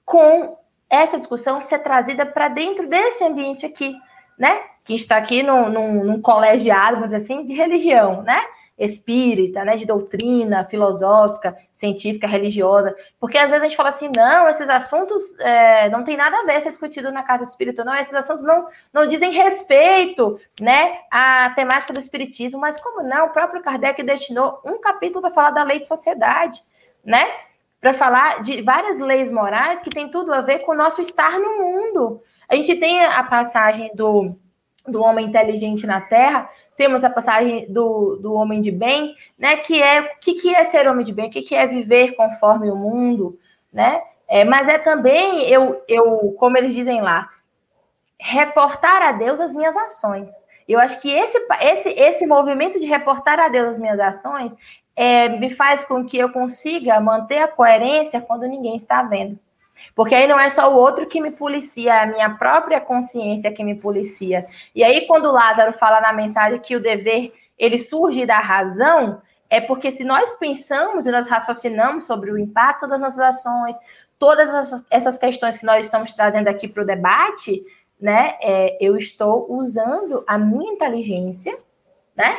com 0.06 0.56
essa 0.88 1.18
discussão 1.18 1.62
ser 1.62 1.80
trazida 1.80 2.28
para 2.28 2.48
dentro 2.48 2.88
desse 2.88 3.24
ambiente 3.24 3.66
aqui, 3.66 3.96
né? 4.40 4.62
Que 4.86 4.96
está 4.96 5.18
aqui 5.18 5.44
num, 5.44 5.70
num, 5.70 6.04
num 6.04 6.22
colegiado, 6.22 6.96
vamos 6.96 7.12
dizer 7.12 7.18
assim, 7.18 7.46
de 7.46 7.54
religião, 7.54 8.24
né? 8.24 8.42
espírita, 8.80 9.66
né, 9.66 9.76
de 9.76 9.86
doutrina 9.86 10.64
filosófica, 10.64 11.56
científica, 11.72 12.26
religiosa, 12.26 12.96
porque 13.20 13.38
às 13.38 13.50
vezes 13.50 13.62
a 13.62 13.68
gente 13.68 13.76
fala 13.76 13.90
assim, 13.90 14.10
não, 14.16 14.48
esses 14.48 14.70
assuntos 14.70 15.38
é, 15.40 15.90
não 15.90 16.04
tem 16.04 16.16
nada 16.16 16.38
a 16.38 16.44
ver 16.46 16.62
ser 16.62 16.70
discutido 16.70 17.12
na 17.12 17.22
casa 17.22 17.44
espírita, 17.44 17.84
não, 17.84 17.94
esses 17.96 18.14
assuntos 18.14 18.44
não, 18.46 18.68
não 18.94 19.06
dizem 19.06 19.32
respeito, 19.32 20.40
né, 20.62 21.00
à 21.12 21.52
temática 21.56 21.92
do 21.92 22.00
espiritismo, 22.00 22.60
mas 22.60 22.80
como 22.80 23.04
não, 23.04 23.28
o 23.28 23.32
próprio 23.32 23.62
Kardec 23.62 24.02
destinou 24.02 24.62
um 24.66 24.80
capítulo 24.80 25.22
para 25.22 25.32
falar 25.32 25.52
da 25.52 25.64
lei 25.64 25.80
de 25.80 25.88
sociedade, 25.88 26.64
né, 27.04 27.28
para 27.82 27.94
falar 27.94 28.42
de 28.42 28.62
várias 28.62 28.98
leis 28.98 29.32
morais 29.32 29.82
que 29.82 29.90
tem 29.90 30.10
tudo 30.10 30.34
a 30.34 30.42
ver 30.42 30.60
com 30.60 30.72
o 30.72 30.76
nosso 30.76 31.02
estar 31.02 31.40
no 31.40 31.58
mundo. 31.58 32.22
A 32.50 32.56
gente 32.56 32.76
tem 32.76 33.06
a 33.06 33.24
passagem 33.24 33.92
do, 33.94 34.36
do 34.88 35.02
homem 35.04 35.28
inteligente 35.28 35.86
na 35.86 36.02
Terra, 36.02 36.50
temos 36.76 37.04
a 37.04 37.10
passagem 37.10 37.72
do, 37.72 38.16
do 38.16 38.34
homem 38.34 38.62
de 38.62 38.72
bem, 38.72 39.16
né? 39.38 39.58
Que 39.58 39.82
é 39.82 40.02
o 40.02 40.20
que, 40.20 40.34
que 40.36 40.56
é 40.56 40.64
ser 40.64 40.88
homem 40.88 41.06
de 41.06 41.14
bem, 41.14 41.28
o 41.28 41.32
que, 41.32 41.42
que 41.42 41.54
é 41.54 41.68
viver 41.68 42.16
conforme 42.16 42.72
o 42.72 42.76
mundo, 42.76 43.38
né? 43.72 44.02
É, 44.28 44.44
mas 44.46 44.68
é 44.68 44.78
também, 44.78 45.42
eu, 45.50 45.84
eu, 45.88 46.36
como 46.40 46.58
eles 46.58 46.74
dizem 46.74 47.02
lá, 47.02 47.30
reportar 48.20 49.02
a 49.02 49.12
Deus 49.12 49.40
as 49.40 49.54
minhas 49.54 49.76
ações. 49.76 50.32
Eu 50.68 50.80
acho 50.80 51.02
que 51.02 51.12
esse, 51.12 51.38
esse, 51.62 51.90
esse 51.90 52.26
movimento 52.28 52.80
de 52.80 52.86
reportar 52.86 53.40
a 53.40 53.50
Deus 53.50 53.70
as 53.70 53.80
minhas 53.80 54.00
ações 54.00 54.56
é, 54.96 55.28
me 55.30 55.54
faz 55.54 55.84
com 55.86 56.06
que 56.06 56.18
eu 56.18 56.32
consiga 56.32 57.00
manter 57.02 57.40
a 57.40 57.48
coerência 57.48 58.22
quando 58.22 58.48
ninguém 58.48 58.76
está 58.76 59.02
vendo. 59.02 59.40
Porque 59.96 60.16
aí 60.16 60.28
não 60.28 60.40
é 60.40 60.50
só 60.50 60.74
o 60.74 60.78
outro 60.78 61.08
que 61.08 61.22
me 61.22 61.32
policia, 61.32 61.94
é 61.94 62.04
a 62.04 62.08
minha 62.08 62.30
própria 62.32 62.80
consciência 62.80 63.52
que 63.52 63.64
me 63.64 63.76
policia. 63.76 64.48
E 64.74 64.84
aí, 64.84 65.06
quando 65.08 65.32
Lázaro 65.32 65.74
fala 65.74 66.02
na 66.02 66.14
mensagem 66.14 66.60
que 66.60 66.76
o 66.76 66.82
dever 66.82 67.34
ele 67.58 67.78
surge 67.78 68.26
da 68.26 68.40
razão, 68.40 69.22
é 69.50 69.60
porque 69.60 69.92
se 69.92 70.04
nós 70.04 70.36
pensamos 70.38 71.06
e 71.06 71.12
nós 71.12 71.28
raciocinamos 71.28 72.06
sobre 72.06 72.32
o 72.32 72.38
impacto 72.38 72.88
das 72.88 73.02
nossas 73.02 73.20
ações, 73.20 73.76
todas 74.18 74.84
essas, 74.90 75.18
questões 75.18 75.58
que 75.58 75.66
nós 75.66 75.86
estamos 75.86 76.14
trazendo 76.14 76.48
aqui 76.48 76.68
para 76.68 76.84
o 76.84 76.86
debate, 76.86 77.64
né, 78.00 78.38
é, 78.42 78.78
eu 78.80 78.96
estou 78.96 79.52
usando 79.52 80.24
a 80.28 80.38
minha 80.38 80.72
inteligência, 80.74 81.58
né, 82.16 82.38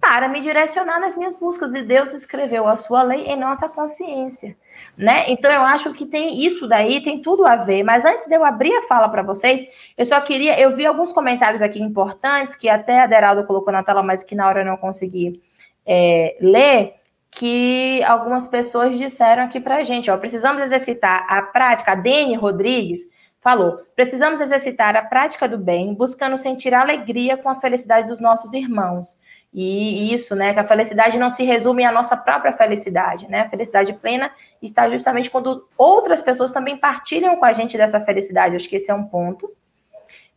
para 0.00 0.28
me 0.28 0.40
direcionar 0.40 1.00
nas 1.00 1.16
minhas 1.16 1.36
buscas. 1.36 1.74
E 1.74 1.82
Deus 1.82 2.12
escreveu 2.12 2.68
a 2.68 2.76
sua 2.76 3.02
lei 3.02 3.26
em 3.26 3.36
nossa 3.36 3.68
consciência, 3.68 4.56
né? 4.96 5.24
Então 5.28 5.50
eu 5.50 5.62
acho 5.62 5.92
que 5.92 6.06
tem 6.06 6.44
isso 6.44 6.66
daí, 6.66 7.02
tem 7.02 7.22
tudo 7.22 7.46
a 7.46 7.56
ver. 7.56 7.82
Mas 7.82 8.04
antes 8.04 8.26
de 8.26 8.34
eu 8.34 8.44
abrir 8.44 8.74
a 8.74 8.82
fala 8.82 9.08
para 9.08 9.22
vocês, 9.22 9.66
eu 9.96 10.04
só 10.04 10.20
queria, 10.20 10.58
eu 10.58 10.74
vi 10.74 10.86
alguns 10.86 11.12
comentários 11.12 11.62
aqui 11.62 11.80
importantes 11.80 12.56
que 12.56 12.68
até 12.68 13.00
a 13.00 13.06
Deraldo 13.06 13.44
colocou 13.44 13.72
na 13.72 13.82
tela, 13.82 14.02
mas 14.02 14.24
que 14.24 14.34
na 14.34 14.48
hora 14.48 14.60
eu 14.62 14.66
não 14.66 14.76
consegui 14.76 15.42
é, 15.86 16.36
ler. 16.40 16.94
Que 17.30 18.02
algumas 18.04 18.46
pessoas 18.46 18.96
disseram 18.96 19.44
aqui 19.44 19.60
para 19.60 19.82
gente, 19.82 20.10
ó, 20.10 20.16
precisamos 20.16 20.62
exercitar 20.62 21.26
a 21.28 21.42
prática. 21.42 21.92
A 21.92 21.94
Dene 21.94 22.34
Rodrigues 22.34 23.02
falou: 23.40 23.82
precisamos 23.94 24.40
exercitar 24.40 24.96
a 24.96 25.02
prática 25.02 25.46
do 25.46 25.58
bem, 25.58 25.92
buscando 25.92 26.38
sentir 26.38 26.72
alegria 26.72 27.36
com 27.36 27.50
a 27.50 27.60
felicidade 27.60 28.08
dos 28.08 28.18
nossos 28.18 28.54
irmãos 28.54 29.18
e 29.52 30.12
isso, 30.12 30.36
né, 30.36 30.52
que 30.52 30.60
a 30.60 30.64
felicidade 30.64 31.18
não 31.18 31.30
se 31.30 31.42
resume 31.42 31.84
à 31.84 31.92
nossa 31.92 32.16
própria 32.16 32.52
felicidade, 32.52 33.26
né? 33.28 33.40
A 33.40 33.48
felicidade 33.48 33.92
plena 33.94 34.30
está 34.66 34.88
justamente 34.90 35.30
quando 35.30 35.68
outras 35.76 36.20
pessoas 36.20 36.52
também 36.52 36.76
partilham 36.76 37.36
com 37.36 37.44
a 37.44 37.52
gente 37.52 37.76
dessa 37.76 38.00
felicidade. 38.00 38.56
Acho 38.56 38.68
que 38.68 38.76
esse 38.76 38.90
é 38.90 38.94
um 38.94 39.04
ponto 39.04 39.50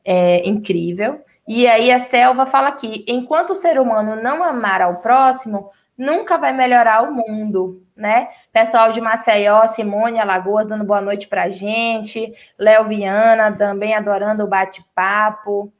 é, 0.06 0.48
incrível. 0.48 1.24
E 1.48 1.68
aí 1.68 1.92
a 1.92 2.00
Selva 2.00 2.46
fala 2.46 2.70
aqui: 2.70 3.04
enquanto 3.08 3.52
o 3.52 3.56
ser 3.56 3.80
humano 3.80 4.22
não 4.22 4.44
amar 4.44 4.82
ao 4.82 4.98
próximo, 4.98 5.72
nunca 5.98 6.38
vai 6.38 6.54
melhorar 6.54 7.04
o 7.04 7.14
mundo, 7.14 7.84
né? 7.96 8.30
Pessoal 8.52 8.92
de 8.92 9.02
Maceió, 9.02 9.68
Simone 9.68 10.20
Alagoas 10.20 10.68
dando 10.68 10.84
boa 10.84 11.02
noite 11.02 11.28
pra 11.28 11.50
gente, 11.50 12.34
Léo 12.58 12.86
Viana 12.86 13.52
também 13.52 13.94
adorando 13.94 14.44
o 14.44 14.48
bate-papo. 14.48 15.72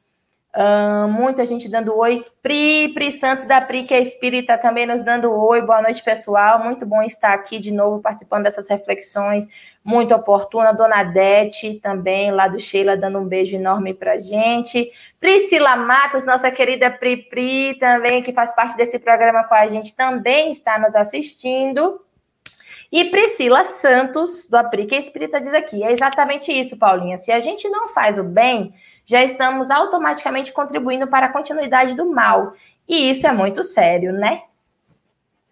Uh, 0.54 1.08
muita 1.08 1.46
gente 1.46 1.66
dando 1.66 1.96
oi. 1.96 2.22
Pri, 2.42 2.92
Pri 2.92 3.10
Santos 3.10 3.46
da 3.46 3.58
Pri, 3.58 3.84
que 3.84 3.94
é 3.94 4.00
espírita, 4.00 4.58
também 4.58 4.86
nos 4.86 5.00
dando 5.00 5.32
oi. 5.32 5.62
Boa 5.62 5.80
noite, 5.80 6.04
pessoal. 6.04 6.62
Muito 6.62 6.84
bom 6.84 7.02
estar 7.02 7.32
aqui 7.32 7.58
de 7.58 7.70
novo 7.70 8.02
participando 8.02 8.42
dessas 8.42 8.68
reflexões. 8.68 9.48
Muito 9.82 10.14
oportuna. 10.14 10.74
Dona 10.74 11.04
Dete 11.04 11.80
também, 11.80 12.30
lá 12.30 12.48
do 12.48 12.60
Sheila, 12.60 12.98
dando 12.98 13.18
um 13.18 13.24
beijo 13.24 13.56
enorme 13.56 13.94
pra 13.94 14.18
gente. 14.18 14.92
Priscila 15.18 15.74
Matos, 15.74 16.26
nossa 16.26 16.50
querida 16.50 16.90
Pri 16.90 17.16
Pri, 17.16 17.78
também, 17.80 18.22
que 18.22 18.34
faz 18.34 18.54
parte 18.54 18.76
desse 18.76 18.98
programa 18.98 19.44
com 19.44 19.54
a 19.54 19.66
gente, 19.68 19.96
também 19.96 20.52
está 20.52 20.78
nos 20.78 20.94
assistindo. 20.94 21.98
E 22.92 23.06
Priscila 23.06 23.64
Santos, 23.64 24.46
do 24.46 24.56
Aprica 24.56 24.94
Espírita, 24.94 25.40
diz 25.40 25.54
aqui: 25.54 25.82
é 25.82 25.92
exatamente 25.92 26.52
isso, 26.52 26.78
Paulinha. 26.78 27.16
Se 27.16 27.32
a 27.32 27.40
gente 27.40 27.66
não 27.70 27.88
faz 27.88 28.18
o 28.18 28.22
bem 28.22 28.74
já 29.04 29.22
estamos 29.24 29.70
automaticamente 29.70 30.52
contribuindo 30.52 31.06
para 31.06 31.26
a 31.26 31.32
continuidade 31.32 31.94
do 31.94 32.10
mal. 32.10 32.54
E 32.88 33.10
isso 33.10 33.26
é 33.26 33.32
muito 33.32 33.64
sério, 33.64 34.12
né? 34.12 34.42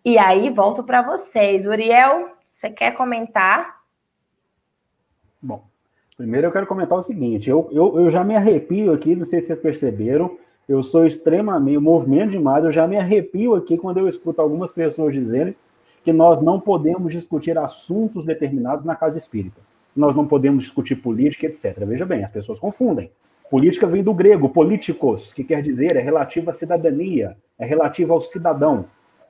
E 0.05 0.19
aí, 0.19 0.51
volto 0.51 0.83
para 0.83 1.03
vocês. 1.03 1.67
Uriel, 1.67 2.31
você 2.53 2.71
quer 2.71 2.93
comentar? 2.93 3.81
Bom, 5.43 5.65
primeiro 6.17 6.47
eu 6.47 6.53
quero 6.53 6.67
comentar 6.67 6.99
o 6.99 7.03
seguinte: 7.03 7.49
eu, 7.49 7.69
eu, 7.73 7.99
eu 8.01 8.11
já 8.11 8.23
me 8.25 8.37
arrepio 8.37 8.93
aqui, 8.93 9.15
não 9.15 9.25
sei 9.25 9.41
se 9.41 9.49
vocês 9.49 9.59
perceberam, 9.59 10.39
eu 10.69 10.83
sou 10.83 11.07
extremamente, 11.07 11.79
movimento 11.79 12.31
demais, 12.31 12.65
eu 12.65 12.71
já 12.71 12.87
me 12.87 12.97
arrepio 12.97 13.55
aqui 13.55 13.77
quando 13.77 13.99
eu 13.99 14.09
escuto 14.09 14.41
algumas 14.41 14.73
pessoas 14.73 15.15
dizerem 15.15 15.55
que 16.05 16.13
nós 16.13 16.41
não 16.41 16.59
podemos 16.61 17.13
discutir 17.13 17.59
assuntos 17.59 18.25
determinados 18.25 18.85
na 18.85 18.97
casa 18.97 19.19
espírita. 19.19 19.61
Nós 19.95 20.15
não 20.15 20.27
podemos 20.27 20.63
discutir 20.63 20.97
política, 20.97 21.47
etc. 21.47 21.79
Veja 21.85 22.07
bem, 22.07 22.25
as 22.25 22.31
pessoas 22.31 22.59
confundem. 22.59 23.11
Política 23.51 23.85
vem 23.85 24.01
do 24.01 24.15
grego, 24.15 24.49
políticos, 24.49 25.33
que 25.33 25.43
quer 25.43 25.61
dizer 25.61 25.97
é 25.97 26.01
relativa 26.01 26.51
à 26.51 26.55
cidadania, 26.55 27.37
é 27.59 27.67
relativa 27.67 28.13
ao 28.13 28.21
cidadão. 28.21 28.85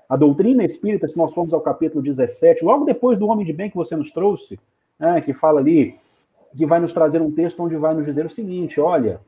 A 0.07 0.15
doutrina 0.15 0.63
espírita, 0.63 1.09
se 1.09 1.17
nós 1.17 1.33
formos 1.33 1.55
ao 1.55 1.63
capítulo 1.63 2.03
17, 2.03 2.63
logo 2.63 2.85
depois 2.85 3.19
do 3.19 3.27
Homem 3.27 3.47
de 3.47 3.53
Bem 3.55 3.71
que 3.71 3.77
você 3.77 3.97
nos 3.97 4.13
trouxe, 4.13 4.61
né, 4.99 5.23
que 5.23 5.33
fala 5.33 5.59
ali, 5.59 5.99
que 6.55 6.67
vai 6.67 6.79
nos 6.79 6.93
trazer 6.93 7.23
um 7.23 7.33
texto 7.33 7.63
onde 7.63 7.77
vai 7.77 7.95
nos 7.95 8.05
dizer 8.05 8.27
o 8.27 8.31
seguinte: 8.31 8.79
olha, 8.79 9.23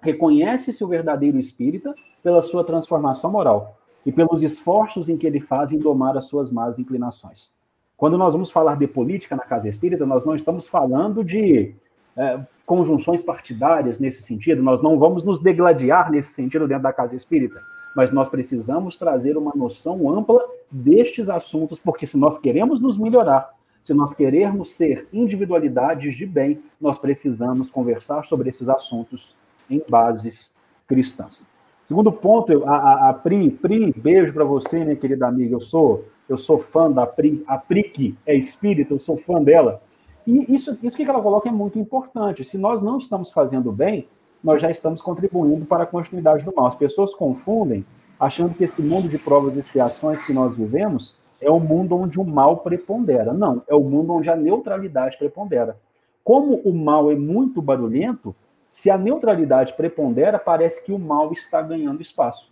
reconhece-se 0.00 0.82
o 0.82 0.88
verdadeiro 0.88 1.38
espírita 1.38 1.94
pela 2.20 2.42
sua 2.42 2.64
transformação 2.64 3.30
moral 3.30 3.78
e 4.04 4.10
pelos 4.10 4.42
esforços 4.42 5.08
em 5.08 5.16
que 5.16 5.26
ele 5.26 5.38
faz 5.38 5.70
em 5.70 5.78
domar 5.78 6.16
as 6.16 6.24
suas 6.24 6.50
más 6.50 6.80
inclinações. 6.80 7.52
Quando 7.96 8.18
nós 8.18 8.32
vamos 8.32 8.50
falar 8.50 8.76
de 8.76 8.88
política 8.88 9.36
na 9.36 9.44
casa 9.44 9.68
espírita, 9.68 10.04
nós 10.04 10.24
não 10.24 10.34
estamos 10.34 10.66
falando 10.66 11.22
de 11.22 11.76
é, 12.16 12.40
conjunções 12.64 13.22
partidárias 13.22 13.98
nesse 13.98 14.22
sentido, 14.22 14.62
nós 14.62 14.80
não 14.80 14.98
vamos 14.98 15.24
nos 15.24 15.40
degladiar 15.40 16.10
nesse 16.10 16.32
sentido 16.32 16.66
dentro 16.68 16.82
da 16.82 16.92
casa 16.92 17.16
espírita, 17.16 17.60
mas 17.94 18.10
nós 18.10 18.28
precisamos 18.28 18.96
trazer 18.96 19.36
uma 19.36 19.52
noção 19.54 20.10
ampla 20.10 20.40
destes 20.70 21.28
assuntos, 21.28 21.78
porque 21.78 22.06
se 22.06 22.16
nós 22.16 22.38
queremos 22.38 22.80
nos 22.80 22.96
melhorar, 22.96 23.50
se 23.82 23.92
nós 23.92 24.14
queremos 24.14 24.74
ser 24.74 25.08
individualidades 25.12 26.14
de 26.14 26.24
bem, 26.24 26.62
nós 26.80 26.98
precisamos 26.98 27.68
conversar 27.68 28.24
sobre 28.24 28.48
esses 28.48 28.68
assuntos 28.68 29.36
em 29.68 29.82
bases 29.88 30.52
cristãs. 30.86 31.46
Segundo 31.84 32.12
ponto, 32.12 32.64
a, 32.64 32.76
a, 32.76 33.10
a 33.10 33.14
Pri, 33.14 33.50
Pri, 33.50 33.92
beijo 33.92 34.32
para 34.32 34.44
você, 34.44 34.84
minha 34.84 34.96
querida 34.96 35.26
amiga. 35.26 35.54
Eu 35.56 35.60
sou, 35.60 36.04
eu 36.28 36.36
sou 36.36 36.58
fã 36.58 36.90
da 36.90 37.06
Pri, 37.06 37.42
a 37.46 37.58
Pri 37.58 37.82
que 37.82 38.16
é 38.24 38.36
espírita, 38.36 38.94
eu 38.94 39.00
sou 39.00 39.16
fã 39.16 39.42
dela. 39.42 39.82
E 40.26 40.52
isso, 40.54 40.78
isso 40.82 40.96
que 40.96 41.02
ela 41.02 41.22
coloca 41.22 41.48
é 41.48 41.52
muito 41.52 41.78
importante. 41.78 42.44
Se 42.44 42.56
nós 42.56 42.82
não 42.82 42.98
estamos 42.98 43.30
fazendo 43.30 43.72
bem, 43.72 44.08
nós 44.42 44.60
já 44.60 44.70
estamos 44.70 45.00
contribuindo 45.00 45.64
para 45.64 45.84
a 45.84 45.86
continuidade 45.86 46.44
do 46.44 46.54
mal. 46.54 46.66
As 46.66 46.74
pessoas 46.74 47.14
confundem, 47.14 47.84
achando 48.18 48.54
que 48.54 48.64
esse 48.64 48.82
mundo 48.82 49.08
de 49.08 49.18
provas 49.18 49.56
e 49.56 49.60
expiações 49.60 50.24
que 50.24 50.32
nós 50.32 50.54
vivemos 50.54 51.16
é 51.40 51.50
o 51.50 51.58
mundo 51.58 51.96
onde 51.96 52.20
o 52.20 52.24
mal 52.24 52.58
prepondera. 52.58 53.32
Não, 53.32 53.62
é 53.68 53.74
o 53.74 53.80
mundo 53.82 54.14
onde 54.14 54.30
a 54.30 54.36
neutralidade 54.36 55.18
prepondera. 55.18 55.76
Como 56.22 56.56
o 56.64 56.72
mal 56.72 57.10
é 57.10 57.16
muito 57.16 57.60
barulhento, 57.60 58.34
se 58.70 58.90
a 58.90 58.96
neutralidade 58.96 59.74
prepondera, 59.74 60.38
parece 60.38 60.84
que 60.84 60.92
o 60.92 60.98
mal 60.98 61.32
está 61.32 61.60
ganhando 61.60 62.00
espaço, 62.00 62.50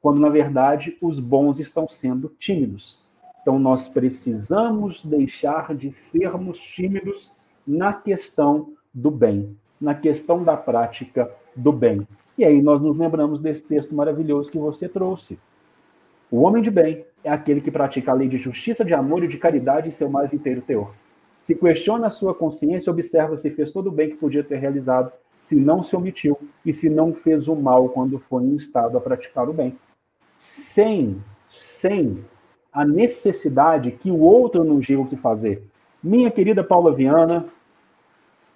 quando 0.00 0.18
na 0.18 0.30
verdade 0.30 0.96
os 1.00 1.18
bons 1.18 1.60
estão 1.60 1.86
sendo 1.86 2.28
tímidos. 2.38 3.00
Então, 3.42 3.58
nós 3.58 3.88
precisamos 3.88 5.04
deixar 5.04 5.74
de 5.74 5.90
sermos 5.90 6.58
tímidos 6.58 7.32
na 7.66 7.92
questão 7.92 8.72
do 8.92 9.10
bem, 9.10 9.56
na 9.80 9.94
questão 9.94 10.42
da 10.42 10.56
prática 10.56 11.30
do 11.54 11.72
bem. 11.72 12.06
E 12.36 12.44
aí 12.44 12.62
nós 12.62 12.80
nos 12.80 12.96
lembramos 12.96 13.40
desse 13.40 13.64
texto 13.64 13.94
maravilhoso 13.94 14.50
que 14.50 14.58
você 14.58 14.88
trouxe. 14.88 15.38
O 16.30 16.40
homem 16.42 16.62
de 16.62 16.70
bem 16.70 17.04
é 17.24 17.30
aquele 17.30 17.60
que 17.60 17.70
pratica 17.70 18.12
a 18.12 18.14
lei 18.14 18.28
de 18.28 18.38
justiça, 18.38 18.84
de 18.84 18.94
amor 18.94 19.24
e 19.24 19.28
de 19.28 19.36
caridade 19.36 19.88
em 19.88 19.90
seu 19.90 20.08
mais 20.08 20.32
inteiro 20.32 20.62
teor. 20.62 20.94
Se 21.42 21.54
questiona 21.54 22.06
a 22.06 22.10
sua 22.10 22.34
consciência, 22.34 22.90
observa 22.90 23.36
se 23.36 23.50
fez 23.50 23.70
todo 23.70 23.88
o 23.88 23.92
bem 23.92 24.10
que 24.10 24.16
podia 24.16 24.44
ter 24.44 24.56
realizado, 24.56 25.10
se 25.40 25.56
não 25.56 25.82
se 25.82 25.96
omitiu 25.96 26.38
e 26.64 26.72
se 26.72 26.88
não 26.88 27.12
fez 27.12 27.48
o 27.48 27.56
mal 27.56 27.88
quando 27.88 28.18
foi 28.18 28.44
instado 28.44 28.96
a 28.96 29.00
praticar 29.00 29.48
o 29.48 29.52
bem. 29.52 29.76
Sem, 30.36 31.22
sem 31.48 32.24
a 32.72 32.84
necessidade 32.84 33.90
que 33.92 34.10
o 34.10 34.20
outro 34.20 34.64
não 34.64 34.78
diga 34.78 35.00
o 35.00 35.06
que 35.06 35.16
fazer. 35.16 35.62
Minha 36.02 36.30
querida 36.30 36.64
Paula 36.64 36.92
Viana, 36.92 37.46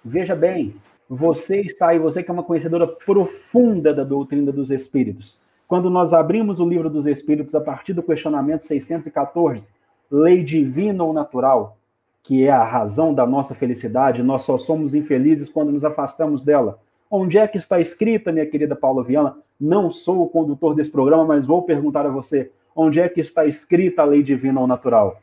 veja 0.03 0.35
bem, 0.35 0.75
você 1.07 1.61
está 1.61 1.89
aí, 1.89 1.99
você 1.99 2.23
que 2.23 2.31
é 2.31 2.33
uma 2.33 2.43
conhecedora 2.43 2.87
profunda 2.87 3.93
da 3.93 4.03
doutrina 4.03 4.51
dos 4.51 4.71
espíritos. 4.71 5.37
Quando 5.67 5.89
nós 5.89 6.13
abrimos 6.13 6.59
o 6.59 6.67
livro 6.67 6.89
dos 6.89 7.05
espíritos 7.05 7.53
a 7.53 7.61
partir 7.61 7.93
do 7.93 8.03
questionamento 8.03 8.63
614, 8.63 9.67
lei 10.09 10.43
divina 10.43 11.03
ou 11.03 11.13
natural, 11.13 11.77
que 12.23 12.45
é 12.45 12.51
a 12.51 12.63
razão 12.63 13.13
da 13.13 13.25
nossa 13.25 13.53
felicidade, 13.53 14.23
nós 14.23 14.43
só 14.43 14.57
somos 14.57 14.95
infelizes 14.95 15.49
quando 15.49 15.71
nos 15.71 15.83
afastamos 15.83 16.41
dela. 16.41 16.79
Onde 17.09 17.37
é 17.37 17.47
que 17.47 17.57
está 17.57 17.79
escrita, 17.79 18.31
minha 18.31 18.45
querida 18.45 18.75
Paula 18.75 19.03
Viana? 19.03 19.37
Não 19.59 19.91
sou 19.91 20.23
o 20.23 20.29
condutor 20.29 20.73
desse 20.73 20.89
programa, 20.89 21.23
mas 21.23 21.45
vou 21.45 21.61
perguntar 21.61 22.05
a 22.05 22.09
você. 22.09 22.51
Onde 22.75 22.99
é 22.99 23.07
que 23.07 23.21
está 23.21 23.45
escrita 23.45 24.01
a 24.01 24.05
lei 24.05 24.21
divina 24.21 24.59
ou 24.59 24.67
natural? 24.67 25.21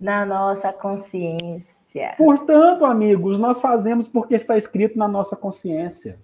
Na 0.00 0.24
nossa 0.24 0.72
consciência. 0.72 2.14
Portanto, 2.16 2.86
amigos, 2.86 3.38
nós 3.38 3.60
fazemos 3.60 4.08
porque 4.08 4.34
está 4.34 4.56
escrito 4.56 4.98
na 4.98 5.06
nossa 5.06 5.36
consciência. 5.36 6.18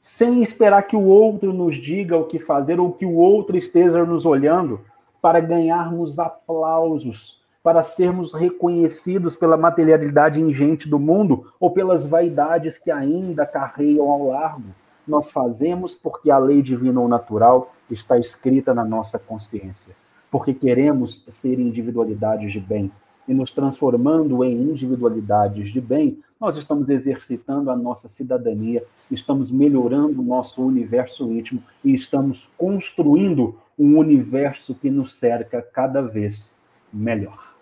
Sem 0.00 0.42
esperar 0.42 0.82
que 0.82 0.96
o 0.96 1.04
outro 1.04 1.52
nos 1.52 1.76
diga 1.76 2.16
o 2.16 2.24
que 2.24 2.38
fazer 2.38 2.80
ou 2.80 2.92
que 2.92 3.04
o 3.04 3.14
outro 3.14 3.56
esteja 3.56 4.04
nos 4.04 4.24
olhando 4.24 4.80
para 5.20 5.40
ganharmos 5.40 6.18
aplausos, 6.18 7.42
para 7.62 7.82
sermos 7.82 8.34
reconhecidos 8.34 9.36
pela 9.36 9.56
materialidade 9.56 10.40
ingente 10.40 10.88
do 10.88 10.98
mundo 10.98 11.52
ou 11.60 11.70
pelas 11.70 12.06
vaidades 12.06 12.76
que 12.78 12.90
ainda 12.90 13.46
carreiam 13.46 14.10
ao 14.10 14.26
largo. 14.28 14.74
Nós 15.06 15.30
fazemos 15.30 15.94
porque 15.94 16.30
a 16.30 16.38
lei 16.38 16.62
divina 16.62 17.00
ou 17.00 17.08
natural 17.08 17.74
está 17.90 18.18
escrita 18.18 18.72
na 18.72 18.84
nossa 18.84 19.18
consciência, 19.18 19.94
porque 20.30 20.54
queremos 20.54 21.24
ser 21.28 21.58
individualidades 21.58 22.52
de 22.52 22.60
bem, 22.60 22.90
e 23.26 23.34
nos 23.34 23.52
transformando 23.52 24.42
em 24.44 24.52
individualidades 24.52 25.70
de 25.70 25.80
bem, 25.80 26.18
nós 26.40 26.56
estamos 26.56 26.88
exercitando 26.88 27.70
a 27.70 27.76
nossa 27.76 28.08
cidadania, 28.08 28.84
estamos 29.10 29.50
melhorando 29.50 30.20
o 30.20 30.24
nosso 30.24 30.64
universo 30.64 31.30
íntimo 31.32 31.62
e 31.84 31.92
estamos 31.92 32.50
construindo 32.58 33.56
um 33.78 33.96
universo 33.96 34.74
que 34.74 34.90
nos 34.90 35.14
cerca 35.18 35.62
cada 35.62 36.02
vez 36.02 36.52
melhor. 36.92 37.52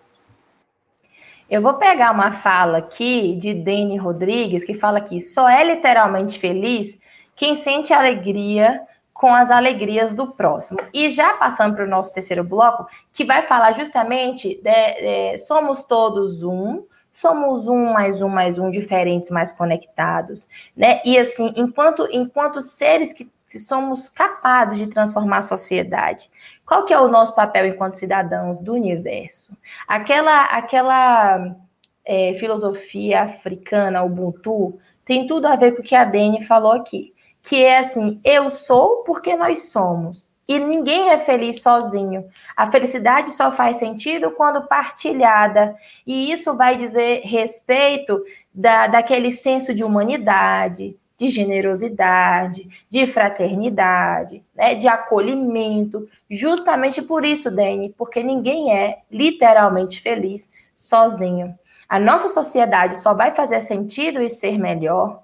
Eu 1.49 1.61
vou 1.61 1.73
pegar 1.73 2.11
uma 2.11 2.31
fala 2.31 2.77
aqui 2.77 3.35
de 3.35 3.53
Dene 3.53 3.97
Rodrigues, 3.97 4.63
que 4.63 4.73
fala 4.73 5.01
que 5.01 5.19
só 5.19 5.49
é 5.49 5.63
literalmente 5.63 6.39
feliz 6.39 6.97
quem 7.35 7.55
sente 7.55 7.93
alegria 7.93 8.81
com 9.21 9.35
as 9.35 9.51
alegrias 9.51 10.15
do 10.15 10.25
próximo. 10.25 10.79
E 10.91 11.11
já 11.11 11.33
passando 11.33 11.75
para 11.75 11.85
o 11.85 11.87
nosso 11.87 12.11
terceiro 12.11 12.43
bloco, 12.43 12.87
que 13.13 13.23
vai 13.23 13.45
falar 13.45 13.73
justamente 13.73 14.55
de, 14.55 15.33
de, 15.33 15.37
somos 15.37 15.83
todos 15.83 16.43
um, 16.43 16.83
somos 17.13 17.67
um 17.67 17.93
mais 17.93 18.19
um 18.19 18.27
mais 18.27 18.57
um, 18.57 18.71
diferentes, 18.71 19.29
mais 19.29 19.53
conectados, 19.53 20.49
né? 20.75 21.01
E 21.05 21.19
assim, 21.19 21.53
enquanto 21.55 22.07
enquanto 22.11 22.61
seres 22.61 23.13
que 23.13 23.29
somos 23.59 24.09
capazes 24.09 24.79
de 24.79 24.87
transformar 24.87 25.37
a 25.37 25.41
sociedade, 25.41 26.27
qual 26.65 26.83
que 26.83 26.93
é 26.93 26.99
o 26.99 27.07
nosso 27.07 27.35
papel 27.35 27.67
enquanto 27.67 27.99
cidadãos 27.99 28.59
do 28.59 28.73
universo? 28.73 29.55
Aquela 29.87 30.45
aquela 30.45 31.55
é, 32.03 32.33
filosofia 32.39 33.21
africana, 33.21 34.01
Ubuntu, 34.01 34.79
tem 35.05 35.27
tudo 35.27 35.45
a 35.45 35.55
ver 35.55 35.75
com 35.75 35.83
o 35.83 35.85
que 35.85 35.93
a 35.93 36.05
Dani 36.05 36.43
falou 36.43 36.71
aqui 36.71 37.13
que 37.43 37.63
é 37.63 37.79
assim: 37.79 38.19
eu 38.23 38.49
sou 38.49 39.03
porque 39.03 39.35
nós 39.35 39.71
somos. 39.71 40.31
E 40.47 40.59
ninguém 40.59 41.09
é 41.09 41.17
feliz 41.17 41.61
sozinho. 41.61 42.25
A 42.57 42.69
felicidade 42.69 43.31
só 43.31 43.51
faz 43.51 43.77
sentido 43.77 44.31
quando 44.31 44.67
partilhada. 44.67 45.75
E 46.05 46.29
isso 46.29 46.57
vai 46.57 46.75
dizer 46.77 47.21
respeito 47.23 48.21
da, 48.53 48.87
daquele 48.87 49.31
senso 49.31 49.73
de 49.73 49.81
humanidade, 49.81 50.97
de 51.17 51.29
generosidade, 51.29 52.67
de 52.89 53.07
fraternidade, 53.07 54.43
né, 54.53 54.75
de 54.75 54.87
acolhimento. 54.87 56.09
Justamente 56.29 57.01
por 57.01 57.23
isso, 57.23 57.49
Dani, 57.49 57.93
porque 57.97 58.21
ninguém 58.21 58.75
é 58.75 59.03
literalmente 59.09 60.01
feliz 60.01 60.51
sozinho. 60.75 61.57
A 61.87 61.99
nossa 61.99 62.27
sociedade 62.27 62.97
só 62.97 63.13
vai 63.13 63.31
fazer 63.31 63.61
sentido 63.61 64.21
e 64.21 64.29
ser 64.29 64.57
melhor 64.57 65.23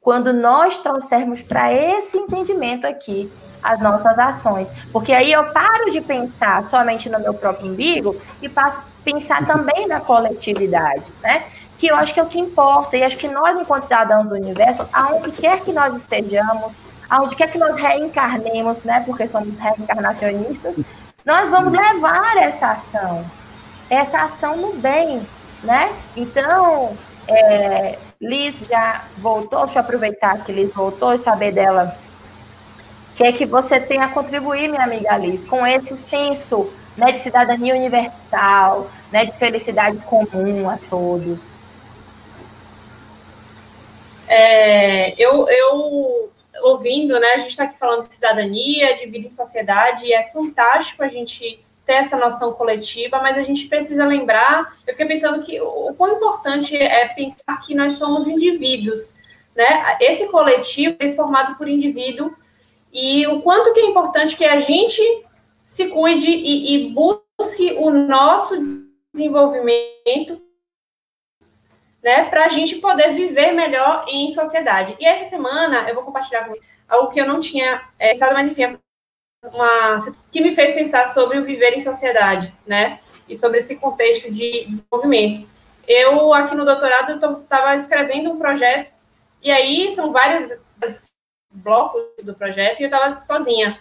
quando 0.00 0.32
nós 0.32 0.78
trouxermos 0.78 1.42
para 1.42 1.72
esse 1.72 2.16
entendimento 2.16 2.86
aqui 2.86 3.30
as 3.62 3.78
nossas 3.80 4.18
ações. 4.18 4.70
Porque 4.92 5.12
aí 5.12 5.30
eu 5.32 5.44
paro 5.52 5.90
de 5.90 6.00
pensar 6.00 6.64
somente 6.64 7.08
no 7.08 7.20
meu 7.20 7.34
próprio 7.34 7.70
umbigo 7.70 8.16
e 8.40 8.48
passo 8.48 8.78
a 8.78 8.82
pensar 9.04 9.46
também 9.46 9.86
na 9.86 10.00
coletividade, 10.00 11.04
né? 11.22 11.44
Que 11.78 11.88
eu 11.88 11.96
acho 11.96 12.12
que 12.12 12.20
é 12.20 12.22
o 12.22 12.26
que 12.26 12.38
importa. 12.38 12.96
E 12.96 13.02
acho 13.02 13.16
que 13.16 13.28
nós, 13.28 13.58
enquanto 13.58 13.84
cidadãos 13.84 14.28
do 14.28 14.34
universo, 14.34 14.88
aonde 14.92 15.30
quer 15.32 15.60
que 15.60 15.72
nós 15.72 15.96
estejamos, 15.96 16.74
aonde 17.08 17.36
quer 17.36 17.50
que 17.50 17.58
nós 17.58 17.76
reencarnemos, 17.76 18.82
né? 18.84 19.02
Porque 19.06 19.28
somos 19.28 19.58
reencarnacionistas, 19.58 20.74
nós 21.24 21.50
vamos 21.50 21.72
levar 21.72 22.36
essa 22.38 22.72
ação. 22.72 23.24
Essa 23.88 24.22
ação 24.22 24.56
no 24.56 24.74
bem, 24.74 25.26
né? 25.62 25.92
Então, 26.16 26.96
é, 27.26 27.98
Liz 28.20 28.58
já 28.68 29.06
voltou, 29.16 29.64
deixa 29.64 29.78
eu 29.78 29.82
aproveitar 29.82 30.44
que 30.44 30.52
Liz 30.52 30.70
voltou 30.74 31.14
e 31.14 31.18
saber 31.18 31.52
dela. 31.52 31.96
O 33.12 33.16
que 33.16 33.24
é 33.24 33.32
que 33.32 33.46
você 33.46 33.80
tem 33.80 34.02
a 34.02 34.10
contribuir, 34.10 34.68
minha 34.68 34.84
amiga 34.84 35.16
Liz, 35.16 35.42
com 35.46 35.66
esse 35.66 35.96
senso 35.96 36.70
né, 36.98 37.12
de 37.12 37.20
cidadania 37.20 37.74
universal, 37.74 38.90
né, 39.10 39.24
de 39.24 39.32
felicidade 39.38 39.96
comum 40.00 40.68
a 40.68 40.78
todos? 40.90 41.42
É, 44.28 45.14
eu, 45.20 45.48
eu 45.48 46.30
ouvindo, 46.62 47.18
né, 47.18 47.32
a 47.36 47.38
gente 47.38 47.50
está 47.50 47.64
aqui 47.64 47.78
falando 47.78 48.06
de 48.06 48.12
cidadania, 48.12 48.98
de 48.98 49.06
vida 49.06 49.28
em 49.28 49.30
sociedade, 49.30 50.04
e 50.04 50.12
é 50.12 50.24
fantástico 50.30 51.02
a 51.02 51.08
gente 51.08 51.58
ter 51.90 51.94
essa 51.94 52.16
noção 52.16 52.52
coletiva, 52.52 53.18
mas 53.18 53.36
a 53.36 53.42
gente 53.42 53.66
precisa 53.66 54.06
lembrar, 54.06 54.76
eu 54.86 54.92
fiquei 54.92 55.06
pensando 55.06 55.42
que 55.42 55.60
o 55.60 55.92
quão 55.98 56.14
importante 56.14 56.76
é 56.76 57.08
pensar 57.08 57.60
que 57.60 57.74
nós 57.74 57.94
somos 57.94 58.28
indivíduos, 58.28 59.12
né? 59.56 59.96
Esse 60.00 60.28
coletivo 60.28 60.94
é 61.00 61.10
formado 61.14 61.56
por 61.56 61.68
indivíduo 61.68 62.32
e 62.92 63.26
o 63.26 63.42
quanto 63.42 63.74
que 63.74 63.80
é 63.80 63.86
importante 63.86 64.36
que 64.36 64.44
a 64.44 64.60
gente 64.60 65.02
se 65.64 65.88
cuide 65.88 66.30
e, 66.30 66.76
e 66.76 66.90
busque 66.90 67.74
o 67.76 67.90
nosso 67.90 68.56
desenvolvimento 69.12 70.40
né, 72.00 72.24
para 72.30 72.46
a 72.46 72.48
gente 72.48 72.76
poder 72.76 73.14
viver 73.14 73.50
melhor 73.50 74.04
em 74.06 74.30
sociedade. 74.30 74.96
E 75.00 75.04
essa 75.04 75.24
semana 75.24 75.88
eu 75.88 75.94
vou 75.96 76.04
compartilhar 76.04 76.44
com 76.44 76.54
vocês 76.54 76.64
algo 76.88 77.10
que 77.10 77.20
eu 77.20 77.26
não 77.26 77.40
tinha 77.40 77.82
é, 77.98 78.10
pensado, 78.10 78.32
mas 78.32 78.48
enfim, 78.48 78.78
uma 79.44 79.98
que 80.30 80.40
me 80.40 80.54
fez 80.54 80.74
pensar 80.74 81.06
sobre 81.06 81.38
o 81.38 81.44
viver 81.44 81.72
em 81.72 81.80
sociedade, 81.80 82.52
né? 82.66 83.00
E 83.28 83.34
sobre 83.34 83.58
esse 83.58 83.76
contexto 83.76 84.30
de 84.30 84.66
desenvolvimento. 84.66 85.48
Eu 85.86 86.32
aqui 86.34 86.54
no 86.54 86.64
doutorado 86.64 87.12
estava 87.12 87.74
escrevendo 87.76 88.30
um 88.30 88.38
projeto 88.38 88.92
e 89.42 89.50
aí 89.50 89.90
são 89.92 90.12
vários 90.12 90.50
blocos 91.52 92.02
do 92.22 92.34
projeto 92.34 92.80
e 92.80 92.82
eu 92.84 92.88
estava 92.88 93.20
sozinha. 93.20 93.80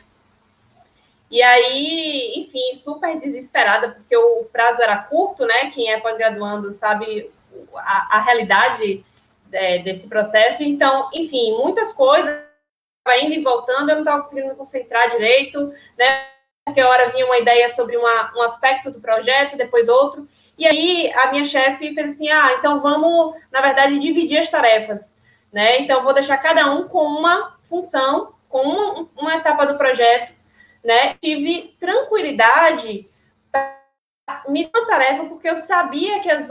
E 1.30 1.44
aí, 1.44 2.34
enfim, 2.38 2.74
super 2.74 3.20
desesperada 3.20 3.90
porque 3.90 4.16
o 4.16 4.46
prazo 4.46 4.82
era 4.82 4.98
curto, 4.98 5.46
né? 5.46 5.70
Quem 5.72 5.92
é 5.92 6.00
pós-graduando 6.00 6.72
sabe 6.72 7.30
a, 7.76 8.18
a 8.18 8.22
realidade 8.22 9.06
é, 9.52 9.80
desse 9.80 10.08
processo. 10.08 10.64
Então, 10.64 11.10
enfim, 11.14 11.52
muitas 11.58 11.92
coisas 11.92 12.49
indo 13.18 13.34
e 13.34 13.44
voltando, 13.44 13.90
eu 13.90 13.96
não 13.96 14.04
estava 14.04 14.20
conseguindo 14.20 14.50
me 14.50 14.56
concentrar 14.56 15.10
direito, 15.10 15.74
né? 15.98 16.26
Porque 16.66 16.82
a 16.82 16.88
hora 16.88 17.10
vinha 17.10 17.26
uma 17.26 17.40
ideia 17.40 17.70
sobre 17.70 17.98
uma, 17.98 18.32
um 18.36 18.42
aspecto 18.42 18.92
do 18.92 19.02
projeto, 19.02 19.58
depois 19.58 19.90
outro. 19.90 20.28
E 20.58 20.68
aí 20.68 21.12
a 21.14 21.32
minha 21.32 21.46
chefe 21.46 21.94
fez 21.94 22.14
assim: 22.14 22.30
ah, 22.30 22.56
então 22.60 22.82
vamos, 22.82 23.36
na 23.52 23.62
verdade, 23.62 23.98
dividir 23.98 24.40
as 24.40 24.50
tarefas, 24.50 25.16
né? 25.52 25.80
Então 25.80 26.04
vou 26.04 26.14
deixar 26.14 26.38
cada 26.38 26.70
um 26.70 26.88
com 26.88 27.04
uma 27.04 27.58
função, 27.68 28.34
com 28.48 28.62
uma, 28.62 29.08
uma 29.16 29.36
etapa 29.36 29.66
do 29.66 29.78
projeto, 29.78 30.34
né? 30.84 31.16
Tive 31.22 31.76
tranquilidade 31.80 33.10
para 33.52 34.44
me 34.48 34.70
dar 34.70 34.80
uma 34.80 34.88
tarefa, 34.88 35.24
porque 35.26 35.50
eu 35.50 35.58
sabia 35.58 36.20
que 36.20 36.30
as, 36.30 36.50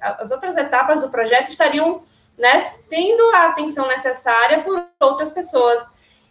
as 0.00 0.30
outras 0.30 0.56
etapas 0.56 1.00
do 1.00 1.10
projeto 1.10 1.50
estariam 1.50 2.02
né, 2.40 2.58
tendo 2.88 3.22
a 3.34 3.48
atenção 3.48 3.86
necessária 3.86 4.62
por 4.62 4.82
outras 4.98 5.30
pessoas. 5.30 5.78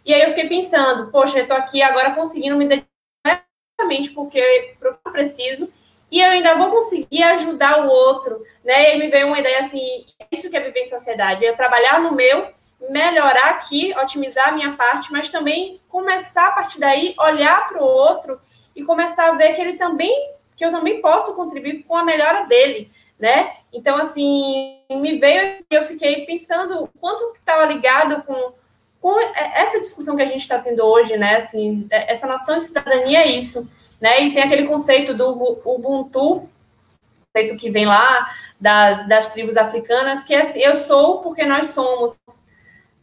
E 0.04 0.12
aí 0.12 0.22
eu 0.22 0.30
fiquei 0.30 0.48
pensando, 0.48 1.10
poxa, 1.10 1.38
eu 1.38 1.42
estou 1.44 1.56
aqui 1.56 1.80
agora 1.80 2.14
conseguindo 2.14 2.56
me 2.56 2.66
dedicar 2.66 3.44
exatamente 3.80 4.10
porque 4.10 4.74
eu 4.80 4.94
preciso, 5.12 5.72
e 6.10 6.20
eu 6.20 6.28
ainda 6.28 6.56
vou 6.56 6.70
conseguir 6.70 7.22
ajudar 7.22 7.86
o 7.86 7.88
outro, 7.88 8.44
né? 8.64 8.82
E 8.82 8.86
aí 8.86 8.98
me 8.98 9.08
veio 9.08 9.28
uma 9.28 9.38
ideia 9.38 9.60
assim, 9.60 10.04
isso 10.32 10.50
que 10.50 10.56
é 10.56 10.60
viver 10.60 10.80
em 10.80 10.86
sociedade, 10.86 11.46
é 11.46 11.52
trabalhar 11.52 12.00
no 12.00 12.12
meu, 12.12 12.48
melhorar 12.88 13.50
aqui, 13.50 13.94
otimizar 13.96 14.48
a 14.48 14.52
minha 14.52 14.72
parte, 14.72 15.12
mas 15.12 15.28
também 15.28 15.80
começar 15.88 16.48
a 16.48 16.52
partir 16.52 16.80
daí, 16.80 17.14
olhar 17.18 17.68
para 17.68 17.80
o 17.80 17.86
outro 17.86 18.40
e 18.74 18.82
começar 18.82 19.28
a 19.28 19.36
ver 19.36 19.54
que 19.54 19.60
ele 19.60 19.74
também, 19.74 20.32
que 20.56 20.64
eu 20.64 20.72
também 20.72 21.00
posso 21.00 21.36
contribuir 21.36 21.84
com 21.84 21.96
a 21.96 22.04
melhora 22.04 22.46
dele, 22.46 22.90
né? 23.20 23.52
Então, 23.72 23.96
assim, 23.98 24.78
me 24.90 25.18
veio 25.18 25.58
e 25.70 25.74
eu 25.74 25.86
fiquei 25.86 26.24
pensando 26.24 26.88
quanto 26.98 27.36
estava 27.36 27.66
ligado 27.66 28.22
com, 28.22 28.52
com 29.00 29.20
essa 29.54 29.78
discussão 29.78 30.16
que 30.16 30.22
a 30.22 30.26
gente 30.26 30.40
está 30.40 30.58
tendo 30.58 30.82
hoje, 30.82 31.16
né? 31.18 31.36
Assim, 31.36 31.86
é, 31.90 32.10
essa 32.12 32.26
noção 32.26 32.58
de 32.58 32.64
cidadania 32.64 33.20
é 33.20 33.28
isso, 33.28 33.70
né? 34.00 34.22
E 34.22 34.32
tem 34.32 34.42
aquele 34.42 34.66
conceito 34.66 35.12
do 35.12 35.30
Ubuntu, 35.64 36.48
conceito 37.32 37.56
que 37.58 37.70
vem 37.70 37.84
lá 37.84 38.34
das, 38.58 39.06
das 39.06 39.28
tribos 39.28 39.56
africanas, 39.56 40.24
que 40.24 40.34
é 40.34 40.40
assim, 40.40 40.60
eu 40.60 40.76
sou 40.76 41.18
porque 41.18 41.44
nós 41.44 41.68
somos, 41.68 42.16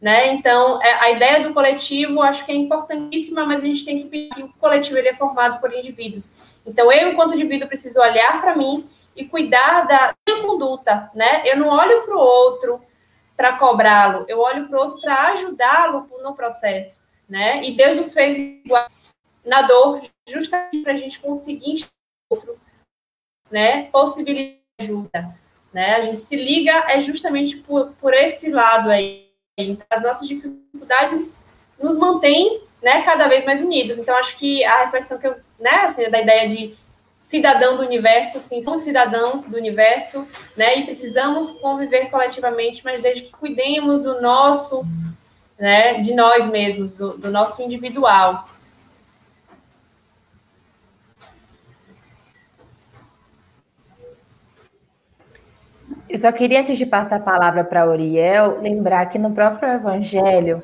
né? 0.02 0.32
Então, 0.32 0.82
é, 0.82 0.94
a 0.94 1.10
ideia 1.12 1.40
do 1.40 1.54
coletivo 1.54 2.20
acho 2.22 2.44
que 2.44 2.50
é 2.50 2.56
importantíssima, 2.56 3.46
mas 3.46 3.62
a 3.62 3.66
gente 3.66 3.84
tem 3.84 4.02
que 4.02 4.08
pensar 4.08 4.34
que 4.34 4.42
o 4.42 4.52
coletivo 4.58 4.98
ele 4.98 5.10
é 5.10 5.14
formado 5.14 5.60
por 5.60 5.72
indivíduos. 5.72 6.32
Então, 6.66 6.90
eu, 6.92 7.12
enquanto 7.12 7.34
indivíduo, 7.34 7.68
preciso 7.68 8.00
olhar 8.00 8.40
para 8.40 8.56
mim 8.56 8.84
e 9.18 9.26
cuidar 9.26 9.86
da 9.86 10.14
minha 10.26 10.42
conduta, 10.42 11.10
né? 11.12 11.42
Eu 11.44 11.56
não 11.56 11.68
olho 11.68 12.02
para 12.04 12.16
o 12.16 12.20
outro 12.20 12.80
para 13.36 13.58
cobrá-lo, 13.58 14.24
eu 14.28 14.40
olho 14.40 14.68
para 14.68 14.78
o 14.78 14.80
outro 14.80 15.00
para 15.00 15.32
ajudá-lo 15.32 16.08
no 16.22 16.34
processo, 16.34 17.04
né? 17.28 17.62
E 17.64 17.76
Deus 17.76 17.96
nos 17.96 18.14
fez 18.14 18.38
igual 18.38 18.88
na 19.44 19.62
dor, 19.62 20.02
justamente 20.28 20.82
para 20.82 20.92
a 20.92 20.96
gente 20.96 21.18
conseguir 21.18 21.86
outro, 22.30 22.58
né? 23.50 23.84
Possibilitar 23.90 24.58
ajuda, 24.80 25.36
né? 25.72 25.96
A 25.96 26.02
gente 26.02 26.20
se 26.20 26.36
liga 26.36 26.72
é 26.88 27.02
justamente 27.02 27.56
por, 27.56 27.92
por 28.00 28.14
esse 28.14 28.50
lado 28.50 28.90
aí. 28.90 29.28
As 29.90 30.02
nossas 30.02 30.28
dificuldades 30.28 31.42
nos 31.80 31.96
mantêm, 31.96 32.62
né, 32.80 33.02
cada 33.02 33.26
vez 33.26 33.44
mais 33.44 33.60
unidos. 33.60 33.98
Então 33.98 34.16
acho 34.16 34.36
que 34.36 34.62
a 34.64 34.84
reflexão 34.84 35.18
que 35.18 35.26
eu, 35.26 35.34
né, 35.58 35.82
assim, 35.82 36.08
da 36.08 36.20
ideia 36.20 36.48
de 36.48 36.76
cidadão 37.18 37.76
do 37.76 37.82
universo, 37.82 38.38
assim, 38.38 38.62
somos 38.62 38.82
cidadãos 38.82 39.44
do 39.44 39.56
universo, 39.56 40.26
né, 40.56 40.78
e 40.78 40.84
precisamos 40.84 41.50
conviver 41.60 42.08
coletivamente, 42.10 42.82
mas 42.84 43.02
desde 43.02 43.24
que 43.24 43.32
cuidemos 43.32 44.02
do 44.02 44.22
nosso, 44.22 44.86
né, 45.58 46.00
de 46.00 46.14
nós 46.14 46.46
mesmos, 46.46 46.94
do, 46.94 47.18
do 47.18 47.30
nosso 47.30 47.60
individual. 47.60 48.48
Eu 56.08 56.18
só 56.18 56.32
queria, 56.32 56.60
antes 56.60 56.78
de 56.78 56.86
passar 56.86 57.16
a 57.16 57.20
palavra 57.20 57.62
para 57.62 57.86
Uriel, 57.86 58.60
lembrar 58.62 59.04
que 59.06 59.18
no 59.18 59.32
próprio 59.32 59.70
Evangelho, 59.70 60.62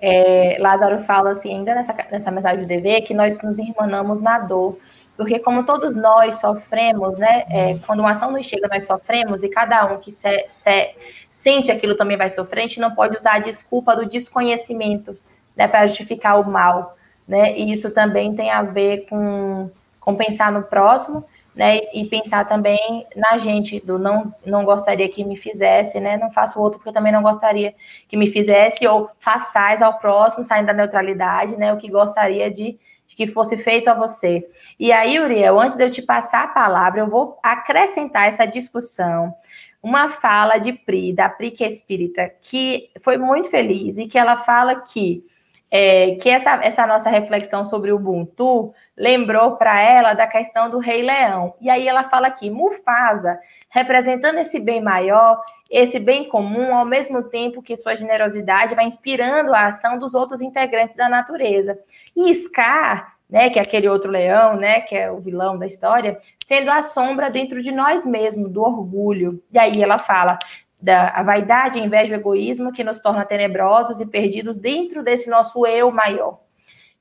é, 0.00 0.56
Lázaro 0.58 1.02
fala 1.04 1.32
assim, 1.32 1.52
ainda 1.52 1.74
nessa, 1.74 1.94
nessa 2.10 2.30
mensagem 2.30 2.64
do 2.64 2.68
DV, 2.68 3.02
que 3.02 3.12
nós 3.12 3.42
nos 3.42 3.58
irmanamos 3.58 4.22
na 4.22 4.38
dor. 4.38 4.78
Porque 5.16 5.38
como 5.38 5.64
todos 5.64 5.96
nós 5.96 6.40
sofremos, 6.40 7.16
né? 7.16 7.44
É, 7.48 7.78
quando 7.86 8.00
uma 8.00 8.10
ação 8.10 8.30
nos 8.30 8.44
chega, 8.44 8.68
nós 8.68 8.84
sofremos, 8.84 9.42
e 9.42 9.48
cada 9.48 9.86
um 9.86 9.98
que 9.98 10.10
se, 10.10 10.44
se, 10.46 10.94
sente 11.30 11.72
aquilo 11.72 11.96
também 11.96 12.16
vai 12.16 12.28
sofrer, 12.28 12.60
a 12.60 12.62
gente 12.64 12.80
não 12.80 12.94
pode 12.94 13.16
usar 13.16 13.36
a 13.36 13.38
desculpa 13.38 13.96
do 13.96 14.04
desconhecimento, 14.04 15.18
né? 15.56 15.66
Para 15.66 15.86
justificar 15.86 16.38
o 16.38 16.50
mal, 16.50 16.96
né? 17.26 17.56
E 17.58 17.72
isso 17.72 17.92
também 17.92 18.34
tem 18.34 18.50
a 18.50 18.62
ver 18.62 19.06
com, 19.08 19.70
com 19.98 20.14
pensar 20.14 20.52
no 20.52 20.62
próximo, 20.62 21.24
né? 21.54 21.78
E 21.94 22.04
pensar 22.04 22.46
também 22.46 23.06
na 23.16 23.38
gente, 23.38 23.80
do 23.80 23.98
não, 23.98 24.34
não 24.44 24.66
gostaria 24.66 25.08
que 25.08 25.24
me 25.24 25.36
fizesse, 25.36 25.98
né? 25.98 26.18
Não 26.18 26.30
faço 26.30 26.60
outro 26.60 26.78
porque 26.78 26.90
eu 26.90 26.94
também 26.94 27.12
não 27.12 27.22
gostaria 27.22 27.74
que 28.06 28.18
me 28.18 28.26
fizesse, 28.26 28.86
ou 28.86 29.08
façais 29.18 29.80
ao 29.80 29.98
próximo, 29.98 30.44
saindo 30.44 30.66
da 30.66 30.74
neutralidade, 30.74 31.56
né? 31.56 31.72
O 31.72 31.78
que 31.78 31.90
gostaria 31.90 32.50
de 32.50 32.78
que 33.16 33.26
fosse 33.26 33.56
feito 33.56 33.88
a 33.88 33.94
você. 33.94 34.46
E 34.78 34.92
aí, 34.92 35.18
Uriel, 35.18 35.58
antes 35.58 35.76
de 35.76 35.82
eu 35.82 35.90
te 35.90 36.02
passar 36.02 36.44
a 36.44 36.48
palavra, 36.48 37.00
eu 37.00 37.08
vou 37.08 37.38
acrescentar 37.42 38.28
essa 38.28 38.46
discussão 38.46 39.34
uma 39.82 40.10
fala 40.10 40.58
de 40.58 40.72
Pri, 40.72 41.12
da 41.12 41.28
Pri 41.28 41.52
que 41.52 41.62
é 41.62 41.68
espírita, 41.68 42.28
que 42.42 42.90
foi 43.00 43.16
muito 43.16 43.48
feliz 43.48 43.98
e 43.98 44.06
que 44.06 44.18
ela 44.18 44.36
fala 44.36 44.80
que 44.80 45.24
é, 45.70 46.16
que 46.16 46.28
essa, 46.28 46.54
essa 46.64 46.86
nossa 46.86 47.10
reflexão 47.10 47.64
sobre 47.64 47.92
o 47.92 47.96
Ubuntu 47.96 48.72
lembrou 48.96 49.56
para 49.56 49.80
ela 49.80 50.14
da 50.14 50.26
questão 50.26 50.70
do 50.70 50.78
Rei 50.78 51.02
Leão. 51.02 51.54
E 51.60 51.68
aí 51.68 51.86
ela 51.86 52.08
fala 52.08 52.28
aqui, 52.28 52.50
Mufasa, 52.50 53.38
representando 53.70 54.38
esse 54.38 54.60
bem 54.60 54.80
maior, 54.80 55.40
esse 55.70 55.98
bem 55.98 56.28
comum, 56.28 56.74
ao 56.74 56.84
mesmo 56.84 57.24
tempo 57.24 57.62
que 57.62 57.76
sua 57.76 57.96
generosidade 57.96 58.74
vai 58.74 58.86
inspirando 58.86 59.54
a 59.54 59.66
ação 59.66 59.98
dos 59.98 60.14
outros 60.14 60.40
integrantes 60.40 60.96
da 60.96 61.08
natureza. 61.08 61.78
E 62.16 62.34
Scar, 62.34 63.16
né, 63.28 63.50
que 63.50 63.58
é 63.58 63.62
aquele 63.62 63.88
outro 63.88 64.10
leão, 64.10 64.56
né, 64.56 64.80
que 64.80 64.96
é 64.96 65.10
o 65.10 65.20
vilão 65.20 65.58
da 65.58 65.66
história, 65.66 66.18
sendo 66.46 66.70
a 66.70 66.82
sombra 66.82 67.30
dentro 67.30 67.62
de 67.62 67.72
nós 67.72 68.06
mesmos, 68.06 68.50
do 68.50 68.62
orgulho. 68.62 69.42
E 69.52 69.58
aí 69.58 69.82
ela 69.82 69.98
fala 69.98 70.38
da 70.80 71.08
a 71.10 71.22
vaidade, 71.22 71.78
a 71.78 71.82
inveja, 71.82 72.14
o 72.14 72.18
egoísmo 72.18 72.72
que 72.72 72.84
nos 72.84 73.00
torna 73.00 73.24
tenebrosos 73.24 74.00
e 74.00 74.06
perdidos 74.06 74.58
dentro 74.58 75.02
desse 75.02 75.28
nosso 75.28 75.66
eu 75.66 75.90
maior. 75.90 76.40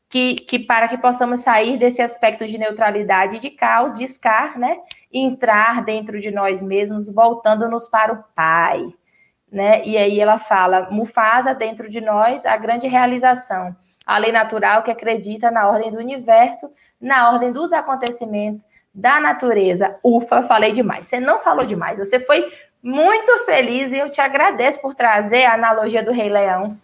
Que, 0.09 0.35
que 0.35 0.59
para 0.59 0.87
que 0.87 0.97
possamos 0.97 1.41
sair 1.41 1.77
desse 1.77 2.01
aspecto 2.01 2.45
de 2.45 2.57
neutralidade 2.57 3.37
e 3.37 3.39
de 3.39 3.49
caos, 3.49 3.93
de 3.93 4.07
Scar, 4.07 4.57
né, 4.57 4.77
entrar 5.11 5.83
dentro 5.83 6.19
de 6.19 6.31
nós 6.31 6.61
mesmos, 6.61 7.11
voltando-nos 7.11 7.87
para 7.89 8.13
o 8.13 8.23
Pai. 8.35 8.85
Né? 9.51 9.85
E 9.85 9.97
aí 9.97 10.19
ela 10.19 10.39
fala, 10.39 10.89
Mufasa 10.91 11.53
dentro 11.53 11.89
de 11.89 12.01
nós, 12.01 12.45
a 12.45 12.57
grande 12.57 12.87
realização 12.87 13.75
a 14.05 14.17
lei 14.17 14.31
natural 14.31 14.83
que 14.83 14.91
acredita 14.91 15.49
na 15.49 15.67
ordem 15.67 15.91
do 15.91 15.97
universo, 15.97 16.71
na 16.99 17.31
ordem 17.31 17.51
dos 17.51 17.73
acontecimentos, 17.73 18.63
da 18.93 19.19
natureza. 19.19 19.97
Ufa, 20.03 20.43
falei 20.43 20.71
demais. 20.71 21.07
Você 21.07 21.19
não 21.19 21.39
falou 21.39 21.65
demais, 21.65 21.97
você 21.97 22.19
foi 22.19 22.51
muito 22.81 23.45
feliz 23.45 23.91
e 23.91 23.97
eu 23.97 24.11
te 24.11 24.21
agradeço 24.21 24.79
por 24.79 24.93
trazer 24.93 25.45
a 25.45 25.53
analogia 25.53 26.03
do 26.03 26.11
Rei 26.11 26.29
Leão. 26.29 26.77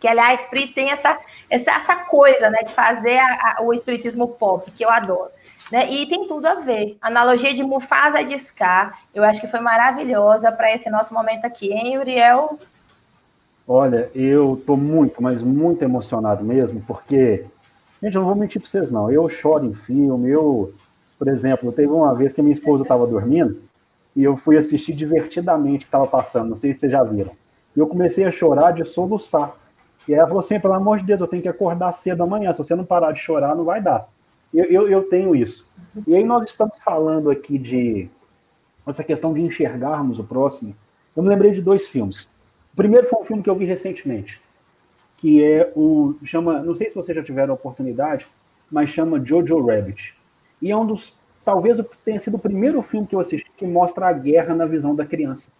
Que, 0.00 0.08
aliás, 0.08 0.44
Pri 0.46 0.68
tem 0.68 0.90
essa, 0.90 1.18
essa, 1.48 1.70
essa 1.70 1.96
coisa 1.96 2.50
né, 2.50 2.58
de 2.64 2.72
fazer 2.72 3.18
a, 3.18 3.56
a, 3.58 3.62
o 3.62 3.72
espiritismo 3.72 4.28
pop, 4.28 4.70
que 4.72 4.84
eu 4.84 4.90
adoro. 4.90 5.30
Né? 5.72 5.90
E 5.90 6.06
tem 6.06 6.26
tudo 6.26 6.46
a 6.46 6.54
ver. 6.54 6.96
Analogia 7.00 7.52
de 7.52 7.62
Mufasa 7.62 8.22
de 8.22 8.38
Scar, 8.38 8.98
eu 9.14 9.24
acho 9.24 9.40
que 9.40 9.48
foi 9.48 9.60
maravilhosa 9.60 10.52
para 10.52 10.72
esse 10.72 10.88
nosso 10.90 11.12
momento 11.12 11.44
aqui, 11.44 11.72
hein, 11.72 11.98
Uriel? 11.98 12.58
Olha, 13.70 14.10
eu 14.14 14.54
estou 14.54 14.78
muito, 14.78 15.22
mas 15.22 15.42
muito 15.42 15.82
emocionado 15.82 16.42
mesmo, 16.42 16.82
porque, 16.86 17.44
gente, 18.02 18.14
eu 18.14 18.22
não 18.22 18.28
vou 18.28 18.34
mentir 18.34 18.62
para 18.62 18.70
vocês, 18.70 18.90
não. 18.90 19.12
Eu 19.12 19.28
choro 19.28 19.66
em 19.66 19.74
filme, 19.74 20.30
eu, 20.30 20.72
por 21.18 21.28
exemplo, 21.28 21.70
teve 21.70 21.92
uma 21.92 22.14
vez 22.14 22.32
que 22.32 22.40
a 22.40 22.42
minha 22.42 22.54
esposa 22.54 22.82
estava 22.82 23.06
dormindo 23.06 23.60
e 24.16 24.24
eu 24.24 24.38
fui 24.38 24.56
assistir 24.56 24.94
divertidamente 24.94 25.76
o 25.76 25.78
que 25.80 25.84
estava 25.88 26.06
passando, 26.06 26.48
não 26.48 26.56
sei 26.56 26.72
se 26.72 26.80
vocês 26.80 26.92
já 26.92 27.04
viram. 27.04 27.32
E 27.76 27.78
eu 27.78 27.86
comecei 27.86 28.24
a 28.24 28.30
chorar 28.30 28.72
de 28.72 28.86
soluçar. 28.86 29.52
E 30.08 30.14
ela 30.14 30.26
falou 30.26 30.40
assim: 30.40 30.58
pelo 30.58 30.72
amor 30.72 30.96
de 30.96 31.04
Deus, 31.04 31.20
eu 31.20 31.28
tenho 31.28 31.42
que 31.42 31.48
acordar 31.48 31.92
cedo 31.92 32.22
amanhã, 32.22 32.50
se 32.54 32.58
você 32.58 32.74
não 32.74 32.86
parar 32.86 33.12
de 33.12 33.20
chorar, 33.20 33.54
não 33.54 33.64
vai 33.64 33.82
dar. 33.82 34.08
Eu, 34.52 34.64
eu, 34.64 34.88
eu 34.88 35.02
tenho 35.10 35.36
isso. 35.36 35.68
E 36.06 36.16
aí 36.16 36.24
nós 36.24 36.42
estamos 36.44 36.78
falando 36.78 37.30
aqui 37.30 37.58
de 37.58 38.08
essa 38.86 39.04
questão 39.04 39.34
de 39.34 39.42
enxergarmos 39.42 40.18
o 40.18 40.24
próximo. 40.24 40.74
Eu 41.14 41.22
me 41.22 41.28
lembrei 41.28 41.50
de 41.50 41.60
dois 41.60 41.86
filmes 41.86 42.30
primeiro 42.76 43.06
foi 43.06 43.20
um 43.20 43.24
filme 43.24 43.42
que 43.42 43.50
eu 43.50 43.56
vi 43.56 43.64
recentemente, 43.64 44.40
que 45.16 45.44
é 45.44 45.72
o 45.74 46.14
chama, 46.24 46.60
não 46.62 46.74
sei 46.74 46.88
se 46.88 46.94
vocês 46.94 47.16
já 47.16 47.22
tiveram 47.22 47.52
a 47.52 47.54
oportunidade, 47.54 48.26
mas 48.70 48.90
chama 48.90 49.24
Jojo 49.24 49.64
Rabbit. 49.64 50.14
E 50.60 50.70
é 50.70 50.76
um 50.76 50.86
dos 50.86 51.16
talvez 51.44 51.80
tenha 52.04 52.18
sido 52.20 52.36
o 52.36 52.38
primeiro 52.38 52.82
filme 52.82 53.06
que 53.06 53.14
eu 53.14 53.20
assisti 53.20 53.50
que 53.56 53.66
mostra 53.66 54.08
a 54.08 54.12
guerra 54.12 54.54
na 54.54 54.66
visão 54.66 54.94
da 54.94 55.06
criança. 55.06 55.50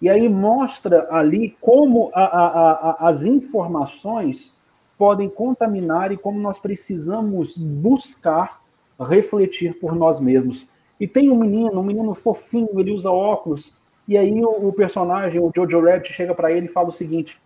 E 0.00 0.10
aí 0.10 0.28
mostra 0.28 1.08
ali 1.10 1.56
como 1.60 2.10
a, 2.12 2.24
a, 2.24 2.70
a, 2.90 3.08
as 3.08 3.24
informações 3.24 4.54
podem 4.98 5.28
contaminar 5.30 6.12
e 6.12 6.16
como 6.18 6.38
nós 6.38 6.58
precisamos 6.58 7.56
buscar 7.56 8.60
refletir 9.00 9.78
por 9.80 9.94
nós 9.94 10.20
mesmos. 10.20 10.66
E 11.00 11.08
tem 11.08 11.30
um 11.30 11.36
menino, 11.36 11.80
um 11.80 11.84
menino 11.84 12.14
fofinho, 12.14 12.78
ele 12.78 12.92
usa 12.92 13.10
óculos, 13.10 13.76
e 14.06 14.16
aí 14.16 14.44
o, 14.44 14.68
o 14.68 14.72
personagem, 14.72 15.40
o 15.40 15.50
Jojo 15.54 15.80
Rabbit, 15.80 16.12
chega 16.12 16.34
para 16.34 16.52
ele 16.52 16.66
e 16.66 16.70
fala 16.70 16.88
o 16.88 16.92
seguinte: 16.92 17.40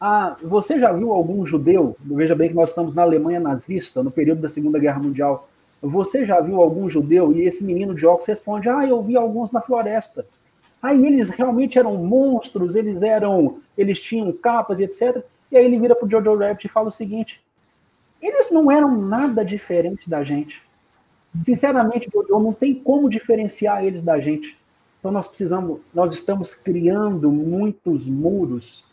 Ah, 0.00 0.36
você 0.42 0.78
já 0.78 0.92
viu 0.92 1.12
algum 1.12 1.44
judeu? 1.46 1.96
Veja 2.00 2.34
bem 2.34 2.48
que 2.48 2.54
nós 2.54 2.70
estamos 2.70 2.92
na 2.92 3.02
Alemanha 3.02 3.40
nazista, 3.40 4.02
no 4.02 4.10
período 4.10 4.42
da 4.42 4.48
Segunda 4.48 4.78
Guerra 4.78 5.00
Mundial. 5.00 5.48
Você 5.80 6.24
já 6.24 6.40
viu 6.40 6.60
algum 6.60 6.88
judeu? 6.88 7.32
E 7.32 7.42
esse 7.42 7.64
menino 7.64 7.94
de 7.94 8.06
óculos 8.06 8.26
responde: 8.26 8.68
Ah, 8.68 8.86
eu 8.86 9.02
vi 9.02 9.16
alguns 9.16 9.50
na 9.50 9.60
floresta. 9.60 10.26
Aí 10.82 11.06
eles 11.06 11.30
realmente 11.30 11.78
eram 11.78 11.96
monstros, 11.96 12.76
eles 12.76 13.02
eram, 13.02 13.58
eles 13.76 14.00
tinham 14.00 14.30
capas 14.32 14.78
e 14.78 14.84
etc. 14.84 15.24
E 15.50 15.56
aí 15.56 15.64
ele 15.64 15.78
vira 15.78 15.96
pro 15.96 16.08
Jojo 16.08 16.36
Rabbit 16.36 16.66
e 16.66 16.70
fala 16.70 16.88
o 16.88 16.92
seguinte: 16.92 17.42
eles 18.20 18.50
não 18.50 18.70
eram 18.70 18.96
nada 18.96 19.44
diferente 19.44 20.08
da 20.08 20.22
gente. 20.22 20.62
Sinceramente, 21.42 22.08
Jojo, 22.12 22.38
não 22.40 22.52
tem 22.52 22.74
como 22.74 23.08
diferenciar 23.08 23.84
eles 23.84 24.02
da 24.02 24.18
gente. 24.20 24.58
Então 25.06 25.12
nós 25.12 25.28
precisamos, 25.28 25.78
nós 25.94 26.12
estamos 26.12 26.52
criando 26.52 27.30
muitos 27.30 28.08
muros. 28.08 28.84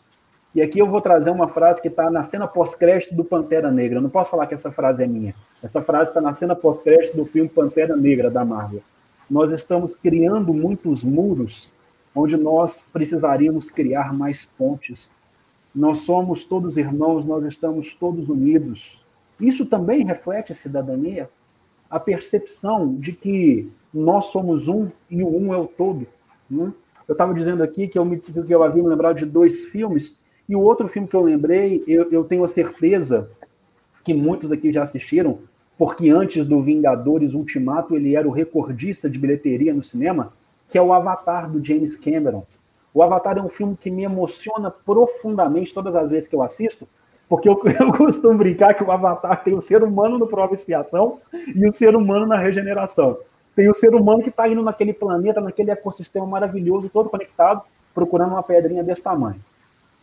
E 0.54 0.62
aqui 0.62 0.78
eu 0.78 0.86
vou 0.86 1.00
trazer 1.00 1.30
uma 1.30 1.48
frase 1.48 1.82
que 1.82 1.88
está 1.88 2.08
na 2.08 2.22
cena 2.22 2.46
pós-crédito 2.46 3.16
do 3.16 3.24
Pantera 3.24 3.68
Negra. 3.68 3.98
Eu 3.98 4.02
não 4.02 4.08
posso 4.08 4.30
falar 4.30 4.46
que 4.46 4.54
essa 4.54 4.70
frase 4.70 5.02
é 5.02 5.08
minha. 5.08 5.34
Essa 5.60 5.82
frase 5.82 6.10
está 6.10 6.20
na 6.20 6.32
cena 6.32 6.54
pós-crédito 6.54 7.16
do 7.16 7.26
filme 7.26 7.48
Pantera 7.48 7.96
Negra 7.96 8.30
da 8.30 8.44
Marvel. 8.44 8.80
Nós 9.28 9.50
estamos 9.50 9.96
criando 9.96 10.54
muitos 10.54 11.02
muros 11.02 11.74
onde 12.14 12.36
nós 12.36 12.86
precisaríamos 12.92 13.68
criar 13.68 14.14
mais 14.14 14.46
pontes. 14.46 15.10
Nós 15.74 16.02
somos 16.02 16.44
todos 16.44 16.76
irmãos, 16.76 17.24
nós 17.24 17.44
estamos 17.44 17.92
todos 17.92 18.28
unidos. 18.28 19.04
Isso 19.40 19.66
também 19.66 20.06
reflete 20.06 20.54
cidadania, 20.54 21.28
a 21.90 21.98
percepção 21.98 22.94
de 22.94 23.12
que 23.12 23.68
nós 23.94 24.26
somos 24.26 24.66
um 24.66 24.88
e 25.08 25.22
o 25.22 25.28
um 25.28 25.54
é 25.54 25.56
o 25.56 25.66
todo. 25.66 26.06
Né? 26.50 26.72
Eu 27.06 27.12
estava 27.12 27.32
dizendo 27.32 27.62
aqui 27.62 27.86
que 27.86 27.98
eu, 27.98 28.04
me, 28.04 28.18
que 28.18 28.52
eu 28.52 28.62
havia 28.62 28.82
me 28.82 28.88
lembrado 28.88 29.16
de 29.16 29.24
dois 29.24 29.66
filmes, 29.66 30.16
e 30.48 30.56
o 30.56 30.60
outro 30.60 30.88
filme 30.88 31.08
que 31.08 31.16
eu 31.16 31.22
lembrei, 31.22 31.82
eu, 31.86 32.10
eu 32.10 32.24
tenho 32.24 32.44
a 32.44 32.48
certeza 32.48 33.30
que 34.02 34.12
muitos 34.12 34.52
aqui 34.52 34.72
já 34.72 34.82
assistiram, 34.82 35.38
porque 35.78 36.10
antes 36.10 36.46
do 36.46 36.62
Vingadores 36.62 37.32
Ultimato 37.32 37.94
ele 37.94 38.14
era 38.14 38.28
o 38.28 38.30
recordista 38.30 39.08
de 39.08 39.18
bilheteria 39.18 39.72
no 39.72 39.82
cinema, 39.82 40.32
que 40.68 40.76
é 40.76 40.82
o 40.82 40.92
Avatar 40.92 41.50
do 41.50 41.64
James 41.64 41.96
Cameron. 41.96 42.44
O 42.92 43.02
Avatar 43.02 43.38
é 43.38 43.42
um 43.42 43.48
filme 43.48 43.76
que 43.76 43.90
me 43.90 44.02
emociona 44.04 44.70
profundamente 44.70 45.72
todas 45.72 45.96
as 45.96 46.10
vezes 46.10 46.28
que 46.28 46.36
eu 46.36 46.42
assisto, 46.42 46.86
porque 47.28 47.48
eu, 47.48 47.58
eu 47.80 47.92
costumo 47.92 48.36
brincar 48.36 48.74
que 48.74 48.84
o 48.84 48.90
Avatar 48.90 49.42
tem 49.42 49.54
o 49.54 49.62
ser 49.62 49.82
humano 49.82 50.18
no 50.18 50.26
prova 50.26 50.54
expiação 50.54 51.18
e 51.32 51.66
o 51.66 51.72
ser 51.72 51.96
humano 51.96 52.26
na 52.26 52.36
regeneração. 52.36 53.16
Tem 53.54 53.68
o 53.68 53.74
ser 53.74 53.94
humano 53.94 54.22
que 54.22 54.30
está 54.30 54.48
indo 54.48 54.62
naquele 54.62 54.92
planeta, 54.92 55.40
naquele 55.40 55.70
ecossistema 55.70 56.26
maravilhoso, 56.26 56.88
todo 56.88 57.08
conectado, 57.08 57.62
procurando 57.94 58.32
uma 58.32 58.42
pedrinha 58.42 58.82
desse 58.82 59.02
tamanho. 59.02 59.40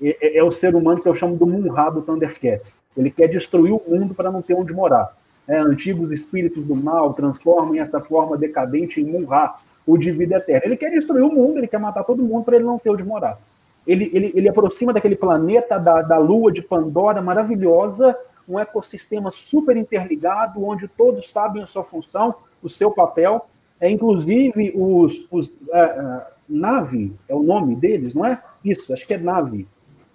É, 0.02 0.18
é, 0.22 0.38
é 0.38 0.44
o 0.44 0.52
ser 0.52 0.76
humano 0.76 1.02
que 1.02 1.08
eu 1.08 1.14
chamo 1.14 1.36
do 1.36 1.46
Munra 1.46 1.92
do 1.92 2.02
Thundercats. 2.02 2.80
Ele 2.98 3.12
quer 3.12 3.28
destruir 3.28 3.74
o 3.74 3.82
mundo 3.88 4.14
para 4.14 4.32
não 4.32 4.42
ter 4.42 4.54
onde 4.54 4.74
morar. 4.74 5.16
É, 5.48 5.58
antigos 5.58 6.12
espíritos 6.12 6.64
do 6.64 6.76
mal 6.76 7.14
transformam 7.14 7.76
essa 7.76 8.00
forma 8.00 8.38
decadente 8.38 9.02
em 9.02 9.06
Munra, 9.06 9.56
o 9.86 9.98
de 9.98 10.12
vida 10.12 10.38
eterna. 10.38 10.62
Ele 10.66 10.78
quer 10.78 10.92
destruir 10.92 11.24
o 11.24 11.32
mundo, 11.32 11.58
ele 11.58 11.68
quer 11.68 11.80
matar 11.80 12.04
todo 12.04 12.24
mundo 12.24 12.46
para 12.46 12.56
ele 12.56 12.66
não 12.66 12.80
ter 12.80 12.90
onde 12.90 13.04
morar. 13.04 13.38
Ele, 13.86 14.10
ele, 14.14 14.32
ele 14.36 14.48
aproxima 14.48 14.94
daquele 14.94 15.16
planeta 15.16 15.78
da, 15.78 16.02
da 16.02 16.18
lua 16.18 16.52
de 16.52 16.62
Pandora 16.62 17.22
maravilhosa, 17.22 18.16
um 18.48 18.60
ecossistema 18.60 19.32
super 19.32 19.76
interligado, 19.76 20.64
onde 20.64 20.88
todos 20.88 21.30
sabem 21.32 21.64
a 21.64 21.68
sua 21.68 21.84
função, 21.84 22.36
o 22.62 22.70
seu 22.70 22.92
papel. 22.92 23.46
É, 23.80 23.90
inclusive, 23.90 24.72
os, 24.76 25.26
os 25.32 25.50
uh, 25.50 25.52
uh, 25.52 26.22
Nave 26.48 27.14
é 27.28 27.36
o 27.36 27.42
nome 27.42 27.76
deles, 27.76 28.14
não 28.14 28.26
é? 28.26 28.42
Isso, 28.64 28.94
acho 28.94 29.08
que 29.08 29.14
é 29.14 29.18
Nave. 29.18 29.68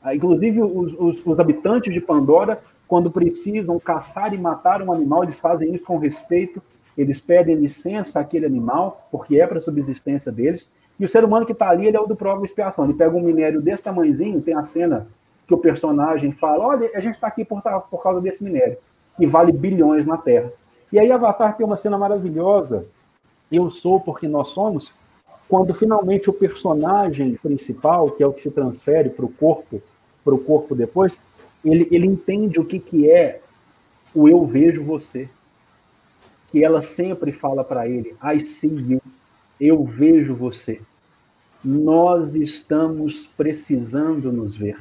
Uh, 0.05 0.13
inclusive, 0.15 0.63
os, 0.63 0.95
os, 0.99 1.27
os 1.27 1.41
habitantes 1.41 1.93
de 1.93 2.01
Pandora, 2.01 2.61
quando 2.87 3.11
precisam 3.11 3.79
caçar 3.79 4.33
e 4.33 4.39
matar 4.39 4.81
um 4.83 4.93
animal, 4.93 5.25
eles 5.25 5.39
fazem 5.39 5.75
isso 5.75 5.85
com 5.85 5.99
respeito, 5.99 6.63
eles 6.97 7.21
pedem 7.21 7.57
licença 7.57 8.21
àquele 8.21 8.47
animal, 8.47 9.07
porque 9.11 9.41
é 9.41 9.47
para 9.47 9.59
a 9.59 9.61
subsistência 9.61 10.31
deles. 10.31 10.71
E 10.99 11.05
o 11.05 11.09
ser 11.09 11.25
humano 11.25 11.45
que 11.45 11.53
está 11.53 11.69
ali, 11.69 11.87
ele 11.87 11.97
é 11.97 12.01
o 12.01 12.07
do 12.07 12.17
prova 12.17 12.45
expiação. 12.45 12.85
Ele 12.85 12.95
pega 12.95 13.15
um 13.15 13.21
minério 13.21 13.61
desse 13.61 13.83
tamanhozinho, 13.83 14.41
tem 14.41 14.55
a 14.55 14.63
cena 14.63 15.07
que 15.47 15.55
o 15.55 15.59
personagem 15.59 16.33
fala, 16.33 16.67
olha, 16.67 16.91
a 16.95 17.01
gente 17.01 17.15
está 17.15 17.27
aqui 17.27 17.45
por, 17.45 17.63
por 17.63 18.03
causa 18.03 18.21
desse 18.21 18.43
minério, 18.43 18.79
que 19.17 19.27
vale 19.27 19.53
bilhões 19.53 20.07
na 20.07 20.17
Terra. 20.17 20.51
E 20.93 20.99
aí 20.99 21.11
Avatar 21.11 21.57
tem 21.57 21.67
uma 21.67 21.77
cena 21.77 21.99
maravilhosa, 21.99 22.87
eu 23.51 23.71
sou 23.71 24.01
porque 24.01 24.27
nós 24.27 24.49
somos, 24.49 24.93
quando 25.49 25.75
finalmente 25.75 26.29
o 26.29 26.33
personagem 26.33 27.35
principal, 27.37 28.11
que 28.11 28.23
é 28.23 28.27
o 28.27 28.33
que 28.33 28.43
se 28.43 28.51
transfere 28.51 29.11
para 29.11 29.25
o 29.25 29.33
corpo, 29.33 29.83
para 30.25 30.35
o 30.35 30.39
corpo 30.39 30.75
depois, 30.75 31.21
ele, 31.65 31.89
ele 31.91 32.07
entende 32.07 32.61
o 32.61 32.65
que, 32.65 32.79
que 32.79 33.11
é 33.11 33.41
o 34.15 34.29
eu 34.29 34.45
vejo 34.45 34.83
você. 34.83 35.29
Que 36.51 36.65
ela 36.65 36.81
sempre 36.81 37.33
fala 37.33 37.65
para 37.65 37.89
ele, 37.89 38.17
I 38.23 38.41
see 38.41 38.93
you, 38.93 39.03
eu 39.61 39.85
vejo 39.85 40.35
você. 40.35 40.81
Nós 41.65 42.35
estamos 42.35 43.27
precisando 43.27 44.33
nos 44.33 44.55
ver. 44.55 44.79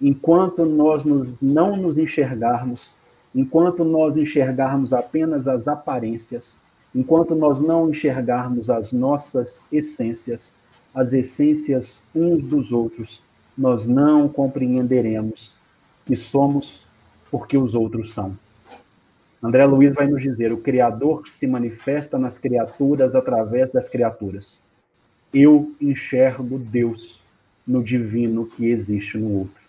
Enquanto 0.00 0.64
nós 0.64 1.04
nos, 1.04 1.40
não 1.40 1.76
nos 1.76 1.98
enxergarmos, 1.98 2.94
enquanto 3.34 3.84
nós 3.84 4.16
enxergarmos 4.16 4.92
apenas 4.92 5.48
as 5.48 5.66
aparências, 5.66 6.58
enquanto 6.94 7.34
nós 7.34 7.60
não 7.60 7.90
enxergarmos 7.90 8.68
as 8.68 8.92
nossas 8.92 9.62
essências, 9.72 10.54
as 10.94 11.12
essências 11.12 12.00
uns 12.14 12.42
dos 12.44 12.72
outros, 12.72 13.22
nós 13.56 13.86
não 13.86 14.28
compreenderemos 14.28 15.54
que 16.04 16.16
somos 16.16 16.84
porque 17.30 17.56
os 17.56 17.74
outros 17.74 18.12
são. 18.12 18.36
André 19.42 19.64
Luiz 19.64 19.92
vai 19.94 20.06
nos 20.06 20.22
dizer: 20.22 20.52
o 20.52 20.58
Criador 20.58 21.26
se 21.26 21.46
manifesta 21.46 22.18
nas 22.18 22.38
criaturas 22.38 23.14
através 23.14 23.72
das 23.72 23.88
criaturas. 23.88 24.60
Eu 25.32 25.74
enxergo 25.80 26.58
Deus 26.58 27.22
no 27.66 27.82
divino 27.82 28.46
que 28.46 28.66
existe 28.66 29.16
no 29.16 29.40
outro. 29.40 29.62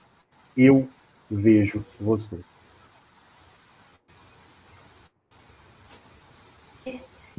Eu 0.56 0.88
vejo 1.32 1.84
você. 2.00 2.38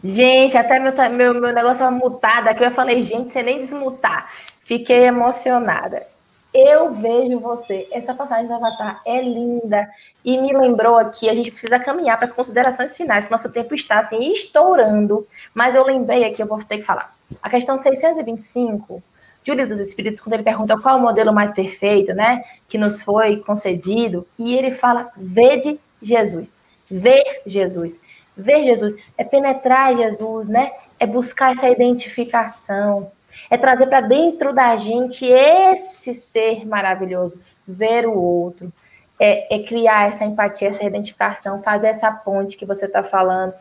Gente, 0.05 0.55
até 0.55 0.79
meu, 0.79 0.93
meu, 0.93 1.33
meu 1.33 1.55
negócio 1.55 1.73
estava 1.73 1.91
mutado 1.91 2.49
aqui. 2.49 2.63
Eu 2.63 2.71
falei, 2.73 3.03
gente, 3.03 3.31
você 3.31 3.43
nem 3.43 3.59
desmutar. 3.59 4.31
Fiquei 4.61 5.05
emocionada. 5.05 6.07
Eu 6.53 6.93
vejo 6.93 7.41
você. 7.41 7.89
Essa 7.91 8.13
passagem 8.13 8.47
do 8.47 8.53
Avatar 8.53 9.01
é 9.07 9.23
linda. 9.23 9.89
E 10.23 10.37
me 10.37 10.53
lembrou 10.53 10.99
aqui, 10.99 11.29
a 11.29 11.35
gente 11.35 11.51
precisa 11.51 11.79
caminhar 11.81 12.19
para 12.19 12.29
as 12.29 12.35
considerações 12.35 12.95
finais, 12.95 13.31
nosso 13.31 13.51
tempo 13.51 13.75
está 13.75 14.01
assim, 14.01 14.31
estourando. 14.31 15.27
Mas 15.55 15.75
eu 15.75 15.83
lembrei 15.83 16.25
aqui, 16.25 16.43
eu 16.43 16.47
vou 16.47 16.59
ter 16.59 16.79
que 16.79 16.85
falar. 16.85 17.15
A 17.43 17.49
questão 17.49 17.79
625, 17.79 19.03
Júlio 19.43 19.67
dos 19.67 19.81
Espíritos, 19.81 20.21
quando 20.21 20.35
ele 20.35 20.43
pergunta 20.43 20.79
qual 20.79 20.97
é 20.97 21.01
o 21.01 21.03
modelo 21.03 21.33
mais 21.33 21.53
perfeito, 21.53 22.13
né? 22.13 22.45
Que 22.69 22.77
nos 22.77 23.03
foi 23.03 23.39
concedido. 23.39 24.27
E 24.39 24.55
ele 24.55 24.71
fala: 24.71 25.11
vede 25.17 25.81
Jesus. 26.03 26.59
Ver 26.91 27.41
Jesus. 27.47 27.99
Ver 28.37 28.65
Jesus 28.65 28.95
é 29.17 29.25
penetrar 29.25 29.97
Jesus, 29.97 30.49
né? 30.49 30.73
É 30.99 31.07
buscar 31.07 31.53
essa 31.53 31.69
identificação, 31.69 33.11
é 33.51 33.57
trazer 33.57 33.87
para 33.87 34.01
dentro 34.01 34.53
da 34.53 34.77
gente 34.77 35.25
esse 35.25 36.15
ser 36.15 36.67
maravilhoso, 36.67 37.41
ver 37.67 38.07
o 38.07 38.15
outro, 38.15 38.73
é, 39.19 39.57
é 39.57 39.63
criar 39.63 40.09
essa 40.09 40.25
empatia, 40.25 40.69
essa 40.69 40.85
identificação, 40.85 41.63
fazer 41.63 41.89
essa 41.89 42.11
ponte 42.11 42.57
que 42.57 42.67
você 42.67 42.87
está 42.87 43.03
falando. 43.03 43.55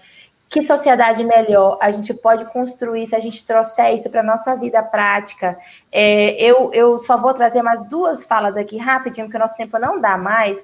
Que 0.49 0.61
sociedade 0.61 1.23
melhor 1.23 1.79
a 1.81 1.89
gente 1.89 2.13
pode 2.13 2.45
construir 2.45 3.07
se 3.07 3.15
a 3.15 3.19
gente 3.19 3.43
trouxer 3.43 3.95
isso 3.95 4.09
para 4.09 4.19
a 4.21 4.23
nossa 4.23 4.55
vida 4.55 4.83
prática? 4.83 5.57
É, 5.91 6.35
eu, 6.35 6.71
eu 6.73 6.99
só 6.99 7.17
vou 7.17 7.33
trazer 7.33 7.63
mais 7.63 7.81
duas 7.81 8.23
falas 8.23 8.55
aqui 8.55 8.77
rapidinho, 8.77 9.25
porque 9.25 9.37
o 9.37 9.39
nosso 9.39 9.57
tempo 9.57 9.79
não 9.79 9.99
dá 9.99 10.15
mais. 10.15 10.63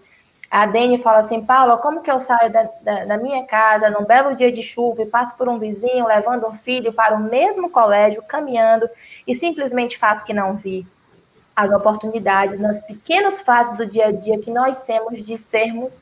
A 0.50 0.66
Dani 0.66 0.98
fala 0.98 1.20
assim, 1.20 1.46
Paula, 1.46 1.78
como 1.78 2.02
que 2.02 2.10
eu 2.10 2.20
saio 2.20 2.52
da, 2.52 2.64
da, 2.82 3.06
da, 3.06 3.18
minha 3.18 3.46
casa 3.46 3.90
num 3.90 4.04
belo 4.04 4.36
dia 4.36 4.52
de 4.52 4.64
chuva 4.64 5.04
e 5.04 5.06
passo 5.06 5.38
por 5.38 5.48
um 5.48 5.60
vizinho 5.60 6.08
levando 6.08 6.48
um 6.48 6.56
filho 6.56 6.92
para 6.92 7.16
o 7.16 7.20
mesmo 7.20 7.70
colégio, 7.70 8.24
caminhando, 8.24 8.90
e 9.28 9.36
simplesmente 9.36 10.00
faço 10.00 10.26
que 10.26 10.34
não 10.34 10.56
vi? 10.56 10.88
As 11.56 11.72
oportunidades 11.72 12.60
nas 12.60 12.82
pequenas 12.82 13.42
fases 13.42 13.78
do 13.78 13.86
dia 13.86 14.08
a 14.08 14.12
dia 14.12 14.40
que 14.40 14.50
nós 14.50 14.82
temos 14.82 15.24
de 15.24 15.38
sermos 15.38 16.02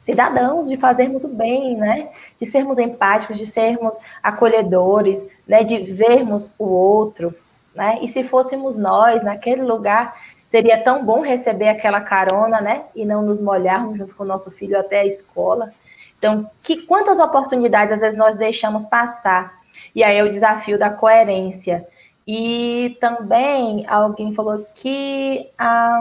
cidadãos, 0.00 0.68
de 0.68 0.76
fazermos 0.76 1.24
o 1.24 1.28
bem, 1.28 1.78
né? 1.78 2.10
De 2.38 2.46
sermos 2.46 2.78
empáticos, 2.78 3.38
de 3.38 3.46
sermos 3.46 3.98
acolhedores, 4.22 5.24
né? 5.48 5.64
De 5.64 5.78
vermos 5.78 6.52
o 6.58 6.66
outro, 6.66 7.34
né? 7.74 8.00
E 8.02 8.08
se 8.08 8.22
fôssemos 8.22 8.76
nós 8.76 9.22
naquele 9.22 9.62
lugar 9.62 10.14
Seria 10.46 10.82
tão 10.82 11.04
bom 11.04 11.20
receber 11.20 11.68
aquela 11.68 12.00
carona, 12.00 12.60
né? 12.60 12.84
E 12.94 13.04
não 13.04 13.22
nos 13.22 13.40
molharmos 13.40 13.98
junto 13.98 14.14
com 14.14 14.24
o 14.24 14.26
nosso 14.26 14.50
filho 14.50 14.78
até 14.78 15.00
a 15.00 15.06
escola. 15.06 15.72
Então, 16.18 16.48
que 16.62 16.82
quantas 16.82 17.18
oportunidades 17.18 17.92
às 17.92 18.00
vezes 18.00 18.18
nós 18.18 18.36
deixamos 18.36 18.86
passar? 18.86 19.54
E 19.94 20.02
aí 20.02 20.16
é 20.16 20.24
o 20.24 20.30
desafio 20.30 20.78
da 20.78 20.90
coerência. 20.90 21.86
E 22.26 22.96
também 23.00 23.84
alguém 23.86 24.32
falou 24.32 24.66
que 24.74 25.50
a, 25.58 26.00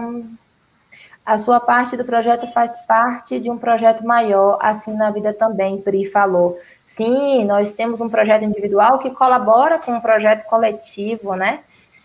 a 1.25 1.37
sua 1.37 1.59
parte 1.59 1.97
do 1.97 2.05
projeto 2.05 2.47
faz 2.53 2.73
parte 2.87 3.39
de 3.39 3.51
um 3.51 3.57
projeto 3.57 4.05
maior, 4.05 4.57
assim 4.61 4.93
na 4.93 5.11
vida 5.11 5.33
também, 5.33 5.81
Pri 5.81 6.05
falou. 6.05 6.57
Sim, 6.81 7.45
nós 7.45 7.73
temos 7.73 7.99
um 7.99 8.09
projeto 8.09 8.43
individual 8.45 8.99
que 8.99 9.09
colabora 9.09 9.79
com 9.79 9.91
um 9.93 10.01
projeto 10.01 10.45
coletivo, 10.45 11.35
né? 11.35 11.59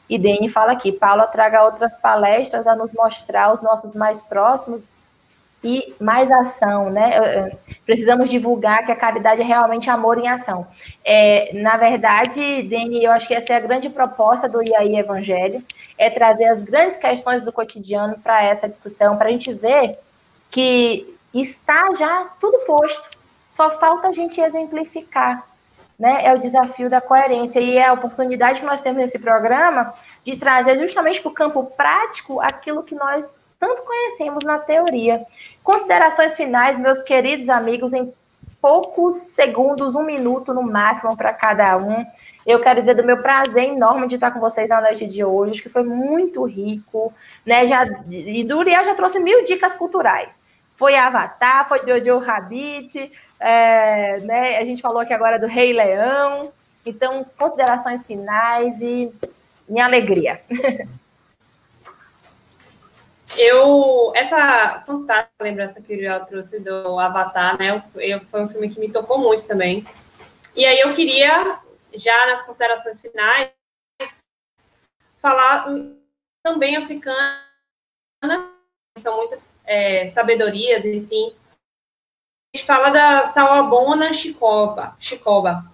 E 0.09 0.19
Dene 0.19 0.49
fala 0.49 0.73
aqui, 0.73 0.91
Paula 0.91 1.27
traga 1.27 1.65
outras 1.65 1.97
palestras 1.97 2.67
a 2.67 2.75
nos 2.75 2.93
mostrar 2.93 3.53
os 3.53 3.61
nossos 3.61 3.95
mais 3.95 4.23
próximos 4.23 4.91
e 5.63 5.95
mais 6.01 6.31
ação, 6.31 6.89
né? 6.89 7.51
Precisamos 7.85 8.31
divulgar 8.31 8.85
que 8.85 8.93
a 8.93 8.97
caridade 8.97 9.41
é 9.41 9.45
realmente 9.45 9.91
amor 9.91 10.17
em 10.17 10.29
ação. 10.29 10.67
É, 11.05 11.51
na 11.53 11.77
verdade, 11.77 12.63
Dene, 12.63 13.03
eu 13.03 13.11
acho 13.11 13.27
que 13.27 13.35
essa 13.35 13.53
é 13.53 13.57
a 13.57 13.61
grande 13.61 13.91
proposta 13.91 14.49
do 14.49 14.63
IAI 14.63 14.97
Evangelho, 14.97 15.63
é 15.97 16.09
trazer 16.09 16.45
as 16.45 16.63
grandes 16.63 16.97
questões 16.97 17.45
do 17.45 17.53
cotidiano 17.53 18.19
para 18.21 18.43
essa 18.45 18.69
discussão, 18.69 19.17
para 19.17 19.29
a 19.29 19.33
gente 19.33 19.53
ver 19.53 19.99
que 20.51 21.15
está 21.35 21.93
já 21.99 22.31
tudo 22.41 22.61
posto, 22.61 23.11
só 23.49 23.79
falta 23.79 24.09
a 24.09 24.13
gente 24.13 24.41
exemplificar 24.41 25.48
né? 25.99 26.25
É 26.25 26.33
o 26.33 26.39
desafio 26.39 26.89
da 26.89 27.01
coerência 27.01 27.59
e 27.59 27.77
é 27.77 27.87
a 27.87 27.93
oportunidade 27.93 28.61
que 28.61 28.67
nós 28.67 28.81
temos 28.81 28.99
nesse 28.99 29.19
programa 29.19 29.93
de 30.25 30.37
trazer 30.37 30.79
justamente 30.79 31.21
para 31.21 31.31
o 31.31 31.35
campo 31.35 31.65
prático 31.77 32.41
aquilo 32.41 32.85
que 32.85 32.95
nós 32.95 33.41
tanto 33.59 33.83
conhecemos 33.83 34.45
na 34.45 34.59
teoria. 34.59 35.25
Considerações 35.65 36.37
finais, 36.37 36.79
meus 36.79 37.03
queridos 37.03 37.49
amigos, 37.49 37.93
em 37.93 38.13
poucos 38.63 39.17
segundos, 39.35 39.95
um 39.95 40.05
minuto 40.05 40.55
no 40.55 40.63
máximo 40.63 41.17
para 41.17 41.33
cada 41.33 41.77
um. 41.77 42.05
Eu 42.47 42.61
quero 42.61 42.81
dizer 42.81 42.95
do 42.95 43.05
meu 43.05 43.21
prazer 43.21 43.65
enorme 43.65 44.09
de 44.09 44.15
estar 44.15 44.31
com 44.31 44.41
vocês 44.41 44.69
na 44.71 44.81
noite 44.81 45.07
de 45.07 45.25
hoje, 45.25 45.53
acho 45.53 45.63
que 45.63 45.69
foi 45.69 45.83
muito 45.83 46.45
rico, 46.45 47.13
né? 47.45 47.67
Já, 47.67 47.85
e 48.09 48.43
do 48.45 48.59
Uriel 48.59 48.85
já 48.85 48.95
trouxe 48.95 49.19
mil 49.19 49.45
dicas 49.45 49.75
culturais. 49.75 50.41
Foi 50.77 50.95
Avatar, 50.95 51.69
foi 51.69 51.81
Jojo 51.81 52.19
Rabbit, 52.19 53.13
é, 53.41 54.19
né? 54.21 54.59
A 54.59 54.65
gente 54.65 54.83
falou 54.83 55.01
aqui 55.01 55.13
agora 55.13 55.39
do 55.39 55.47
Rei 55.47 55.73
Leão. 55.73 56.53
Então, 56.85 57.25
considerações 57.37 58.07
finais 58.07 58.81
e 58.81 59.13
minha 59.69 59.85
alegria. 59.85 60.41
Eu, 63.37 64.11
essa 64.17 64.83
fantástica 64.87 65.45
lembrança 65.45 65.83
que 65.83 65.95
o 65.95 66.01
Joel 66.01 66.25
trouxe 66.25 66.59
do 66.59 66.99
Avatar, 66.99 67.59
né? 67.59 67.83
Eu, 67.95 68.21
foi 68.27 68.43
um 68.43 68.49
filme 68.49 68.71
que 68.71 68.81
me 68.81 68.91
tocou 68.91 69.19
muito 69.19 69.47
também. 69.47 69.87
E 70.57 70.65
aí 70.65 70.81
eu 70.81 70.95
queria, 70.95 71.61
já 71.95 72.27
nas 72.27 72.43
considerações 72.43 73.01
finais, 73.01 73.51
falar 75.21 75.67
também 76.43 76.77
africana, 76.77 77.45
são 78.97 79.17
muitas 79.17 79.55
é, 79.65 80.09
sabedorias, 80.09 80.85
enfim. 80.85 81.33
Gente 82.55 82.65
fala 82.65 82.89
da 82.89 83.25
Sawabona 83.25 84.15
Chicoba, 84.15 84.97
Chicoba. 84.99 85.65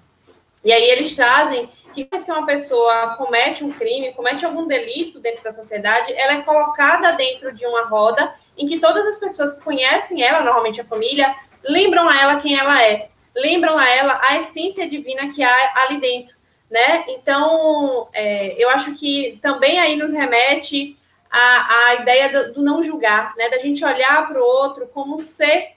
E 0.64 0.72
aí 0.72 0.90
eles 0.90 1.14
trazem 1.14 1.68
que 1.94 2.04
que 2.04 2.32
uma 2.32 2.44
pessoa 2.44 3.14
comete 3.16 3.62
um 3.62 3.70
crime, 3.70 4.12
comete 4.12 4.44
algum 4.44 4.66
delito 4.66 5.20
dentro 5.20 5.44
da 5.44 5.52
sociedade, 5.52 6.12
ela 6.14 6.32
é 6.32 6.42
colocada 6.42 7.12
dentro 7.12 7.52
de 7.54 7.64
uma 7.64 7.86
roda 7.86 8.34
em 8.58 8.66
que 8.66 8.80
todas 8.80 9.06
as 9.06 9.18
pessoas 9.18 9.52
que 9.52 9.62
conhecem 9.62 10.20
ela, 10.20 10.40
normalmente 10.40 10.80
a 10.80 10.84
família, 10.84 11.32
lembram 11.62 12.08
a 12.08 12.20
ela 12.20 12.40
quem 12.40 12.58
ela 12.58 12.82
é, 12.82 13.08
lembram 13.36 13.78
a 13.78 13.88
ela 13.88 14.20
a 14.20 14.38
essência 14.38 14.88
divina 14.88 15.32
que 15.32 15.44
há 15.44 15.84
ali 15.86 16.00
dentro, 16.00 16.34
né? 16.68 17.04
Então, 17.06 18.08
é, 18.12 18.60
eu 18.60 18.68
acho 18.70 18.94
que 18.94 19.38
também 19.40 19.78
aí 19.78 19.94
nos 19.94 20.10
remete 20.10 20.98
a, 21.30 21.76
a 21.86 21.94
ideia 21.94 22.32
do, 22.32 22.54
do 22.54 22.62
não 22.62 22.82
julgar, 22.82 23.32
né? 23.36 23.48
Da 23.48 23.58
gente 23.58 23.84
olhar 23.84 24.26
para 24.26 24.42
o 24.42 24.44
outro 24.44 24.88
como 24.88 25.14
um 25.14 25.20
ser 25.20 25.73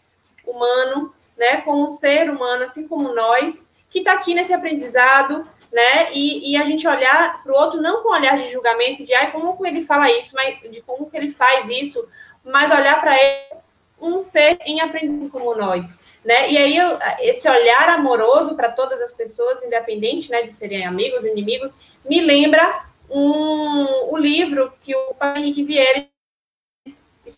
humano, 0.48 1.14
né? 1.38 1.62
Como 1.62 1.88
ser 1.88 2.30
humano, 2.30 2.64
assim 2.64 2.88
como 2.88 3.14
nós, 3.14 3.68
que 3.89 4.00
está 4.00 4.14
aqui 4.14 4.34
nesse 4.34 4.54
aprendizado, 4.54 5.48
né? 5.72 6.12
E, 6.14 6.52
e 6.52 6.58
a 6.58 6.64
gente 6.64 6.88
olhar 6.88 7.41
para 7.43 7.52
o 7.52 7.56
outro 7.56 7.82
não 7.82 8.02
com 8.02 8.10
olhar 8.10 8.38
de 8.38 8.52
julgamento, 8.52 9.06
de 9.06 9.14
ai, 9.14 9.32
como 9.32 9.66
ele 9.66 9.86
fala 9.86 10.10
isso, 10.12 10.34
mas 10.34 10.60
de 10.72 10.82
como 10.82 11.10
que 11.10 11.18
ele 11.18 11.32
faz 11.32 11.70
isso, 11.70 12.08
mas 12.43 12.72
olhar 12.72 13.00
para 13.00 13.16
ele 13.16 13.58
um 14.00 14.20
ser 14.20 14.60
em 14.66 14.80
aprendizado 14.80 15.30
como 15.32 15.56
nós, 15.56 15.98
né? 16.24 16.52
E 16.52 16.58
aí 16.58 16.78
esse 17.20 17.50
olhar 17.50 17.89
amoroso 17.89 18.56
para 18.56 18.72
todas 18.72 19.02
as 19.02 19.12
pessoas, 19.12 19.64
independente, 19.64 20.30
né, 20.30 20.43
de 20.43 20.52
serem 20.52 20.86
amigos, 20.86 21.26
inimigos, 21.26 21.74
me 22.06 22.22
lembra 22.22 22.84
um, 23.10 24.14
o 24.14 24.18
livro 24.18 24.72
que 24.84 24.95
o 24.95 25.16
Henrique 25.36 25.64
Vieira 25.64 26.08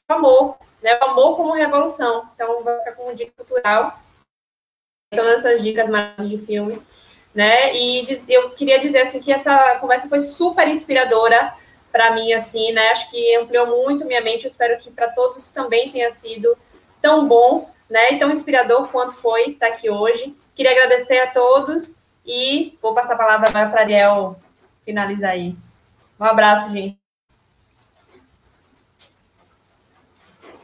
amor, 0.08 0.58
né? 0.82 0.98
O 1.02 1.06
amor 1.06 1.36
como 1.36 1.54
revolução. 1.54 2.30
Então 2.34 2.64
vai 2.64 2.78
ficar 2.80 2.94
como 2.94 3.16
dica 3.16 3.32
cultural 3.36 4.00
todas 5.12 5.44
essas 5.44 5.62
dicas 5.64 5.90
mais 5.90 6.30
de 6.30 6.38
filme, 6.38 6.80
né? 7.34 7.76
E 7.76 8.06
eu 8.28 8.52
queria 8.52 8.80
dizer 8.80 9.02
assim 9.02 9.20
que 9.20 9.32
essa 9.32 9.76
conversa 9.80 10.08
foi 10.08 10.22
super 10.22 10.68
inspiradora 10.68 11.54
para 11.92 12.12
mim, 12.12 12.32
assim, 12.34 12.72
né? 12.72 12.90
Acho 12.90 13.10
que 13.10 13.36
ampliou 13.36 13.66
muito 13.66 14.06
minha 14.06 14.22
mente. 14.22 14.46
Eu 14.46 14.50
espero 14.50 14.78
que 14.78 14.92
para 14.92 15.10
todos 15.10 15.50
também 15.50 15.92
tenha 15.92 16.12
sido 16.12 16.56
tão 17.02 17.28
bom, 17.28 17.70
né? 17.90 18.14
E 18.14 18.20
tão 18.20 18.32
inspirador 18.32 18.88
quanto 18.90 19.14
foi 19.14 19.52
estar 19.52 19.68
aqui 19.68 19.90
hoje. 19.90 20.36
Queria 20.56 20.72
agradecer 20.72 21.20
a 21.20 21.28
todos 21.28 21.96
e 22.26 22.78
vou 22.82 22.94
passar 22.94 23.14
a 23.14 23.18
palavra 23.18 23.52
para 23.52 23.82
Ariel 23.82 24.40
finalizar 24.86 25.32
aí. 25.32 25.56
Um 26.20 26.26
abraço, 26.26 26.72
gente. 26.72 27.09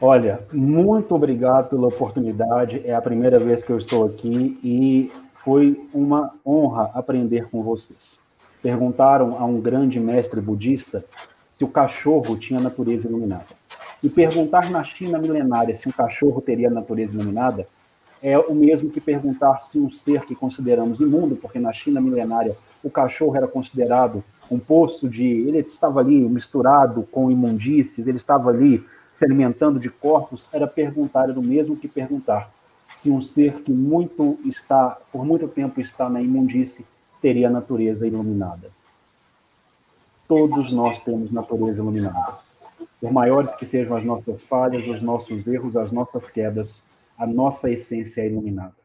Olha, 0.00 0.40
muito 0.52 1.14
obrigado 1.14 1.70
pela 1.70 1.88
oportunidade. 1.88 2.82
É 2.84 2.94
a 2.94 3.00
primeira 3.00 3.38
vez 3.38 3.64
que 3.64 3.72
eu 3.72 3.78
estou 3.78 4.04
aqui 4.04 4.58
e 4.62 5.10
foi 5.32 5.88
uma 5.92 6.34
honra 6.44 6.90
aprender 6.92 7.48
com 7.48 7.62
vocês. 7.62 8.18
Perguntaram 8.62 9.38
a 9.38 9.44
um 9.46 9.58
grande 9.58 9.98
mestre 9.98 10.38
budista 10.40 11.02
se 11.50 11.64
o 11.64 11.68
cachorro 11.68 12.36
tinha 12.36 12.60
natureza 12.60 13.08
iluminada. 13.08 13.46
E 14.02 14.10
perguntar 14.10 14.70
na 14.70 14.84
China 14.84 15.18
milenária 15.18 15.74
se 15.74 15.88
um 15.88 15.92
cachorro 15.92 16.42
teria 16.42 16.68
natureza 16.68 17.14
iluminada 17.14 17.66
é 18.22 18.38
o 18.38 18.54
mesmo 18.54 18.90
que 18.90 19.00
perguntar 19.00 19.58
se 19.60 19.78
um 19.78 19.90
ser 19.90 20.26
que 20.26 20.34
consideramos 20.34 21.00
imundo, 21.00 21.36
porque 21.36 21.58
na 21.58 21.72
China 21.72 22.00
milenária 22.00 22.56
o 22.82 22.90
cachorro 22.90 23.36
era 23.36 23.46
considerado 23.46 24.22
um 24.50 24.58
poço 24.58 25.08
de. 25.08 25.24
Ele 25.24 25.58
estava 25.58 26.00
ali 26.00 26.20
misturado 26.28 27.06
com 27.10 27.30
imundícies, 27.30 28.06
ele 28.06 28.16
estava 28.16 28.50
ali 28.50 28.84
se 29.16 29.24
alimentando 29.24 29.80
de 29.80 29.88
corpos, 29.88 30.46
era 30.52 30.66
perguntar, 30.66 31.30
era 31.30 31.40
o 31.40 31.42
mesmo 31.42 31.74
que 31.74 31.88
perguntar 31.88 32.52
se 32.94 33.10
um 33.10 33.18
ser 33.22 33.62
que 33.62 33.72
muito 33.72 34.38
está, 34.44 34.90
por 35.10 35.24
muito 35.24 35.48
tempo 35.48 35.80
está 35.80 36.10
na 36.10 36.20
imundície, 36.20 36.84
teria 37.22 37.48
natureza 37.48 38.06
iluminada. 38.06 38.70
Todos 40.28 40.70
nós 40.70 41.00
temos 41.00 41.32
natureza 41.32 41.80
iluminada. 41.80 42.40
Por 43.00 43.10
maiores 43.10 43.54
que 43.54 43.64
sejam 43.64 43.96
as 43.96 44.04
nossas 44.04 44.42
falhas, 44.42 44.86
os 44.86 45.00
nossos 45.00 45.46
erros, 45.46 45.78
as 45.78 45.90
nossas 45.90 46.28
quedas, 46.28 46.84
a 47.16 47.26
nossa 47.26 47.70
essência 47.70 48.20
é 48.20 48.26
iluminada. 48.26 48.76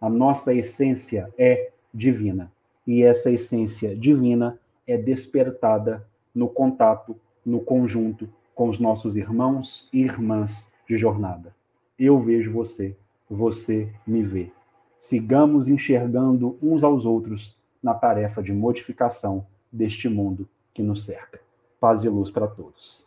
A 0.00 0.10
nossa 0.10 0.52
essência 0.52 1.32
é 1.38 1.70
divina. 1.94 2.50
E 2.84 3.04
essa 3.04 3.30
essência 3.30 3.94
divina 3.94 4.58
é 4.84 4.96
despertada 4.96 6.04
no 6.34 6.48
contato, 6.48 7.14
no 7.44 7.60
conjunto 7.60 8.28
com 8.56 8.70
os 8.70 8.80
nossos 8.80 9.16
irmãos 9.16 9.86
e 9.92 10.00
irmãs 10.00 10.66
de 10.88 10.96
jornada. 10.96 11.54
Eu 11.98 12.18
vejo 12.18 12.50
você, 12.50 12.96
você 13.28 13.92
me 14.06 14.22
vê. 14.22 14.50
Sigamos 14.98 15.68
enxergando 15.68 16.58
uns 16.62 16.82
aos 16.82 17.04
outros 17.04 17.54
na 17.82 17.92
tarefa 17.92 18.42
de 18.42 18.54
modificação 18.54 19.46
deste 19.70 20.08
mundo 20.08 20.48
que 20.72 20.82
nos 20.82 21.04
cerca. 21.04 21.38
Paz 21.78 22.02
e 22.02 22.08
luz 22.08 22.30
para 22.30 22.46
todos. 22.46 23.06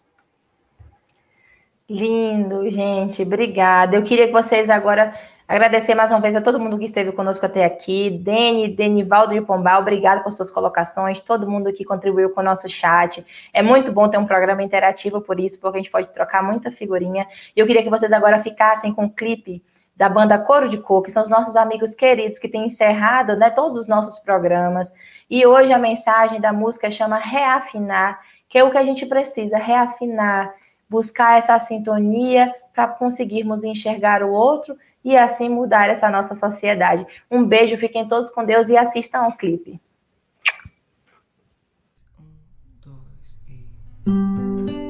Lindo, 1.90 2.70
gente. 2.70 3.24
Obrigada. 3.24 3.98
Eu 3.98 4.04
queria 4.04 4.28
que 4.28 4.34
vocês 4.34 4.70
agora 4.70 5.20
Agradecer 5.50 5.96
mais 5.96 6.12
uma 6.12 6.20
vez 6.20 6.36
a 6.36 6.42
todo 6.42 6.60
mundo 6.60 6.78
que 6.78 6.86
esteve 6.86 7.12
conosco 7.12 7.44
até 7.44 7.66
aqui. 7.66 8.12
Deni, 8.24 8.68
Denivaldo 8.68 9.34
de 9.34 9.42
Pombal, 9.42 9.82
obrigado 9.82 10.24
por 10.24 10.32
suas 10.32 10.52
colocações. 10.52 11.24
Todo 11.24 11.50
mundo 11.50 11.74
que 11.74 11.84
contribuiu 11.84 12.30
com 12.30 12.42
o 12.42 12.44
nosso 12.44 12.70
chat. 12.70 13.26
É 13.52 13.64
muito 13.64 13.92
bom 13.92 14.08
ter 14.08 14.20
um 14.20 14.28
programa 14.28 14.62
interativo 14.62 15.22
por 15.22 15.40
isso, 15.40 15.60
porque 15.60 15.80
a 15.80 15.82
gente 15.82 15.90
pode 15.90 16.14
trocar 16.14 16.44
muita 16.44 16.72
figurinha. 16.72 17.26
E 17.56 17.60
eu 17.60 17.66
queria 17.66 17.82
que 17.82 17.90
vocês 17.90 18.14
agora 18.14 18.38
ficassem 18.38 18.94
com 18.94 19.02
o 19.02 19.06
um 19.06 19.10
clipe 19.10 19.64
da 19.96 20.08
banda 20.08 20.38
Coro 20.38 20.70
de 20.70 20.78
Cor, 20.78 21.02
que 21.02 21.12
são 21.12 21.24
os 21.24 21.30
nossos 21.30 21.56
amigos 21.56 21.96
queridos 21.96 22.38
que 22.38 22.48
têm 22.48 22.68
encerrado 22.68 23.36
né, 23.36 23.50
todos 23.50 23.76
os 23.76 23.88
nossos 23.88 24.20
programas. 24.20 24.94
E 25.28 25.48
hoje 25.48 25.74
a 25.74 25.80
mensagem 25.80 26.40
da 26.40 26.54
música 26.54 26.92
chama 26.92 27.18
Reafinar, 27.18 28.20
que 28.48 28.60
é 28.60 28.64
o 28.64 28.70
que 28.70 28.78
a 28.78 28.86
gente 28.86 29.04
precisa, 29.08 29.58
reafinar, 29.58 30.54
buscar 30.88 31.40
essa 31.40 31.58
sintonia 31.58 32.54
para 32.72 32.86
conseguirmos 32.86 33.64
enxergar 33.64 34.22
o 34.22 34.32
outro 34.32 34.78
e 35.04 35.16
assim 35.18 35.50
mudar 35.50 35.90
essa 35.90 36.10
nossa 36.10 36.36
sociedade. 36.36 37.06
Um 37.30 37.44
beijo, 37.46 37.78
fiquem 37.78 38.08
todos 38.08 38.30
com 38.30 38.44
Deus 38.46 38.70
e 38.70 38.78
assistam 38.78 39.20
ao 39.20 39.34
clipe. 39.34 39.80
Um, 42.18 42.26
dois, 42.82 43.38
e... 43.48 44.89